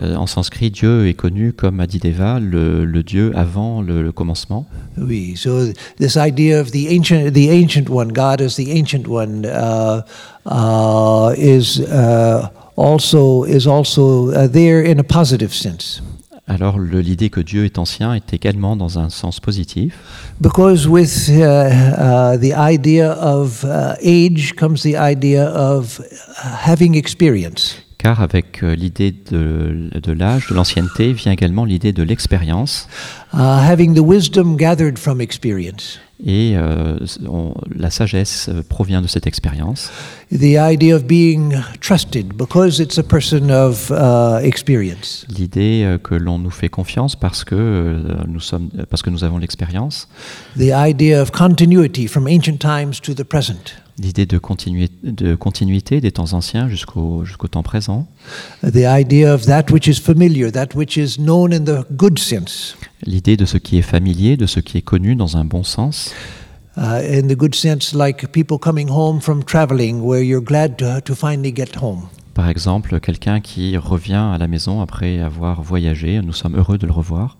Euh, 0.00 0.14
en 0.14 0.26
sanskrit, 0.26 0.70
Dieu 0.70 1.08
est 1.08 1.14
connu 1.14 1.52
comme 1.52 1.80
Adideva, 1.80 2.38
le, 2.40 2.84
le 2.84 3.02
Dieu 3.02 3.32
avant 3.34 3.82
le, 3.82 4.02
le 4.02 4.12
commencement. 4.12 4.66
Oui. 4.96 5.34
So 5.36 5.72
this 5.98 6.16
idea 6.16 6.60
of 6.60 6.70
the 6.70 6.88
ancient, 6.88 7.34
the 7.34 7.50
ancient 7.50 7.88
one, 7.90 8.08
God 8.08 8.40
as 8.40 8.56
the 8.56 8.70
ancient 8.72 9.06
one, 9.06 9.44
uh, 9.44 10.02
uh, 10.46 11.34
is 11.36 11.80
uh, 11.80 12.48
also 12.76 13.44
is 13.44 13.66
also 13.66 14.30
uh, 14.32 14.46
there 14.46 14.82
in 14.82 14.98
a 14.98 15.04
positive 15.04 15.52
sense. 15.54 16.00
Alors 16.52 16.78
l'idée 16.78 17.30
que 17.30 17.40
Dieu 17.40 17.64
est 17.64 17.78
ancien 17.78 18.12
est 18.12 18.34
également 18.34 18.76
dans 18.76 18.98
un 18.98 19.08
sens 19.08 19.40
positif, 19.40 19.98
Because 20.38 20.86
with 20.86 21.30
uh, 21.30 21.32
uh, 21.32 22.36
the 22.36 22.52
idea 22.54 23.12
of 23.12 23.64
uh, 23.64 23.94
age 24.04 24.54
comes 24.54 24.82
the 24.82 24.94
idea 24.94 25.48
of 25.48 25.98
uh, 26.00 26.68
having 26.68 26.94
experience. 26.94 27.78
car 27.96 28.20
avec 28.20 28.62
euh, 28.62 28.74
l'idée 28.74 29.14
de, 29.30 29.88
de 29.94 30.12
l'âge, 30.12 30.48
de 30.50 30.54
l'ancienneté, 30.54 31.14
vient 31.14 31.32
également 31.32 31.64
l'idée 31.64 31.92
de 31.92 32.02
l'expérience. 32.02 32.86
Uh, 33.32 33.38
having 33.38 33.94
the 33.94 34.04
wisdom 34.04 34.56
gathered 34.56 34.98
from 34.98 35.22
experience. 35.22 36.00
Et 36.24 36.52
euh, 36.56 36.96
on- 37.28 37.52
la 37.74 37.90
sagesse 37.90 38.48
euh, 38.48 38.62
provient 38.68 39.02
de 39.02 39.08
cette 39.08 39.26
expérience. 39.26 39.90
The 40.30 40.56
idea 40.56 40.94
of 40.94 41.04
being 41.04 41.54
trusted 41.80 42.34
because 42.36 42.78
it's 42.80 42.96
a 42.98 43.02
person 43.02 43.50
of 43.50 43.90
uh, 43.90 44.38
experience. 44.46 45.26
L'idée 45.28 45.82
euh, 45.84 45.98
que 45.98 46.14
l'on 46.14 46.38
nous 46.38 46.50
fait 46.50 46.68
confiance 46.68 47.16
parce 47.16 47.42
que, 47.44 47.96
nous, 48.28 48.40
sommes, 48.40 48.68
parce 48.88 49.02
que 49.02 49.10
nous 49.10 49.24
avons 49.24 49.38
l'expérience. 49.38 50.06
The 50.56 50.70
idea 50.72 51.20
of 51.20 51.32
continuity 51.32 52.06
from 52.06 52.28
ancient 52.28 52.58
times 52.60 53.00
to 53.02 53.14
the 53.14 53.24
present. 53.24 53.81
L'idée 53.98 54.24
de, 54.24 54.40
de 55.02 55.34
continuité 55.34 56.00
des 56.00 56.12
temps 56.12 56.32
anciens 56.32 56.68
jusqu'au 56.68 57.24
jusqu'au 57.24 57.48
temps 57.48 57.62
présent. 57.62 58.08
The 58.62 58.86
idea 58.86 59.34
of 59.34 59.44
that 59.46 59.66
which 59.70 59.86
is 59.86 60.00
familiar, 60.00 60.50
that 60.50 60.68
which 60.74 60.96
is 60.96 61.18
known 61.18 61.52
in 61.52 61.64
the 61.64 61.84
good 61.92 62.18
sense. 62.18 62.76
L'idée 63.04 63.36
de 63.36 63.44
ce 63.44 63.58
qui 63.58 63.78
est 63.78 63.82
familier, 63.82 64.36
de 64.36 64.46
ce 64.46 64.60
qui 64.60 64.78
est 64.78 64.82
connu 64.82 65.14
dans 65.14 65.36
un 65.36 65.44
bon 65.44 65.62
sens. 65.62 66.14
Uh, 66.76 67.02
in 67.04 67.28
the 67.28 67.36
good 67.36 67.54
sense, 67.54 67.92
like 67.92 68.28
people 68.32 68.58
coming 68.58 68.88
home 68.88 69.20
from 69.20 69.44
traveling, 69.44 70.00
where 70.00 70.22
you're 70.22 70.42
glad 70.42 70.78
to, 70.78 71.02
to 71.02 71.14
finally 71.14 71.52
get 71.54 71.76
home. 71.76 72.08
Par 72.34 72.48
exemple, 72.48 72.98
quelqu'un 73.00 73.40
qui 73.40 73.76
revient 73.76 74.14
à 74.14 74.38
la 74.38 74.48
maison 74.48 74.80
après 74.80 75.20
avoir 75.20 75.62
voyagé, 75.62 76.20
nous 76.22 76.32
sommes 76.32 76.56
heureux 76.56 76.78
de 76.78 76.86
le 76.86 76.92
revoir. 76.92 77.36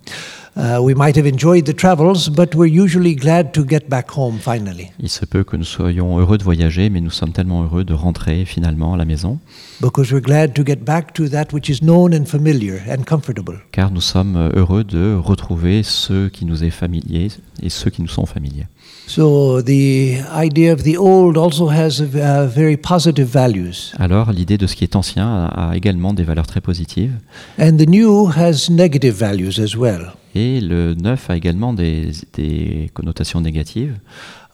We 0.55 0.95
might 0.95 1.17
have 1.17 1.27
enjoyed 1.27 1.65
the 1.65 1.75
travels, 1.75 2.29
but 2.29 2.55
we're 2.55 2.71
usually 2.71 3.15
glad 3.15 3.53
to 3.53 3.65
get 3.67 3.89
back 3.89 4.11
home 4.15 4.37
finally, 4.39 4.91
Il 5.01 5.09
se 5.09 5.25
peut 5.25 5.45
que 5.45 5.57
nous 5.57 5.65
soyons 5.65 6.19
heureux 6.19 6.37
de 6.37 6.45
voyager, 6.45 6.91
mais 6.91 7.01
nous 7.01 7.09
sommes 7.09 7.33
tellement 7.33 7.63
heureux 7.63 7.85
de 7.85 7.95
rentrer 7.95 8.45
finalement 8.45 8.93
à 8.93 8.99
la 8.99 9.07
maison, 9.07 9.39
because 9.81 10.13
we're 10.13 10.21
glad 10.21 10.53
to 10.53 10.63
get 10.63 10.77
back 10.85 11.15
to 11.15 11.27
that 11.31 11.47
which 11.55 11.71
is 11.71 11.79
known 11.83 12.13
and 12.15 12.27
familiar 12.27 12.81
and 12.87 13.05
comfortable. 13.05 13.55
car 13.73 13.91
nous 13.91 14.03
sommes 14.03 14.51
heureux 14.55 14.85
de 14.85 15.15
retrouver 15.15 15.83
ce 15.83 16.29
qui 16.29 16.45
nous 16.45 16.65
est 16.65 16.71
familier 16.71 17.29
et 17.63 17.71
ceux 17.71 17.89
qui 17.89 18.03
nous 18.03 18.09
sont 18.09 18.27
familiers. 18.27 18.67
So 19.07 19.61
the 19.63 20.19
idea 20.33 20.73
of 20.73 20.85
the 20.85 20.97
old 20.97 21.37
also 21.37 21.69
has 21.69 22.01
very 22.01 22.77
positive 22.77 23.27
values, 23.27 23.93
Alors 23.99 24.33
l'idée 24.33 24.57
de 24.57 24.67
ce 24.67 24.75
qui 24.75 24.85
est 24.85 24.97
ancien 24.97 25.27
a, 25.27 25.71
a 25.71 25.77
également 25.77 26.15
des 26.15 26.25
valeurs 26.25 26.47
très 26.47 26.61
positives, 26.61 27.13
and 27.59 27.77
the 27.77 27.89
new 27.89 28.29
has 28.29 28.71
negative 28.71 29.15
values 29.15 29.59
as 29.61 29.77
well. 29.77 30.13
Et 30.35 30.61
le 30.63 30.95
9 30.95 31.29
a 31.29 31.37
également 31.37 31.75
des, 31.75 32.13
des 32.33 32.91
connotations 32.95 33.43
négatives. 33.43 33.93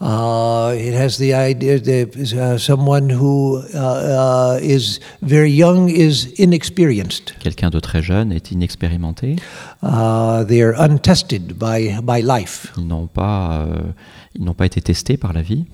Uh, 0.01 0.75
it 0.77 0.95
has 0.95 1.19
the 1.19 1.33
idea 1.35 1.79
that 1.79 2.17
uh, 2.33 2.57
someone 2.57 3.11
who 3.11 3.63
uh, 3.75 3.79
uh, 3.79 4.59
is 4.63 5.01
very 5.23 5.51
young 5.51 5.89
is 5.89 6.27
inexperienced. 6.39 7.35
Quelqu'un 7.41 7.71
de 7.71 7.81
très 7.81 8.01
jeune 8.03 8.33
est 8.33 8.51
inexpérimenté. 8.53 9.37
Uh, 9.83 10.45
they're 10.45 10.75
untested 10.79 11.55
by, 11.59 11.97
by 12.03 12.23
life. 12.23 12.73
Ils 12.77 12.87
n'ont 12.87 13.09
pas, 13.09 13.67
euh, 13.67 13.93
ils 14.39 14.45
n'ont 14.45 14.55
pas 14.55 14.67
été 14.67 14.81
testés 14.81 15.17
par 15.17 15.33
la 15.33 15.43
vie. 15.43 15.65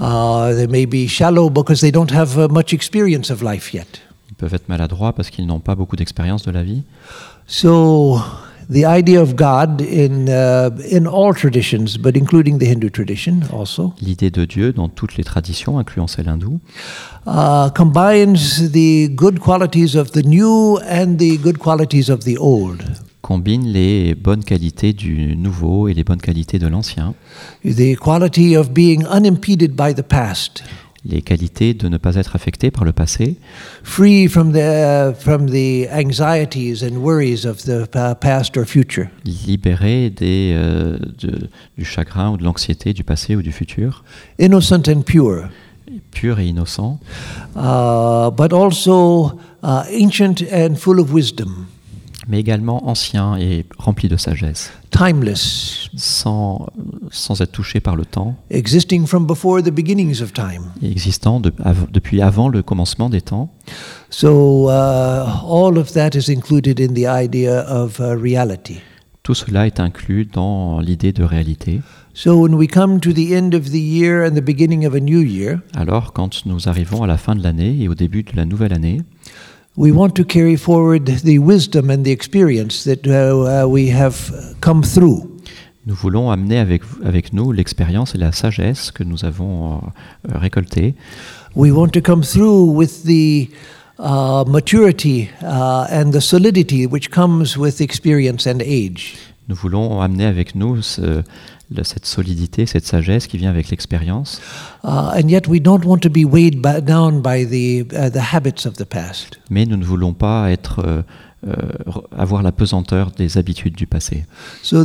Uh, 0.00 0.54
they 0.54 0.66
may 0.66 0.86
be 0.86 1.08
shallow 1.08 1.48
because 1.48 1.80
they 1.80 1.92
don't 1.92 2.10
have 2.10 2.36
uh, 2.38 2.48
much 2.48 2.72
experience 2.72 3.30
of 3.30 3.42
life 3.42 3.72
yet. 3.72 4.00
Ils 4.30 4.34
peuvent 4.34 4.54
être 4.54 4.68
maladroits 4.68 5.12
parce 5.12 5.30
qu'ils 5.30 5.46
n'ont 5.46 5.60
pas 5.60 5.74
beaucoup 5.74 5.96
d'expérience 5.96 6.42
de 6.42 6.50
la 6.50 6.62
vie. 6.62 6.82
So, 7.46 8.20
the 8.68 8.84
idea 8.84 9.20
of 9.20 9.36
God 9.36 9.80
in, 9.80 10.28
uh, 10.28 10.70
in 10.90 11.06
all 11.06 11.34
traditions, 11.34 11.98
but 11.98 12.16
including 12.16 12.58
the 12.58 12.66
Hindu 12.66 12.90
tradition 12.90 13.40
also, 13.52 13.92
L'idée 14.00 14.30
de 14.30 14.44
Dieu 14.44 14.72
dans 14.72 14.88
toutes 14.88 15.16
les 15.16 15.24
traditions, 15.24 15.78
incluant 15.78 16.06
celle 16.06 16.28
hindoue, 16.28 16.60
uh, 17.26 17.70
combines 17.74 18.70
the 18.72 19.08
good 19.10 19.38
qualities 19.38 19.94
of 19.96 20.12
the 20.12 20.24
new 20.24 20.78
and 20.88 21.16
the 21.18 21.38
good 21.38 21.58
qualities 21.58 22.08
of 22.08 22.24
the 22.24 22.36
old. 22.38 22.82
Combine 23.30 23.64
les 23.68 24.16
bonnes 24.16 24.42
qualités 24.42 24.92
du 24.92 25.36
nouveau 25.36 25.86
et 25.86 25.94
les 25.94 26.02
bonnes 26.02 26.20
qualités 26.20 26.58
de 26.58 26.66
l'ancien. 26.66 27.14
The 27.64 27.94
quality 27.96 28.56
of 28.56 28.70
being 28.72 29.04
unimpeded 29.08 29.76
by 29.76 29.94
the 29.94 30.02
past, 30.02 30.64
Les 31.04 31.22
qualités 31.22 31.72
de 31.72 31.88
ne 31.88 31.96
pas 31.96 32.16
être 32.16 32.34
affecté 32.34 32.70
par 32.72 32.84
le 32.84 32.92
passé, 32.92 33.36
free 33.84 34.26
from 34.26 34.52
the, 34.52 35.14
from 35.18 35.46
the 35.48 35.86
anxieties 35.92 36.82
and 36.82 36.96
worries 36.98 37.46
of 37.46 37.62
the 37.62 37.86
uh, 37.94 38.14
past 38.20 38.56
or 38.58 38.64
future. 38.64 39.06
libéré 39.24 40.10
des, 40.10 40.52
euh, 40.56 40.98
de- 41.20 41.48
du 41.78 41.84
chagrin 41.84 42.32
ou 42.32 42.36
de 42.36 42.42
l'anxiété 42.42 42.92
du 42.92 43.04
passé 43.04 43.36
ou 43.36 43.42
du 43.42 43.52
futur, 43.52 44.02
innocent 44.40 44.82
and 44.88 45.02
pure, 45.02 45.48
pur 46.10 46.38
et 46.40 46.48
innocent, 46.48 46.98
uh, 47.56 48.28
but 48.36 48.52
also 48.52 49.38
uh, 49.62 49.84
ancient 50.02 50.42
and 50.52 50.74
full 50.74 50.98
of 51.00 51.12
wisdom, 51.14 51.66
mais 52.30 52.38
également 52.40 52.88
ancien 52.88 53.36
et 53.36 53.66
rempli 53.76 54.08
de 54.08 54.16
sagesse, 54.16 54.70
timeless, 54.90 55.88
sans, 55.96 56.66
sans 57.10 57.40
être 57.40 57.52
touché 57.52 57.80
par 57.80 57.96
le 57.96 58.04
temps, 58.04 58.36
existing 58.50 59.06
from 59.06 59.26
before 59.26 59.62
the 59.62 59.70
beginnings 59.70 60.22
of 60.22 60.32
time. 60.32 60.70
et 60.82 60.90
existant 60.90 61.40
de- 61.40 61.52
av- 61.64 61.88
depuis 61.92 62.22
avant 62.22 62.48
le 62.48 62.62
commencement 62.62 63.10
des 63.10 63.20
temps. 63.20 63.52
So 64.10 64.68
uh, 64.70 64.70
all 65.48 65.76
of 65.76 65.92
that 65.92 66.10
is 66.14 66.30
included 66.32 66.80
in 66.80 66.94
the 66.94 67.06
idea 67.08 67.60
of 67.68 67.98
uh, 68.00 68.14
reality. 68.16 68.76
Tout 69.22 69.34
cela 69.34 69.66
est 69.66 69.80
inclus 69.80 70.24
dans 70.24 70.80
l'idée 70.80 71.12
de 71.12 71.22
réalité. 71.24 71.80
So 72.14 72.40
when 72.42 72.54
we 72.54 72.66
come 72.66 73.00
to 73.00 73.12
the 73.12 73.32
end 73.32 73.54
of 73.54 73.70
the 73.70 73.74
year 73.78 74.24
and 74.26 74.34
the 74.34 74.40
beginning 74.44 74.86
of 74.86 74.94
a 74.94 75.00
new 75.00 75.20
year, 75.20 75.58
Alors, 75.74 76.12
quand 76.12 76.44
nous 76.46 76.68
arrivons 76.68 77.02
à 77.02 77.06
la 77.06 77.16
fin 77.18 77.34
de 77.36 77.42
l'année 77.42 77.76
et 77.82 77.88
au 77.88 77.94
début 77.94 78.22
de 78.22 78.34
la 78.34 78.44
nouvelle 78.46 78.72
année, 78.72 79.02
we 79.76 79.92
want 79.92 80.14
to 80.16 80.24
carry 80.24 80.56
forward 80.56 81.06
the 81.24 81.38
wisdom 81.38 81.90
and 81.90 82.04
the 82.04 82.10
experience 82.12 82.84
that 82.84 83.06
uh, 83.06 83.62
uh, 83.64 83.66
we 83.68 83.88
have 83.90 84.30
come 84.60 84.82
through. 84.82 85.26
nous 85.86 85.94
voulons 85.94 86.30
amener 86.30 86.58
avec, 86.58 86.82
avec 87.04 87.32
nous 87.32 87.52
l'expérience 87.52 88.14
et 88.14 88.18
la 88.18 88.32
sagesse 88.32 88.90
que 88.90 89.02
nous 89.02 89.24
avons 89.24 89.76
euh, 89.76 89.78
euh, 90.28 90.38
récoltées. 90.38 90.94
We 91.56 91.72
want 91.72 91.88
to 91.94 92.00
come 92.00 92.22
through 92.22 92.70
with 92.76 93.04
the 93.04 93.48
uh, 93.98 94.44
maturity 94.46 95.30
uh, 95.42 95.86
and 95.90 96.12
the 96.12 96.20
solidity 96.20 96.86
which 96.86 97.10
comes 97.10 97.56
with 97.56 97.80
experience 97.80 98.46
and 98.46 98.60
age. 98.60 99.16
Nous 99.48 99.56
voulons 99.56 100.00
amener 100.00 100.26
avec 100.26 100.54
nous 100.54 100.80
ce- 100.82 101.22
le- 101.70 101.84
cette 101.84 102.06
solidité, 102.06 102.66
cette 102.66 102.86
sagesse 102.86 103.26
qui 103.26 103.38
vient 103.38 103.50
avec 103.50 103.70
l'expérience. 103.70 104.40
Uh, 104.84 104.88
and 105.14 105.28
yet, 105.28 105.42
we 105.48 105.60
don't 105.60 105.84
want 105.84 105.98
to 105.98 106.10
be 106.10 106.24
weighed 106.24 106.60
by, 106.60 106.80
down 106.80 107.20
by 107.22 107.44
the, 107.46 107.86
uh, 107.94 108.10
the 108.10 108.34
habits 108.34 108.66
of 108.66 108.74
the 108.74 108.84
past. 108.84 109.38
Mais 109.50 109.66
nous 109.66 109.76
ne 109.76 109.84
voulons 109.84 110.12
pas 110.14 110.50
être, 110.50 110.80
euh, 110.84 111.02
euh, 111.46 111.54
avoir 112.16 112.42
la 112.42 112.52
pesanteur 112.52 113.12
des 113.16 113.38
habitudes 113.38 113.74
du 113.74 113.86
passé. 113.86 114.24
Uh, 114.70 114.76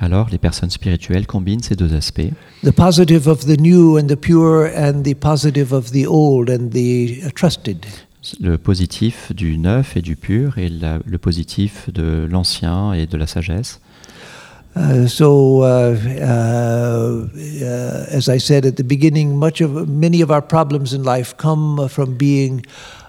Alors, 0.00 0.28
les 0.30 0.38
personnes 0.38 0.70
spirituelles 0.70 1.26
combinent 1.26 1.62
ces 1.62 1.74
deux 1.74 1.94
aspects, 1.94 2.30
le 8.40 8.56
positif 8.58 9.32
du 9.34 9.58
neuf 9.58 9.96
et 9.96 10.02
du 10.02 10.16
pur, 10.16 10.58
et 10.58 10.68
la- 10.68 11.00
le 11.04 11.18
positif 11.18 11.88
de 11.92 12.26
l'ancien 12.30 12.92
et 12.92 13.06
de 13.06 13.16
la 13.16 13.26
sagesse. 13.26 13.80
Uh, 14.74 15.06
so, 15.06 15.64
uh, 15.64 15.94
uh, 15.94 17.26
uh, 17.26 18.16
as 18.16 18.28
I 18.28 18.38
said 18.40 18.64
at 18.64 18.72
the 18.76 18.82
beginning, 18.82 19.36
much 19.36 19.60
of 19.60 19.86
many 19.86 20.22
of 20.22 20.30
our 20.30 20.40
problems 20.40 20.94
in 20.94 21.02
life 21.02 21.34
come 21.36 21.88
from 21.90 22.14
being 22.16 22.62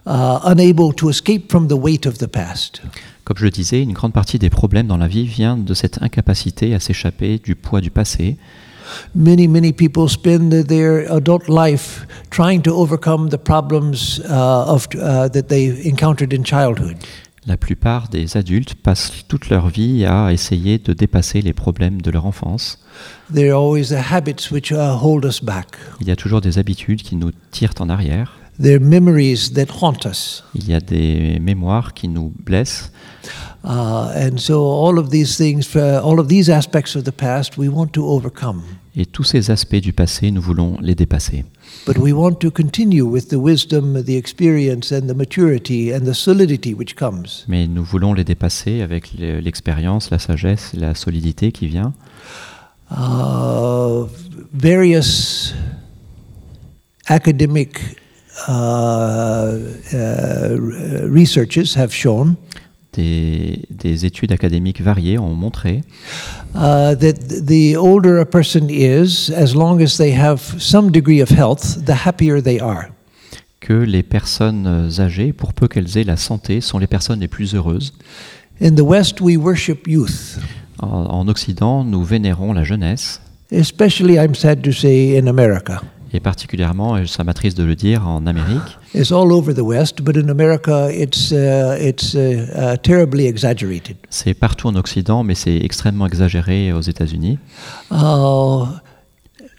uh, 0.05 0.39
unable 0.43 0.93
to 0.93 1.07
escape 1.09 1.49
from 1.49 1.69
the 1.69 1.77
weight 1.77 2.05
of 2.05 2.17
the 2.17 2.27
past. 2.27 2.81
Comme 3.23 3.37
je 3.37 3.45
le 3.45 3.51
disais, 3.51 3.81
une 3.81 3.93
grande 3.93 4.11
partie 4.11 4.39
des 4.39 4.49
problèmes 4.49 4.87
dans 4.87 4.97
la 4.97 5.07
vie 5.07 5.25
vient 5.25 5.55
de 5.55 5.73
cette 5.73 6.01
incapacité 6.01 6.75
à 6.75 6.81
s'échapper 6.81 7.39
du 7.39 7.55
poids 7.55 7.79
du 7.79 7.89
passé. 7.91 8.35
Many, 9.15 9.47
many 9.47 9.71
people 9.71 10.07
spend 10.07 10.51
their 10.67 11.11
adult 11.11 11.47
life 11.47 12.05
trying 12.29 12.61
to 12.63 12.71
overcome 12.73 13.29
the 13.29 13.37
problems 13.37 14.19
uh, 14.29 14.65
of, 14.67 14.87
uh, 14.95 15.29
that 15.29 15.47
they 15.47 15.87
encountered 15.87 16.33
in 16.33 16.43
childhood. 16.43 16.97
La 17.45 17.57
plupart 17.57 18.07
des 18.07 18.37
adultes 18.37 18.73
passent 18.73 19.25
toute 19.27 19.49
leur 19.49 19.67
vie 19.67 20.05
à 20.05 20.31
essayer 20.31 20.77
de 20.77 20.93
dépasser 20.93 21.41
les 21.41 21.51
problèmes 21.51 22.01
de 22.01 22.09
leur 22.09 22.25
enfance. 22.25 22.79
There 23.33 23.51
are 23.51 23.61
always 23.61 23.89
the 23.89 24.13
habits 24.13 24.49
which 24.49 24.71
uh, 24.71 24.97
hold 25.01 25.25
us 25.25 25.43
back. 25.43 25.75
Il 25.99 26.07
y 26.07 26.11
a 26.11 26.15
toujours 26.15 26.39
des 26.39 26.57
habitudes 26.57 27.01
qui 27.01 27.17
nous 27.17 27.31
tirent 27.51 27.73
en 27.79 27.89
arrière. 27.89 28.33
There 28.61 28.75
are 28.75 28.79
memories 28.79 29.53
that 29.55 29.65
haunt 29.81 30.05
us. 30.05 30.43
Il 30.55 30.69
y 30.69 30.73
a 30.73 30.79
des 30.79 31.39
mémoires 31.41 31.93
qui 31.93 32.07
nous 32.07 32.31
blessent. 32.45 32.91
Uh, 33.65 34.11
and 34.15 34.37
so, 34.37 34.61
all 34.61 34.97
of 34.97 35.09
these 35.09 35.35
things, 35.35 35.75
all 35.75 36.19
of 36.19 36.27
these 36.27 36.49
aspects 36.49 36.95
of 36.95 37.03
the 37.03 37.11
past, 37.11 37.57
we 37.57 37.67
want 37.67 37.87
to 37.93 38.05
overcome. 38.05 38.63
Et 38.95 39.07
tous 39.07 39.23
ces 39.23 39.49
aspects 39.49 39.75
du 39.81 39.91
passé, 39.91 40.29
nous 40.29 40.41
voulons 40.41 40.77
les 40.79 40.93
dépasser. 40.93 41.45
But 41.87 41.97
we 41.97 42.13
want 42.13 42.35
to 42.41 42.51
continue 42.51 43.01
with 43.01 43.29
the 43.29 43.33
wisdom, 43.37 44.03
the 44.03 44.15
experience, 44.15 44.91
and 44.91 45.07
the 45.07 45.15
maturity 45.15 45.91
and 45.91 46.01
the 46.01 46.13
solidity 46.13 46.75
which 46.75 46.95
comes. 46.95 47.45
Mais 47.47 47.67
nous 47.67 47.83
voulons 47.83 48.13
les 48.13 48.23
dépasser 48.23 48.81
avec 48.81 49.13
le- 49.17 49.39
l'expérience, 49.39 50.11
la 50.11 50.19
sagesse, 50.19 50.73
la 50.75 50.93
solidité 50.93 51.51
qui 51.51 51.67
vient. 51.67 51.93
Uh, 52.91 54.05
various 54.53 55.53
academic 57.07 57.79
uh, 58.47 59.57
uh, 59.91 60.55
researches 61.09 61.73
have 61.75 61.91
shown 61.91 62.35
Des, 62.93 63.63
des 63.71 64.05
études 64.05 64.31
académiques 64.31 64.81
variées 64.81 65.17
ont 65.17 65.33
montré 65.33 65.81
uh, 66.53 66.95
that 66.95 67.13
the 67.47 67.75
older 67.75 68.19
a 68.19 68.25
person 68.25 68.69
is, 68.69 69.31
as 69.35 69.55
long 69.55 69.81
as 69.81 69.97
they 69.97 70.15
have 70.15 70.39
some 70.59 70.91
degree 70.91 71.19
of 71.21 71.29
health, 71.29 71.83
the 71.85 72.05
happier 72.05 72.39
they 72.41 72.59
are. 72.59 72.89
que 73.59 73.73
les 73.73 74.03
personnes 74.03 74.89
âgées, 74.99 75.33
pour 75.33 75.53
peu 75.53 75.67
qu'elles 75.67 75.97
aient 75.97 76.03
la 76.03 76.17
santé, 76.17 76.61
sont 76.61 76.77
les 76.77 76.87
personnes 76.87 77.19
les 77.21 77.27
plus 77.27 77.55
heureuses. 77.55 77.93
In 78.61 78.75
the 78.75 78.81
West, 78.81 79.21
we 79.21 79.37
worship 79.37 79.87
youth, 79.87 80.37
En, 80.79 80.87
en 80.87 81.27
Occident, 81.27 81.83
nous 81.83 82.03
vénérons 82.03 82.53
la 82.53 82.63
jeunesse, 82.63 83.21
especially, 83.51 84.15
I'm 84.15 84.35
sad 84.35 84.61
to 84.61 84.71
say, 84.71 85.17
in 85.17 85.27
America. 85.27 85.81
Et 86.13 86.19
particulièrement, 86.19 86.97
et 86.97 87.07
ça 87.07 87.23
m'attriste 87.23 87.57
de 87.57 87.63
le 87.63 87.75
dire, 87.75 88.07
en 88.07 88.25
Amérique. 88.27 88.77
It's 88.93 89.11
all 89.11 89.31
over 89.31 89.53
the 89.53 89.61
West, 89.61 90.01
but 90.01 90.15
in 90.15 90.29
America, 90.29 90.89
it's, 90.91 91.31
uh, 91.31 91.75
it's 91.79 92.13
uh, 92.13 92.45
uh, 92.55 92.77
terribly 92.77 93.25
exaggerated. 93.25 93.97
C'est 94.09 94.33
partout 94.33 94.67
en 94.67 94.75
Occident, 94.75 95.23
mais 95.23 95.35
c'est 95.35 95.57
extrêmement 95.57 96.05
exagéré 96.05 96.71
aux 96.71 96.81
États-Unis. 96.81 97.39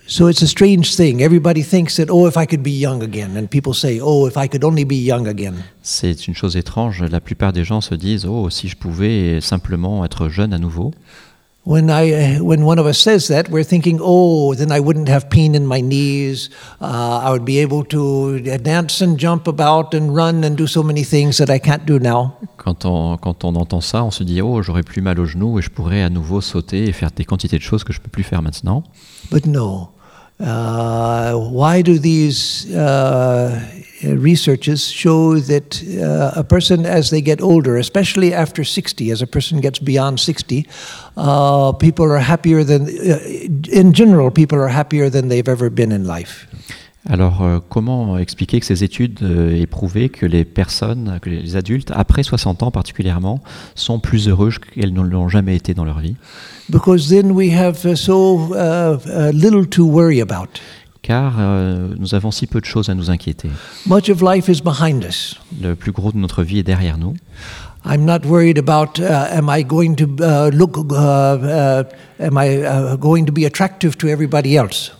So 0.06 0.28
it's 0.28 0.42
a 0.42 0.46
strange 0.46 0.96
thing. 0.96 1.22
Everybody 1.22 1.62
thinks 1.62 1.96
that, 1.96 2.10
oh, 2.10 2.28
if 2.28 2.36
I 2.36 2.44
could 2.46 2.62
be 2.62 2.70
young 2.70 3.02
again. 3.02 3.38
And 3.38 3.46
people 3.48 3.72
say, 3.72 4.00
oh, 4.02 4.26
if 4.26 4.36
I 4.36 4.48
could 4.48 4.62
only 4.62 4.84
be 4.84 4.96
young 4.96 5.26
again. 5.26 5.54
C'est 5.82 6.28
une 6.28 6.34
chose 6.34 6.58
étrange. 6.58 7.02
La 7.02 7.20
plupart 7.20 7.54
des 7.54 7.64
gens 7.64 7.80
se 7.80 7.94
disent 7.94 8.26
Oh, 8.26 8.50
si 8.50 8.68
je 8.68 8.76
pouvais 8.76 9.40
simplement 9.40 10.04
être 10.04 10.28
jeune 10.28 10.52
à 10.52 10.58
nouveau. 10.58 10.92
When, 11.64 11.88
I, 11.88 12.12
uh, 12.12 12.44
when 12.44 12.66
one 12.66 12.78
of 12.78 12.84
us 12.84 12.98
says 12.98 13.28
that, 13.28 13.48
we're 13.48 13.64
thinking, 13.64 13.98
oh, 14.02 14.54
then 14.54 14.70
I 14.70 14.80
wouldn't 14.80 15.08
have 15.08 15.30
pain 15.30 15.54
in 15.54 15.66
my 15.66 15.80
knees. 15.80 16.50
Uh, 16.78 17.22
I 17.24 17.30
would 17.30 17.46
be 17.46 17.58
able 17.60 17.84
to 17.84 18.38
dance 18.58 19.00
and 19.00 19.18
jump 19.18 19.48
about 19.48 19.94
and 19.94 20.14
run 20.14 20.44
and 20.44 20.58
do 20.58 20.66
so 20.66 20.82
many 20.82 21.04
things 21.04 21.38
that 21.38 21.48
I 21.48 21.58
can't 21.58 21.86
do 21.86 21.98
now. 21.98 22.36
Quand 22.58 22.84
on, 22.84 23.16
quand 23.16 23.44
on 23.44 23.56
entend 23.56 23.80
ça, 23.80 24.04
on 24.04 24.10
se 24.10 24.24
dit 24.24 24.42
Oh, 24.42 24.60
j'aurais 24.60 24.82
plus 24.82 25.00
mal 25.00 25.18
aux 25.18 25.24
genoux 25.24 25.58
et 25.58 25.62
je 25.62 25.70
pourrais 25.70 26.02
à 26.02 26.10
nouveau 26.10 26.42
sauter 26.42 26.84
et 26.84 26.92
faire 26.92 27.10
des 27.10 27.24
quantités 27.24 27.56
de 27.56 27.62
choses 27.62 27.82
que 27.82 27.94
je 27.94 28.00
peux 28.00 28.10
plus 28.10 28.24
faire 28.24 28.42
maintenant. 28.42 28.82
But 29.30 29.46
no, 29.46 29.88
Uh, 30.40 31.34
why 31.36 31.80
do 31.80 31.98
these 31.98 32.72
uh, 32.74 33.70
researches 34.02 34.88
show 34.88 35.38
that 35.38 35.82
uh, 36.02 36.38
a 36.40 36.44
person, 36.44 36.84
as 36.84 37.10
they 37.10 37.20
get 37.20 37.40
older, 37.40 37.76
especially 37.76 38.34
after 38.34 38.64
60, 38.64 39.10
as 39.10 39.22
a 39.22 39.26
person 39.26 39.60
gets 39.60 39.78
beyond 39.78 40.18
60, 40.18 40.66
uh, 41.16 41.72
people 41.72 42.04
are 42.10 42.18
happier 42.18 42.64
than, 42.64 42.82
uh, 42.82 43.18
in 43.70 43.92
general, 43.92 44.30
people 44.30 44.58
are 44.58 44.68
happier 44.68 45.08
than 45.08 45.28
they've 45.28 45.48
ever 45.48 45.70
been 45.70 45.92
in 45.92 46.04
life? 46.04 46.46
Alors, 47.06 47.42
euh, 47.42 47.58
comment 47.68 48.16
expliquer 48.16 48.60
que 48.60 48.66
ces 48.66 48.82
études 48.82 49.20
euh, 49.22 49.60
aient 49.60 49.66
prouvé 49.66 50.08
que 50.08 50.24
les 50.24 50.44
personnes, 50.44 51.18
que 51.20 51.28
les 51.28 51.56
adultes, 51.56 51.92
après 51.94 52.22
60 52.22 52.62
ans 52.62 52.70
particulièrement, 52.70 53.40
sont 53.74 54.00
plus 54.00 54.28
heureuses 54.28 54.58
qu'elles 54.58 54.94
ne 54.94 55.02
l'ont 55.02 55.28
jamais 55.28 55.54
été 55.54 55.74
dans 55.74 55.84
leur 55.84 55.98
vie? 55.98 56.16
Because 56.70 57.08
then 57.08 57.32
we 57.32 57.52
have 57.52 57.94
so 57.94 58.54
little 59.32 59.66
to 59.68 59.86
worry 59.86 60.22
about. 60.22 60.60
Car 61.04 61.36
euh, 61.38 61.94
nous 61.98 62.14
avons 62.14 62.30
si 62.30 62.46
peu 62.46 62.62
de 62.62 62.64
choses 62.64 62.88
à 62.88 62.94
nous 62.94 63.10
inquiéter. 63.10 63.50
Much 63.86 64.08
of 64.08 64.22
life 64.22 64.48
is 64.48 64.62
behind 64.62 65.04
us. 65.04 65.38
Le 65.60 65.74
plus 65.74 65.92
gros 65.92 66.10
de 66.10 66.16
notre 66.16 66.42
vie 66.42 66.60
est 66.60 66.62
derrière 66.62 66.96
nous. 66.96 67.14
I'm 67.84 68.06
not 68.06 68.20
worried 68.24 68.56
about 68.56 68.98
uh, 68.98 69.26
am 69.30 69.50
I 69.50 69.62
going 69.62 69.96
to 69.96 70.06
uh, 70.20 70.48
look, 70.50 70.78
uh, 70.78 70.94
uh, 70.94 71.84
am 72.18 72.38
I 72.38 72.64
uh, 72.64 72.96
going 72.96 73.26
to 73.26 73.32
be 73.32 73.44
attractive 73.44 73.98
to 73.98 74.08
everybody 74.08 74.56
else? 74.56 74.92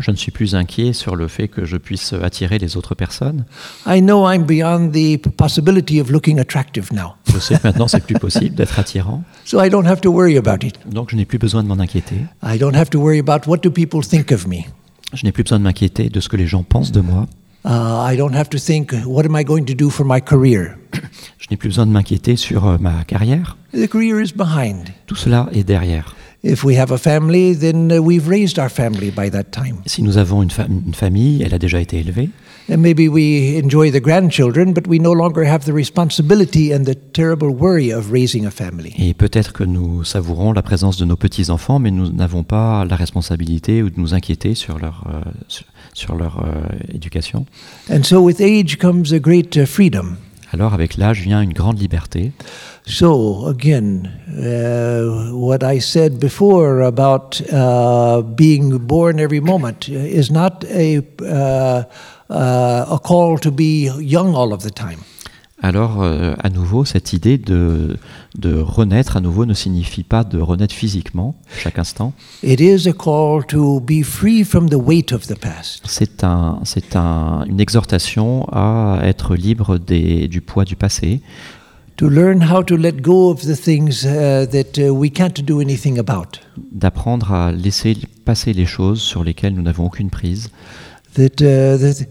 Je 0.00 0.10
ne 0.10 0.16
suis 0.16 0.32
plus 0.32 0.54
inquiet 0.54 0.92
sur 0.94 1.16
le 1.16 1.28
fait 1.28 1.48
que 1.48 1.64
je 1.66 1.76
puisse 1.76 2.14
attirer 2.14 2.58
les 2.58 2.76
autres 2.76 2.94
personnes. 2.94 3.44
I 3.86 4.00
know 4.00 4.26
I'm 4.30 4.44
beyond 4.44 4.88
the 4.90 5.18
p- 5.18 5.30
possibility 5.36 6.00
of 6.00 6.10
looking 6.10 6.40
attractive 6.40 6.92
now. 6.92 7.14
Je 7.32 7.38
sais 7.38 7.56
que 7.56 7.60
maintenant 7.68 7.88
c'est 7.88 8.02
plus 8.04 8.14
possible 8.18 8.54
d'être 8.54 8.78
attirant, 8.78 9.22
So 9.44 9.62
I 9.62 9.68
don't 9.68 9.86
have 9.86 10.00
to 10.00 10.10
worry 10.10 10.38
about 10.38 10.64
it. 10.66 10.78
donc 10.90 11.10
je 11.10 11.16
n'ai 11.16 11.26
plus 11.26 11.38
besoin 11.38 11.62
de 11.62 11.68
m'en 11.68 11.78
inquiéter. 11.78 12.16
I 12.42 12.58
don't 12.58 12.74
have 12.74 12.88
to 12.90 12.98
worry 12.98 13.18
about 13.18 13.46
what 13.46 13.58
do 13.58 13.70
people 13.70 14.00
think 14.02 14.32
of 14.32 14.46
me. 14.46 14.64
Je 15.12 15.24
n'ai 15.24 15.32
plus 15.32 15.42
besoin 15.42 15.58
de 15.58 15.64
m'inquiéter 15.64 16.08
de 16.08 16.20
ce 16.20 16.28
que 16.30 16.36
les 16.38 16.46
gens 16.46 16.62
pensent 16.62 16.92
de 16.92 17.00
moi. 17.02 17.26
Uh, 17.64 18.10
I 18.12 18.16
don't 18.16 18.34
have 18.34 18.48
to 18.48 18.58
think 18.58 18.92
what 19.06 19.24
am 19.26 19.36
I 19.36 19.44
going 19.44 19.64
to 19.66 19.74
do 19.74 19.90
for 19.90 20.04
my 20.06 20.20
career? 20.22 20.78
Je 21.38 21.46
n'ai 21.50 21.56
plus 21.58 21.68
besoin 21.68 21.86
de 21.86 21.92
m'inquiéter 21.92 22.36
sur 22.36 22.66
euh, 22.66 22.76
ma 22.80 23.04
carrière. 23.04 23.56
The 23.74 23.86
career 23.88 24.20
is 24.22 24.32
behind. 24.34 24.88
Tout 25.06 25.14
cela 25.16 25.48
est 25.52 25.64
derrière. 25.64 26.16
If 26.44 26.64
we 26.64 26.76
have 26.76 26.90
a 26.92 26.98
family, 26.98 27.54
then 27.56 27.88
we've 28.00 28.26
raised 28.28 28.58
our 28.58 28.68
family 28.68 29.10
by 29.12 29.30
that 29.30 29.44
time. 29.52 29.76
Si 29.86 30.02
nous 30.02 30.16
avons 30.18 30.42
une, 30.42 30.50
fa- 30.50 30.66
une 30.68 30.92
famille, 30.94 31.40
elle 31.42 31.54
a 31.54 31.58
déjà 31.58 31.80
été 31.80 31.98
élevée. 32.00 32.30
And 32.68 32.78
maybe 32.78 33.08
we 33.08 33.60
enjoy 33.62 33.90
the 33.92 34.00
grandchildren, 34.00 34.72
but 34.72 34.86
we 34.88 34.98
no 35.00 35.12
longer 35.12 35.44
have 35.44 35.64
the 35.64 35.72
responsibility 35.72 36.72
and 36.72 36.84
the 36.84 36.96
terrible 37.12 37.48
worry 37.48 37.92
of 37.92 38.10
raising 38.12 38.44
a 38.46 38.50
family. 38.50 38.92
Et 38.98 39.14
peut-être 39.14 39.52
que 39.52 39.62
nous 39.64 40.02
savourons 40.04 40.52
la 40.52 40.62
présence 40.62 40.96
de 40.96 41.04
nos 41.04 41.16
petits-enfants, 41.16 41.78
mais 41.78 41.90
nous 41.92 42.10
n'avons 42.12 42.42
pas 42.44 42.84
la 42.84 42.96
responsabilité 42.96 43.82
ou 43.82 43.90
de 43.90 44.00
nous 44.00 44.14
inquiéter 44.14 44.54
sur 44.54 44.78
leur, 44.78 45.04
euh, 45.12 45.20
sur, 45.48 45.64
sur 45.92 46.14
leur 46.16 46.38
euh, 46.44 46.62
éducation. 46.92 47.46
And 47.88 48.02
so 48.04 48.20
with 48.20 48.40
age 48.40 48.78
comes 48.78 49.12
a 49.12 49.18
great 49.20 49.56
uh, 49.56 49.64
freedom. 49.66 50.16
Alors 50.52 50.74
avec 50.74 50.98
l'âge 50.98 51.22
vient 51.22 51.40
une 51.40 51.54
grande 51.54 51.80
liberté. 51.80 52.32
So, 52.84 53.46
again, 53.46 54.10
uh, 54.28 55.32
what 55.32 55.62
I 55.62 55.78
said 55.78 56.20
before 56.20 56.82
about 56.82 57.40
uh, 57.50 58.20
being 58.20 58.76
born 58.78 59.18
every 59.18 59.40
moment 59.40 59.88
is 59.88 60.30
not 60.30 60.64
a, 60.64 61.00
uh, 61.22 61.84
uh, 62.28 62.86
a 62.90 62.98
call 63.02 63.38
to 63.38 63.50
be 63.50 63.88
young 63.98 64.34
all 64.34 64.52
of 64.52 64.62
the 64.62 64.70
time. 64.70 64.98
Alors 65.64 66.02
euh, 66.02 66.34
à 66.42 66.50
nouveau, 66.50 66.84
cette 66.84 67.12
idée 67.12 67.38
de, 67.38 67.96
de 68.36 68.58
renaître 68.58 69.16
à 69.16 69.20
nouveau 69.20 69.46
ne 69.46 69.54
signifie 69.54 70.02
pas 70.02 70.24
de 70.24 70.40
renaître 70.40 70.74
physiquement 70.74 71.36
chaque 71.56 71.78
instant. 71.78 72.12
It 72.42 72.60
is 72.60 72.88
a 72.88 72.92
call 72.92 73.46
to 73.46 73.78
be 73.80 74.02
free 74.02 74.42
from 74.42 74.68
the 74.68 74.74
weight 74.74 75.12
of 75.12 75.28
the 75.28 75.38
past, 75.38 75.82
C'est 75.86 76.24
un, 76.24 76.58
c'est 76.64 76.96
un, 76.96 77.44
une 77.48 77.60
exhortation 77.60 78.44
à 78.50 78.98
être 79.04 79.36
libre 79.36 79.78
des, 79.78 80.26
du 80.26 80.40
poids 80.40 80.64
du 80.64 80.74
passé, 80.74 81.20
to 81.96 82.08
learn 82.08 82.42
how 82.42 82.64
to 82.64 82.76
let 82.76 83.00
go 83.00 83.30
of 83.30 83.42
the 83.42 83.54
things 83.54 84.04
uh, 84.04 84.44
that 84.46 84.78
uh, 84.78 84.90
we 84.90 85.12
can't 85.12 85.44
do 85.44 85.60
anything 85.60 85.96
about. 85.96 86.40
d'apprendre 86.72 87.32
à 87.32 87.52
laisser 87.52 87.96
passer 88.24 88.52
les 88.52 88.66
choses 88.66 89.00
sur 89.00 89.22
lesquelles 89.22 89.54
nous 89.54 89.62
n'avons 89.62 89.86
aucune 89.86 90.10
prise. 90.10 90.50
That, 91.14 91.42
uh, 91.42 91.78
that 91.78 92.06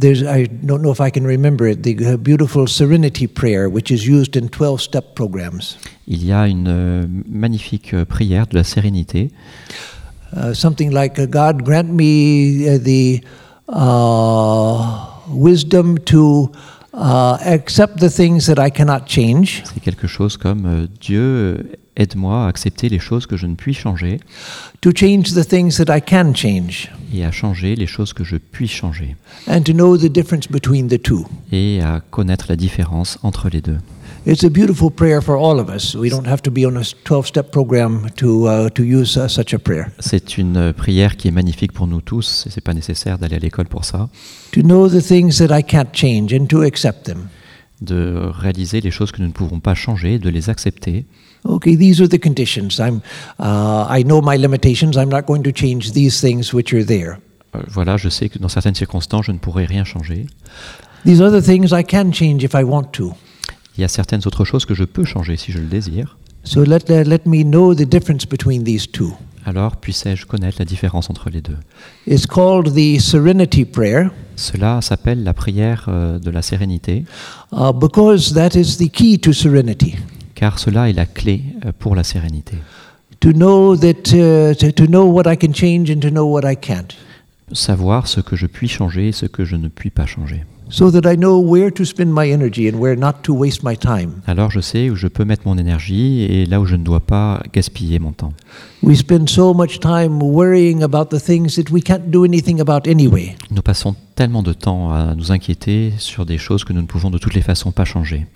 there's, 0.00 0.22
I 0.22 0.46
don't 0.46 0.82
know 0.82 0.90
if 0.90 1.00
I 1.00 1.10
can 1.10 1.26
remember 1.26 1.66
it, 1.66 1.82
the 1.82 1.96
uh, 2.06 2.16
beautiful 2.16 2.66
serenity 2.66 3.26
prayer, 3.26 3.68
which 3.68 3.90
is 3.90 4.06
used 4.06 4.36
in 4.36 4.48
12 4.48 4.80
step 4.80 5.14
programs. 5.14 5.76
Il 6.06 6.24
y 6.24 6.32
a 6.32 6.46
une 6.48 6.68
euh, 6.68 7.06
magnifique 7.28 7.94
euh, 7.94 8.04
prière 8.04 8.46
de 8.46 8.56
la 8.56 8.64
sérénité. 8.64 9.30
Uh, 10.36 10.52
something 10.52 10.90
like, 10.90 11.18
uh, 11.18 11.26
God 11.26 11.64
grant 11.64 11.92
me 11.92 12.66
uh, 12.68 12.78
the 12.78 13.22
wisdom 15.28 15.96
to 15.98 16.50
uh, 16.94 17.38
accept 17.44 17.98
the 17.98 18.10
things 18.10 18.46
that 18.46 18.58
I 18.58 18.70
cannot 18.70 19.06
change, 19.06 19.62
C'est 19.64 19.80
quelque 19.80 20.06
chose 20.06 20.36
comme 20.36 20.66
euh, 20.66 20.86
Dieu 21.00 21.72
aide-moi 21.96 22.44
à 22.44 22.48
accepter 22.48 22.88
les 22.88 22.98
choses 22.98 23.26
que 23.26 23.36
je 23.36 23.46
ne 23.46 23.54
puis 23.54 23.74
changer. 23.74 24.20
To 24.80 24.90
change 24.94 25.34
the 25.34 25.46
things 25.46 25.76
that 25.78 25.94
I 25.94 26.00
can 26.00 26.34
change, 26.34 26.90
et 27.14 27.24
à 27.24 27.30
changer 27.30 27.74
les 27.76 27.86
choses 27.86 28.12
que 28.12 28.24
je 28.24 28.36
puis 28.36 28.68
changer 28.68 29.16
and 29.46 29.62
to 29.62 29.72
know 29.72 29.96
the 29.96 30.10
difference 30.10 30.48
between 30.50 30.88
the 30.88 31.00
two. 31.00 31.24
et 31.52 31.80
à 31.82 32.00
connaître 32.10 32.46
la 32.48 32.56
différence 32.56 33.18
entre 33.22 33.48
les 33.48 33.60
deux. 33.60 33.78
It's 34.26 34.42
a 34.42 34.48
beautiful 34.48 34.90
prayer 34.90 35.20
for 35.20 35.36
all 35.36 35.58
of 35.60 35.68
us. 35.68 35.94
We 35.94 36.10
don't 36.10 36.26
have 36.26 36.40
to 36.42 36.50
be 36.50 36.64
on 36.66 36.76
a 36.76 36.82
12 37.04 37.26
step 37.26 37.50
program 37.50 38.06
to, 38.16 38.46
uh, 38.48 38.70
to 38.70 38.82
use 38.82 39.18
uh, 39.18 39.28
such 39.28 39.52
a 39.52 39.58
prayer. 39.58 39.84
C'est 39.98 40.38
une 40.38 40.56
euh, 40.56 40.72
prière 40.72 41.16
qui 41.18 41.28
est 41.28 41.30
magnifique 41.30 41.72
pour 41.72 41.86
nous 41.86 42.00
tous 42.00 42.44
et 42.46 42.50
c'est 42.50 42.62
pas 42.62 42.72
nécessaire 42.72 43.18
d'aller 43.18 43.36
à 43.36 43.38
l'école 43.38 43.66
pour 43.66 43.84
ça, 43.84 44.08
To 44.52 44.62
know 44.62 44.88
the 44.88 45.02
things 45.02 45.36
that 45.46 45.54
I 45.56 45.62
can't 45.62 45.92
change 45.92 46.32
and 46.32 46.46
to 46.46 46.62
accept 46.62 47.04
them. 47.04 47.28
de 47.82 48.18
réaliser 48.32 48.80
les 48.80 48.90
choses 48.90 49.12
que 49.12 49.20
nous 49.20 49.28
ne 49.28 49.32
pouvons 49.32 49.60
pas 49.60 49.74
changer, 49.74 50.18
de 50.18 50.30
les 50.30 50.48
accepter. 50.48 51.04
Okay, 51.46 51.76
these 51.76 52.00
are 52.00 52.08
the 52.08 52.18
conditions. 52.18 52.80
I'm, 52.80 53.02
uh, 53.38 53.86
I 53.88 54.02
know 54.02 54.20
my 54.22 54.36
limitations. 54.36 54.96
I'm 54.96 55.10
not 55.10 55.26
going 55.26 55.42
to 55.44 55.52
change 55.52 55.92
these 55.92 56.20
things 56.20 56.54
which 56.54 56.72
are 56.72 56.84
there. 56.84 57.18
Euh, 57.54 57.60
Voilà, 57.68 57.96
je 57.96 58.08
sais 58.08 58.28
que 58.28 58.38
dans 58.38 58.48
certaines 58.48 58.74
circonstances, 58.74 59.26
je 59.26 59.32
ne 59.32 59.38
pourrai 59.38 59.66
rien 59.66 59.84
changer. 59.84 60.26
These 61.04 61.20
other 61.20 61.42
things 61.42 61.72
I 61.72 61.84
can 61.84 62.12
change 62.12 62.42
if 62.44 62.54
I 62.54 62.64
want 62.64 62.92
to. 62.92 63.12
Il 63.76 63.82
y 63.82 63.84
a 63.84 63.88
certaines 63.88 64.22
autres 64.26 64.44
choses 64.44 64.64
que 64.64 64.74
je 64.74 64.84
peux 64.84 65.04
changer 65.04 65.36
si 65.36 65.52
je 65.52 65.58
le 65.58 65.66
désire. 65.66 66.16
So 66.44 66.62
let, 66.64 66.90
uh, 66.90 67.04
let 67.04 67.26
me 67.26 67.42
know 67.42 67.74
the 67.74 67.86
difference 67.86 68.26
between 68.26 68.64
these 68.64 68.90
two. 68.90 69.12
Alors 69.46 69.76
puissais-je 69.76 70.24
connaître 70.24 70.56
la 70.58 70.64
différence 70.64 71.10
entre 71.10 71.28
les 71.28 71.42
deux? 71.42 71.56
It's 72.06 72.26
called 72.26 72.74
the 72.74 72.98
Serenity 72.98 73.66
Prayer 73.66 74.08
Cela 74.36 74.80
s'appelle 74.80 75.22
la 75.22 75.34
prière 75.34 75.84
euh, 75.88 76.18
de 76.18 76.30
la 76.30 76.40
sérénité, 76.40 77.04
uh, 77.52 77.72
because 77.72 78.32
that 78.32 78.58
is 78.58 78.78
the 78.78 78.90
key 78.90 79.18
to 79.18 79.32
serenity. 79.32 79.96
Car 80.34 80.58
cela 80.58 80.88
est 80.90 80.92
la 80.92 81.06
clé 81.06 81.42
euh, 81.64 81.72
pour 81.78 81.94
la 81.94 82.04
sérénité. 82.04 82.56
To 83.20 83.32
know 83.32 83.76
that, 83.76 84.12
uh, 84.12 84.54
to, 84.54 84.70
to 84.72 84.86
know 84.86 85.04
what 85.04 85.30
I 85.30 85.36
can 85.36 85.52
change 85.52 85.90
and 85.90 86.00
to 86.00 86.10
know 86.10 86.26
what 86.26 86.42
I 86.50 86.56
can't. 86.56 86.94
Savoir 87.52 88.06
ce 88.08 88.20
que 88.20 88.36
je 88.36 88.46
puis 88.46 88.68
changer 88.68 89.08
et 89.08 89.12
ce 89.12 89.26
que 89.26 89.44
je 89.44 89.56
ne 89.56 89.68
puis 89.68 89.90
pas 89.90 90.06
changer. 90.06 90.44
So 90.70 90.90
that 90.90 91.10
I 91.10 91.16
know 91.16 91.40
where 91.40 91.70
to 91.70 91.84
spend 91.84 92.12
my 92.12 92.30
energy 92.30 92.68
and 92.68 92.80
where 92.80 92.96
not 92.96 93.22
to 93.24 93.34
waste 93.34 93.62
my 93.62 93.76
time. 93.76 94.22
Alors 94.26 94.50
je 94.50 94.60
sais 94.60 94.90
où 94.90 94.96
je 94.96 95.06
peux 95.06 95.24
mettre 95.24 95.42
mon 95.46 95.58
énergie 95.58 96.22
et 96.22 96.46
là 96.46 96.60
où 96.60 96.66
je 96.66 96.74
ne 96.74 96.82
dois 96.82 97.00
pas 97.00 97.42
gaspiller 97.52 97.98
mon 97.98 98.12
temps. 98.12 98.32
We 98.82 98.96
spend 98.98 99.28
so 99.28 99.54
much 99.54 99.78
time 99.78 100.22
worrying 100.22 100.82
about 100.82 101.16
the 101.16 101.22
things 101.22 101.56
that 101.56 101.70
we 101.70 101.82
can't 101.82 102.10
do 102.10 102.24
anything 102.24 102.60
about 102.60 102.88
anyway. 102.88 103.36
Nous 103.50 103.62
passons 103.62 103.94
tellement 104.16 104.42
de 104.42 104.52
temps 104.52 104.90
à 104.90 105.14
nous 105.14 105.32
inquiéter 105.32 105.92
sur 105.98 106.24
des 106.24 106.38
choses 106.38 106.64
que 106.64 106.72
nous 106.72 106.80
ne 106.80 106.86
pouvons 106.86 107.10
de 107.10 107.18
toutes 107.18 107.34
les 107.34 107.42
façons 107.42 107.70
pas 107.70 107.84
changer. 107.84 108.26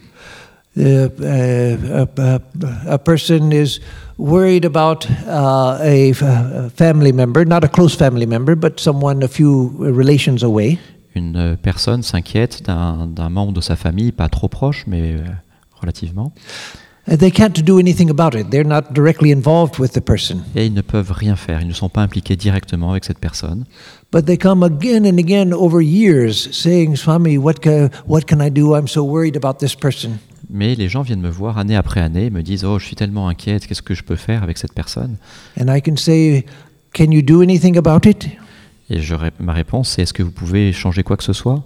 A, 0.77 2.39
a 2.87 2.99
person 2.99 3.53
is 3.53 3.81
worried 4.17 4.65
about 4.65 5.07
uh, 5.27 5.79
a, 5.81 6.11
f- 6.11 6.23
a 6.23 6.71
family 6.77 7.13
member, 7.13 7.45
not 7.45 7.65
a 7.65 7.69
close 7.69 7.95
family 7.97 8.27
member, 8.27 8.55
but 8.55 8.79
someone 8.81 9.23
a 9.23 9.29
few 9.29 9.71
relations 9.79 10.43
away. 10.43 10.79
Une 11.15 11.57
personne 11.61 12.03
s'inquiète 12.03 12.63
d'un 12.65 13.29
membre 13.31 13.53
de 13.53 13.61
sa 13.61 13.75
famille, 13.77 14.13
pas 14.13 14.29
trop 14.29 14.49
proche, 14.49 14.85
mais 14.87 15.15
euh, 15.15 15.25
relativement, 15.81 16.33
they 17.09 17.31
can't 17.33 17.65
do 17.65 17.79
anything 17.81 18.09
about 18.11 18.37
it. 18.39 18.51
They're 18.51 18.63
not 18.67 18.93
directly 18.93 19.33
involved 19.33 19.81
with 19.81 19.93
the 19.95 20.01
person. 20.01 20.43
et 20.55 20.67
ils 20.67 20.75
ne 20.75 20.83
peuvent 20.83 21.11
rien 21.11 21.35
faire, 21.35 21.61
ils 21.63 21.67
ne 21.69 21.73
sont 21.73 21.89
pas 21.89 22.03
impliqués 22.03 22.37
directement 22.37 22.93
avec 22.93 23.05
cette 23.05 23.19
personne. 23.19 23.65
But 24.13 24.27
they 24.27 24.37
come 24.39 24.63
again 24.63 25.05
and 25.07 25.19
again 25.19 25.53
over 25.53 25.83
years 25.83 26.49
saying, 26.53 26.97
Swami, 26.97 27.37
what 27.37 27.57
can 27.63 28.41
I 28.41 28.51
do? 28.51 28.77
I'm 28.77 28.87
so 28.87 29.03
worried 29.03 29.37
about 29.37 29.59
this 29.59 29.75
person. 29.75 30.19
Mais 30.51 30.75
les 30.75 30.89
gens 30.89 31.03
viennent 31.03 31.21
me 31.21 31.29
voir 31.29 31.59
année 31.59 31.77
après 31.77 32.01
année 32.01 32.27
et 32.27 32.31
me 32.31 32.43
disent 32.43 32.65
Oh, 32.65 32.79
je 32.79 32.87
suis 32.87 32.97
tellement 32.97 33.29
inquiète, 33.29 33.67
qu'est-ce 33.67 33.83
que 33.83 33.95
je 33.95 34.03
peux 34.03 34.17
faire 34.17 34.43
avec 34.43 34.59
cette 34.59 34.73
personne? 34.73 35.17
And 35.61 35.75
I 35.75 35.83
can 35.83 35.97
say, 35.97 36.47
Can 36.95 37.11
you 37.11 37.23
do 37.23 37.43
anything 37.43 37.77
about 37.77 38.09
it? 38.09 38.27
Et 38.91 39.01
je 39.01 39.15
ma 39.39 39.53
réponse, 39.53 39.91
c'est 39.91 40.03
Est-ce 40.03 40.15
que 40.15 40.23
vous 40.23 40.31
pouvez 40.31 40.73
changer 40.73 41.03
quoi 41.03 41.19
que 41.19 41.25
ce 41.25 41.35
soit? 41.35 41.63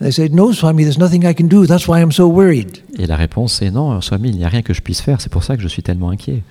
And 0.00 0.04
they 0.04 0.12
say, 0.12 0.28
No, 0.28 0.52
Swami, 0.52 0.84
there's 0.84 0.98
nothing 0.98 1.24
I 1.26 1.34
can 1.34 1.46
do. 1.46 1.66
That's 1.66 1.88
why 1.88 2.00
I'm 2.00 2.12
so 2.12 2.28
worried. 2.28 2.78
Et 2.98 3.06
la 3.06 3.16
réponse, 3.16 3.54
c'est 3.54 3.70
Non, 3.70 4.00
Swami, 4.02 4.28
il 4.28 4.36
n'y 4.36 4.44
a 4.44 4.48
rien 4.48 4.62
que 4.62 4.74
je 4.74 4.82
puisse 4.82 5.00
faire, 5.00 5.20
c'est 5.20 5.32
pour 5.32 5.42
ça 5.44 5.56
que 5.56 5.62
je 5.62 5.68
suis 5.68 5.82
tellement 5.82 6.10
inquiet. 6.10 6.42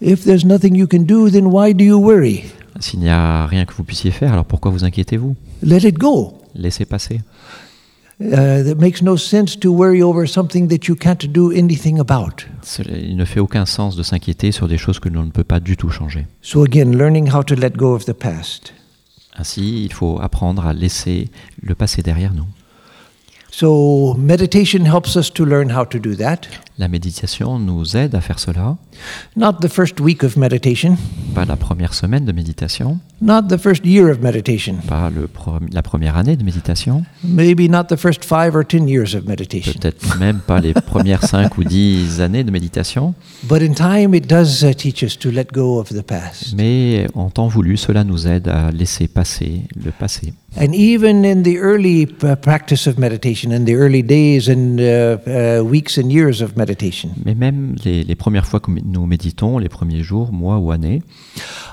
If 0.00 0.24
there's 0.24 0.44
nothing 0.44 0.76
you 0.76 0.86
can 0.86 1.00
do, 1.00 1.30
then 1.30 1.46
why 1.46 1.74
do 1.74 1.84
you 1.84 1.98
worry? 1.98 2.44
S'il 2.78 3.00
n'y 3.00 3.08
a 3.08 3.46
rien 3.46 3.64
que 3.64 3.74
vous 3.74 3.84
puissiez 3.84 4.10
faire, 4.10 4.32
alors 4.32 4.44
pourquoi 4.44 4.70
vous 4.70 4.84
inquiétez-vous? 4.84 5.34
Let 5.62 5.88
it 5.88 5.98
go. 5.98 6.34
Laissez 6.54 6.84
passer. 6.84 7.20
It 8.32 8.78
makes 8.78 9.02
no 9.02 9.16
sense 9.16 9.58
to 9.60 9.68
worry 9.70 10.02
over 10.02 10.26
something 10.26 10.68
that 10.68 10.86
you 10.88 10.94
can't 10.96 11.24
do 11.26 11.50
anything 11.52 11.98
about. 12.00 12.46
Cela- 12.62 12.96
Il 12.96 13.16
ne 13.16 13.24
fait 13.24 13.40
aucun 13.40 13.66
sens 13.66 13.96
de 13.96 14.02
s'inquiéter 14.02 14.50
sur 14.52 14.66
des 14.68 14.78
choses 14.78 14.98
que 14.98 15.08
l'on 15.08 15.24
ne 15.24 15.30
peut 15.30 15.44
pas 15.44 15.60
du 15.60 15.76
tout 15.76 15.90
changer. 15.90 16.26
So, 16.42 16.64
again, 16.64 16.92
learning 16.96 17.30
how 17.34 17.42
to 17.44 17.54
let 17.54 17.72
go 17.76 17.94
of 17.94 18.04
the 18.06 18.12
past. 18.12 18.72
Ainsi, 19.36 19.84
il 19.84 19.92
faut 19.92 20.18
apprendre 20.20 20.64
à 20.66 20.72
laisser 20.72 21.28
le 21.60 21.74
passé 21.74 22.02
derrière 22.02 22.32
nous. 22.32 22.46
So, 23.56 24.14
meditation 24.18 24.84
helps 24.84 25.14
us 25.16 25.32
to 25.34 25.44
learn 25.44 25.70
how 25.70 25.84
to 25.84 26.00
do 26.00 26.16
that. 26.16 26.38
La 26.76 26.88
méditation 26.88 27.60
nous 27.60 27.96
aide 27.96 28.16
à 28.16 28.20
faire 28.20 28.40
cela. 28.40 28.76
Not 29.36 29.58
the 29.60 29.68
first 29.68 30.00
week 30.00 30.24
of 30.24 30.36
meditation, 30.36 30.96
Pas 31.36 31.44
la 31.44 31.54
première 31.54 31.94
semaine 31.94 32.24
de 32.24 32.32
méditation, 32.32 32.98
not 33.20 33.42
the 33.48 33.56
first 33.56 33.86
year 33.86 34.10
of 34.10 34.18
meditation, 34.20 34.78
pas 34.88 35.08
le 35.08 35.28
la 35.72 35.82
première 35.82 36.16
année 36.16 36.34
de 36.36 36.42
méditation, 36.42 37.04
maybe 37.22 37.70
not 37.70 37.84
the 37.84 37.96
first 37.96 38.24
five 38.24 38.56
or 38.56 38.64
ten 38.66 38.88
years 38.88 39.14
of 39.14 39.24
meditation. 39.26 39.72
peut-être 39.80 40.18
même 40.18 40.40
pas 40.40 40.58
les 40.60 40.74
premières 40.74 41.22
cinq 41.24 41.56
ou 41.56 41.62
dix 41.62 42.20
années 42.20 42.42
de 42.42 42.50
méditation, 42.50 43.14
But 43.44 43.62
in 43.62 43.74
time, 43.74 44.16
it 44.16 44.28
does 44.28 44.64
teach 44.76 45.04
us 45.04 45.16
to 45.20 45.30
let 45.30 45.46
go 45.52 45.78
of 45.78 45.90
the 45.90 46.02
past. 46.02 46.54
mais 46.56 47.06
en 47.14 47.30
temps 47.30 47.46
voulu, 47.46 47.76
cela 47.76 48.02
nous 48.02 48.26
aide 48.26 48.48
à 48.48 48.72
laisser 48.72 49.06
passer 49.06 49.62
le 49.76 49.92
passé. 49.92 50.32
And 50.56 50.72
even 50.74 51.24
in 51.24 51.42
the 51.42 51.58
early 51.58 52.06
uh, 52.22 52.36
practice 52.36 52.86
of 52.86 52.96
meditation, 52.96 53.50
in 53.50 53.64
the 53.64 53.74
early 53.74 54.02
days 54.02 54.48
and 54.48 54.80
uh, 54.80 55.18
uh, 55.26 55.64
weeks 55.64 55.98
and 55.98 56.12
years 56.12 56.40
of 56.42 56.56
meditation, 56.56 57.10
Mais 57.24 57.34
même 57.34 57.74
les, 57.84 58.04
les 58.04 58.14
premières 58.14 58.46
fois 58.46 58.60
que 58.60 58.70
nous 58.70 59.06
méditons, 59.06 59.58
les 59.58 59.68
premiers 59.68 60.02
jours, 60.02 60.32
mois 60.32 60.58
ou 60.58 60.70
années, 60.70 61.02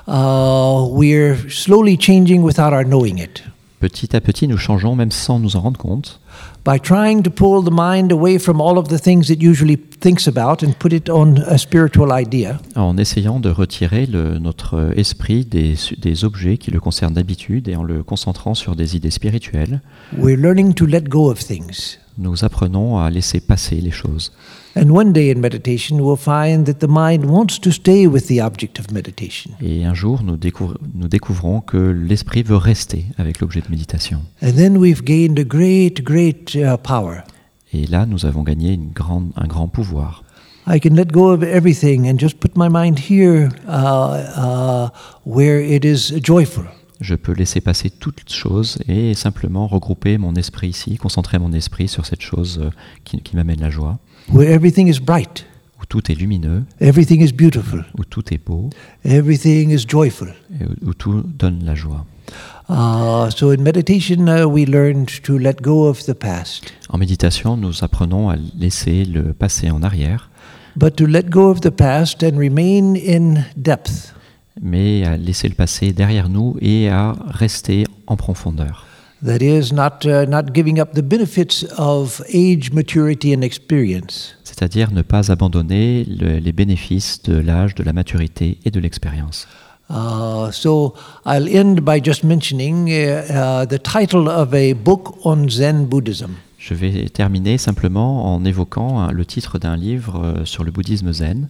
uh, 0.08 0.86
we're 0.90 1.36
slowly 1.48 1.96
changing 1.96 2.42
without 2.42 2.72
our 2.72 2.84
knowing 2.84 3.18
it. 3.18 3.44
petit 3.78 4.16
à 4.16 4.20
petit, 4.20 4.48
nous 4.48 4.58
changeons 4.58 4.96
même 4.96 5.12
sans 5.12 5.38
nous 5.38 5.56
en 5.56 5.60
rendre 5.60 5.78
compte, 5.78 6.20
By 6.64 6.78
trying 6.78 7.22
to 7.24 7.30
pull 7.30 7.64
the 7.64 7.72
mind 7.72 8.12
away 8.12 8.38
from 8.38 8.60
all 8.60 8.78
of 8.78 8.86
the 8.88 8.98
things 8.98 9.30
it 9.30 9.42
usually 9.42 9.76
thinks 9.76 10.28
about 10.28 10.62
and 10.62 10.74
put 10.74 10.92
it 10.92 11.10
on 11.10 11.38
a 11.48 11.58
spiritual 11.58 12.12
idea, 12.12 12.60
en 12.76 12.96
essayant 12.98 13.40
de 13.40 13.50
retirer 13.50 14.06
le- 14.06 14.38
notre 14.38 14.92
esprit 14.96 15.44
des, 15.44 16.24
objets 16.24 16.58
qui 16.58 16.70
le 16.70 16.78
concernent 16.78 17.14
d'habitude 17.14 17.66
et 17.66 17.74
en 17.74 17.82
le 17.82 18.04
concentrant 18.04 18.54
sur 18.54 18.76
des 18.76 18.94
idées 18.94 19.10
spirituelles, 19.10 19.80
we're 20.16 20.38
learning 20.38 20.72
to 20.74 20.86
let 20.86 21.02
go 21.08 21.28
of 21.32 21.40
things. 21.44 21.98
nous 22.16 22.44
apprenons 22.44 22.98
à 22.98 23.10
laisser 23.10 23.40
passer 23.40 23.80
les 23.80 23.90
choses. 23.90 24.30
And 24.74 24.90
one 24.90 25.12
day 25.12 25.30
in 25.30 25.40
meditation, 25.40 26.00
we'll 26.00 26.16
find 26.16 26.64
that 26.64 26.80
the 26.80 26.88
mind 26.88 27.26
wants 27.26 27.58
to 27.60 27.70
stay 27.70 28.06
with 28.06 28.26
the 28.28 28.40
object 28.40 28.78
of 28.78 28.90
meditation. 28.90 29.52
Et 29.60 29.84
un 29.84 29.92
jour, 29.94 30.22
nous, 30.22 30.36
découvr- 30.38 30.78
nous 30.94 31.08
découvrons 31.08 31.60
que 31.60 31.76
l'esprit 31.76 32.42
veut 32.42 32.56
rester 32.56 33.04
avec 33.18 33.40
l'objet 33.40 33.60
de 33.60 33.70
méditation. 33.70 34.22
And 34.42 34.52
then 34.52 34.78
we've 34.78 35.04
gained 35.04 35.38
a 35.38 35.44
great, 35.44 36.02
great 36.02 36.54
uh, 36.54 36.78
power. 36.78 37.22
Et 37.74 37.86
là, 37.86 38.06
nous 38.06 38.24
avons 38.24 38.42
gagné 38.42 38.72
une 38.72 38.90
grande, 38.92 39.32
un 39.36 39.46
grand 39.46 39.68
pouvoir. 39.68 40.24
I 40.66 40.78
can 40.78 40.94
let 40.94 41.06
go 41.12 41.32
of 41.32 41.42
everything 41.42 42.08
and 42.08 42.18
just 42.18 42.38
put 42.38 42.56
my 42.56 42.68
mind 42.68 42.98
here 43.10 43.50
uh, 43.66 44.22
uh, 44.36 44.88
where 45.24 45.60
it 45.60 45.84
is 45.84 46.12
joyful. 46.22 46.64
Je 47.02 47.16
peux 47.16 47.32
laisser 47.32 47.60
passer 47.60 47.90
toutes 47.90 48.32
choses 48.32 48.78
et 48.86 49.14
simplement 49.14 49.66
regrouper 49.66 50.18
mon 50.18 50.34
esprit 50.36 50.68
ici, 50.68 50.96
concentrer 50.98 51.40
mon 51.40 51.52
esprit 51.52 51.88
sur 51.88 52.06
cette 52.06 52.22
chose 52.22 52.60
euh, 52.62 52.70
qui, 53.02 53.20
qui 53.20 53.34
m'amène 53.34 53.60
la 53.60 53.70
joie, 53.70 53.98
where 54.32 54.48
everything 54.48 54.86
is 54.86 55.00
bright, 55.00 55.44
où 55.80 55.84
tout 55.84 56.12
est 56.12 56.14
lumineux, 56.14 56.62
everything 56.80 57.20
is 57.20 57.32
beautiful, 57.32 57.84
où 57.98 58.04
tout 58.04 58.32
est 58.32 58.38
beau. 58.38 58.70
Everything 59.04 59.70
is 59.70 59.84
joyful. 59.88 60.28
et 60.60 60.64
où, 60.64 60.90
où 60.90 60.94
tout 60.94 61.24
donne 61.24 61.64
la 61.64 61.74
joie. 61.74 62.06
Uh, 62.68 63.28
so 63.30 63.50
in 63.50 63.64
meditation, 63.64 64.28
uh, 64.28 64.46
we 64.46 64.64
learned 64.64 65.08
to 65.24 65.36
let 65.36 65.60
go 65.60 65.88
of 65.88 66.04
the 66.06 66.14
past, 66.14 66.72
En 66.88 66.98
méditation, 66.98 67.56
nous 67.56 67.82
apprenons 67.82 68.30
à 68.30 68.36
laisser 68.56 69.04
le 69.04 69.32
passé 69.32 69.72
en 69.72 69.82
arrière, 69.82 70.30
but 70.76 70.94
to 70.94 71.04
let 71.04 71.24
go 71.24 71.50
of 71.50 71.62
the 71.62 71.70
past 71.70 72.22
and 72.22 72.38
remain 72.38 72.94
in 72.94 73.42
depth. 73.56 74.14
Mais 74.60 75.04
à 75.04 75.16
laisser 75.16 75.48
le 75.48 75.54
passé 75.54 75.92
derrière 75.92 76.28
nous 76.28 76.56
et 76.60 76.88
à 76.88 77.14
rester 77.28 77.84
en 78.06 78.16
profondeur. 78.16 78.86
That 79.24 79.38
is, 79.38 79.72
not, 79.72 80.04
uh, 80.04 80.26
not 80.28 80.52
giving 80.52 80.80
up 80.80 80.94
the 80.94 81.00
benefits 81.00 81.64
of 81.78 82.20
age, 82.34 82.72
maturity, 82.72 83.32
and 83.36 83.42
experience. 83.42 84.34
C'est-à-dire 84.42 84.90
ne 84.92 85.02
pas 85.02 85.30
abandonner 85.30 86.04
le- 86.04 86.38
les 86.38 86.52
bénéfices 86.52 87.22
de 87.22 87.36
l'âge, 87.36 87.76
de 87.76 87.84
la 87.84 87.92
maturité 87.92 88.58
et 88.64 88.72
de 88.72 88.80
l'expérience. 88.80 89.46
Uh, 89.88 90.50
so 90.50 90.94
I'll 91.24 91.48
end 91.54 91.82
by 91.82 92.00
just 92.02 92.24
mentioning 92.24 92.88
uh, 92.88 93.22
uh, 93.30 93.66
the 93.66 93.78
title 93.80 94.28
of 94.28 94.52
a 94.54 94.72
book 94.74 95.14
on 95.24 95.48
Zen 95.48 95.86
Buddhism. 95.86 96.30
Je 96.58 96.74
vais 96.74 97.08
terminer 97.08 97.58
simplement 97.58 98.32
en 98.34 98.44
évoquant 98.44 99.00
hein, 99.00 99.10
le 99.12 99.24
titre 99.26 99.58
d'un 99.58 99.76
livre 99.76 100.22
euh, 100.24 100.44
sur 100.44 100.62
le 100.64 100.70
bouddhisme 100.70 101.12
zen. 101.12 101.48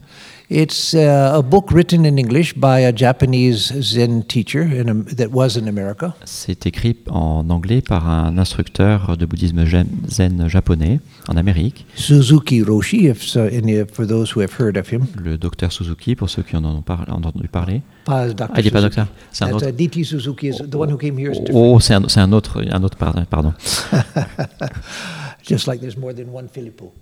It's 0.55 0.93
uh, 0.93 1.33
a 1.39 1.41
book 1.43 1.71
written 1.73 2.05
in 2.05 2.19
English 2.19 2.53
by 2.57 2.81
a 2.81 2.93
Japanese 2.95 3.73
Zen 3.81 4.23
teacher 4.23 4.61
in, 4.61 4.91
Am- 4.91 5.05
that 5.17 5.29
was 5.33 5.57
in 5.57 5.67
America. 5.67 6.15
C'est 6.27 6.67
écrit 6.67 6.95
en 7.09 7.49
anglais 7.49 7.81
par 7.81 8.07
un 8.07 8.37
instructeur 8.37 9.17
de 9.17 9.25
bouddhisme 9.25 9.65
zen- 9.65 10.49
japonais 10.49 11.01
en 11.29 11.39
Amérique, 11.39 11.87
Suzuki 11.95 12.63
Roshi, 12.63 13.07
if 13.09 13.23
so, 13.23 13.49
for 13.95 14.07
those 14.07 14.37
who 14.37 14.43
have 14.43 14.53
heard 14.61 14.77
of 14.77 14.93
him. 14.93 15.07
le 15.17 15.39
docteur 15.39 15.73
Suzuki, 15.73 16.15
pour 16.17 16.29
ceux 16.29 16.43
qui 16.43 16.55
en 16.55 16.65
ont 16.67 16.83
par- 16.83 17.07
en 17.09 17.15
ont 17.15 17.27
entendu 17.29 17.49
parler. 17.49 17.81
Pas 18.05 18.29
Dr. 18.29 18.49
Ah, 18.53 18.59
il 18.61 18.65
n'est 18.67 18.71
pas 18.71 18.83
docteur, 18.83 19.07
c'est 19.31 19.45
un 19.47 19.53
autre. 19.53 19.67
uh, 19.67 19.73
D.T. 19.73 20.05
Suzuki 20.05 20.49
is 20.49 20.57
the 20.71 20.75
one 20.75 20.93
who 20.93 20.99
came 20.99 21.19
here. 21.19 21.31
Different. 21.33 21.55
Oh, 21.55 21.81
c'est 21.81 21.95
un, 21.95 22.03
un 22.15 22.33
autre, 22.33 22.63
un 22.71 22.83
autre 22.83 22.99
par- 22.99 23.15
pardon. 23.31 23.55
Just 25.43 25.67
like 25.67 25.81
there's 25.81 25.97
more 25.97 26.13
than 26.15 26.31
one 26.31 26.49
Filippo. 26.53 26.93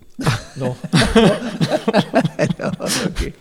Non. 0.56 0.74
okay. 3.06 3.32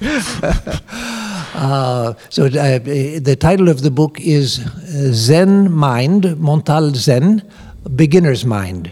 uh, 1.56 2.14
so 2.30 2.46
uh, 2.46 2.80
the 2.80 3.36
title 3.40 3.70
of 3.70 3.82
the 3.82 3.92
book 3.92 4.20
is 4.20 4.60
uh, 4.60 5.12
Zen 5.12 5.72
Mind, 5.72 6.40
Mental 6.40 6.94
Zen, 6.96 7.44
Beginner's 7.96 8.46
Mind. 8.46 8.92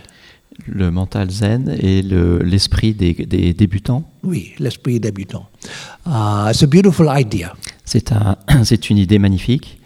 Le 0.69 0.91
mental 0.91 1.29
zen 1.29 1.77
et 1.79 2.01
le- 2.01 2.39
l'esprit 2.39 2.93
des, 2.93 3.13
des 3.13 3.53
débutants. 3.53 4.03
Oui, 4.23 4.53
l'esprit 4.59 4.99
débutant. 4.99 5.45
Uh, 6.05 6.49
it's 6.49 6.61
a 6.63 6.67
beautiful 6.67 7.07
idea. 7.09 7.53
C'est 7.85 8.11
un, 8.11 8.35
c'est 8.63 8.89
une 8.89 8.97
idée 8.97 9.19
magnifique. 9.19 9.79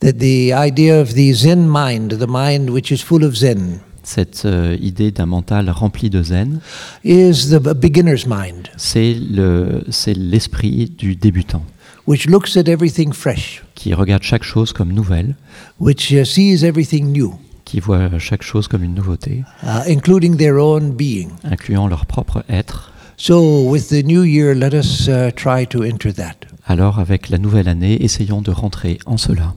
That 0.00 0.14
the 0.18 0.52
idea 0.52 1.00
of 1.00 1.14
the 1.14 1.32
Zen 1.34 1.68
mind, 1.68 2.18
the 2.18 2.26
mind 2.26 2.70
which 2.70 2.90
is 2.90 2.98
full 3.02 3.22
of 3.22 3.36
Zen, 3.36 3.80
Cette 4.04 4.44
euh, 4.44 4.76
idée 4.80 5.10
d'un 5.10 5.26
mental 5.26 5.68
rempli 5.70 6.10
de 6.10 6.22
zen, 6.22 6.60
is 7.04 7.48
the 7.50 7.58
b- 7.58 7.74
beginner's 7.74 8.26
mind, 8.26 8.68
c'est 8.76 9.14
le, 9.14 9.82
c'est 9.90 10.14
l'esprit 10.14 10.92
du 10.96 11.16
débutant 11.16 11.64
which 12.06 12.26
looks 12.26 12.54
at 12.58 12.68
everything 12.68 13.14
fresh, 13.14 13.62
qui 13.74 13.94
regarde 13.94 14.22
chaque 14.22 14.42
chose 14.44 14.74
comme 14.74 14.92
nouvelle, 14.92 15.34
which 15.80 16.10
uh, 16.12 16.22
sees 16.24 16.62
everything 16.62 17.10
new, 17.12 17.32
qui 17.64 17.80
voit 17.80 18.10
chaque 18.18 18.42
chose 18.42 18.68
comme 18.68 18.82
une 18.84 18.94
nouveauté, 18.94 19.42
uh, 19.62 19.90
including 19.90 20.36
their 20.36 20.56
own 20.58 20.92
being. 20.92 21.30
incluant 21.44 21.88
leur 21.88 22.04
propre 22.04 22.44
être. 22.50 22.92
So, 23.16 23.70
with 23.70 23.88
the 23.88 24.04
new 24.04 24.22
year, 24.24 24.54
let 24.54 24.74
us 24.74 25.08
uh, 25.08 25.30
try 25.34 25.66
to 25.68 25.82
enter 25.82 26.12
that. 26.12 26.34
Alors, 26.66 26.98
avec 26.98 27.30
la 27.30 27.38
nouvelle 27.38 27.68
année, 27.68 28.04
essayons 28.04 28.42
de 28.42 28.50
rentrer 28.50 28.98
en 29.06 29.16
cela. 29.16 29.54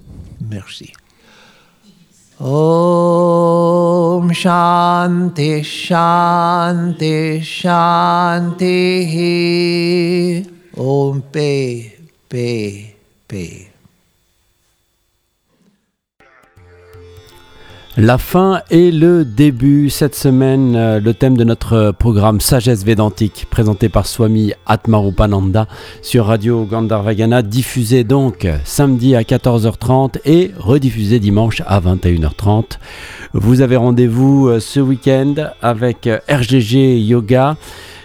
Merci. 0.50 0.94
ॐ 2.42 4.34
शान्ति 4.34 5.64
शान्ति 5.64 7.42
शान्तिः। 7.44 9.14
ॐ 10.80 11.20
पे 11.20 11.82
पे 12.30 12.84
पे। 13.30 13.67
La 18.00 18.20
fin 18.20 18.62
et 18.70 18.92
le 18.92 19.26
début 19.26 19.90
cette 19.90 20.14
semaine, 20.14 20.76
euh, 20.76 21.00
le 21.00 21.16
thème 21.16 21.36
de 21.36 21.44
notre 21.44 21.92
programme 21.98 22.40
Sagesse 22.40 22.84
Védantique, 22.86 23.48
présenté 23.50 23.90
par 23.90 24.06
Swami 24.06 24.54
Atmarupananda 24.68 25.66
sur 26.04 26.28
Radio 26.28 26.66
Gandharvagana, 26.66 27.42
diffusé 27.42 28.04
donc 28.04 28.48
samedi 28.66 29.16
à 29.16 29.24
14h30 29.24 30.20
et 30.26 30.52
rediffusé 30.60 31.20
dimanche 31.20 31.64
à 31.66 31.82
21h30. 31.82 32.78
Vous 33.34 33.62
avez 33.62 33.78
rendez-vous 33.78 34.48
euh, 34.48 34.60
ce 34.60 34.80
week-end 34.80 35.34
avec 35.64 36.06
euh, 36.06 36.20
RGG 36.30 37.00
Yoga. 37.00 37.58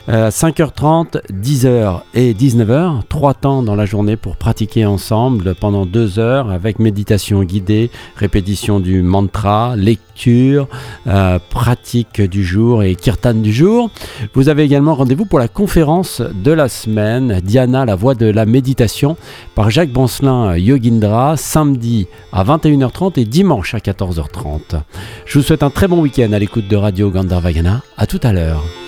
5h30, 0.09 1.21
10h 1.33 2.01
et 2.15 2.35
19h, 2.35 3.03
trois 3.09 3.35
temps 3.35 3.63
dans 3.63 3.77
la 3.77 3.87
journée 3.87 4.17
pour 4.17 4.37
pratiquer 4.37 4.85
ensemble 4.85 5.55
pendant 5.55 5.87
deux 5.87 6.19
heures 6.19 6.51
avec 6.51 6.79
méditation 6.81 7.43
guidée, 7.45 7.91
répétition 8.17 8.81
du 8.81 9.03
mantra, 9.03 9.75
lecture, 9.77 10.67
euh, 11.07 11.39
pratique 11.51 12.21
du 12.21 12.45
jour 12.45 12.83
et 12.83 12.97
kirtan 12.97 13.35
du 13.35 13.53
jour. 13.53 13.91
Vous 14.35 14.49
avez 14.49 14.65
également 14.65 14.95
rendez-vous 14.95 15.25
pour 15.25 15.39
la 15.39 15.49
conférence 15.49 16.21
de 16.21 16.51
la 16.51 16.69
semaine, 16.69 17.41
Diana, 17.43 17.85
la 17.85 17.95
voix 17.95 18.15
de 18.15 18.27
la 18.27 18.45
méditation, 18.45 19.17
par 19.55 19.71
Jacques 19.71 19.93
Boncelin 19.93 20.57
Yogindra, 20.57 21.37
samedi 21.37 22.09
à 22.33 22.43
21h30 22.45 23.21
et 23.21 23.25
dimanche 23.25 23.75
à 23.75 23.79
14h30. 23.79 24.81
Je 25.27 25.39
vous 25.39 25.45
souhaite 25.45 25.63
un 25.63 25.71
très 25.71 25.87
bon 25.87 26.01
week-end 26.01 26.33
à 26.33 26.39
l'écoute 26.39 26.67
de 26.67 26.77
Radio 26.77 27.11
Gandharvagana. 27.11 27.83
À 27.97 28.07
tout 28.07 28.21
à 28.23 28.33
l'heure. 28.33 28.82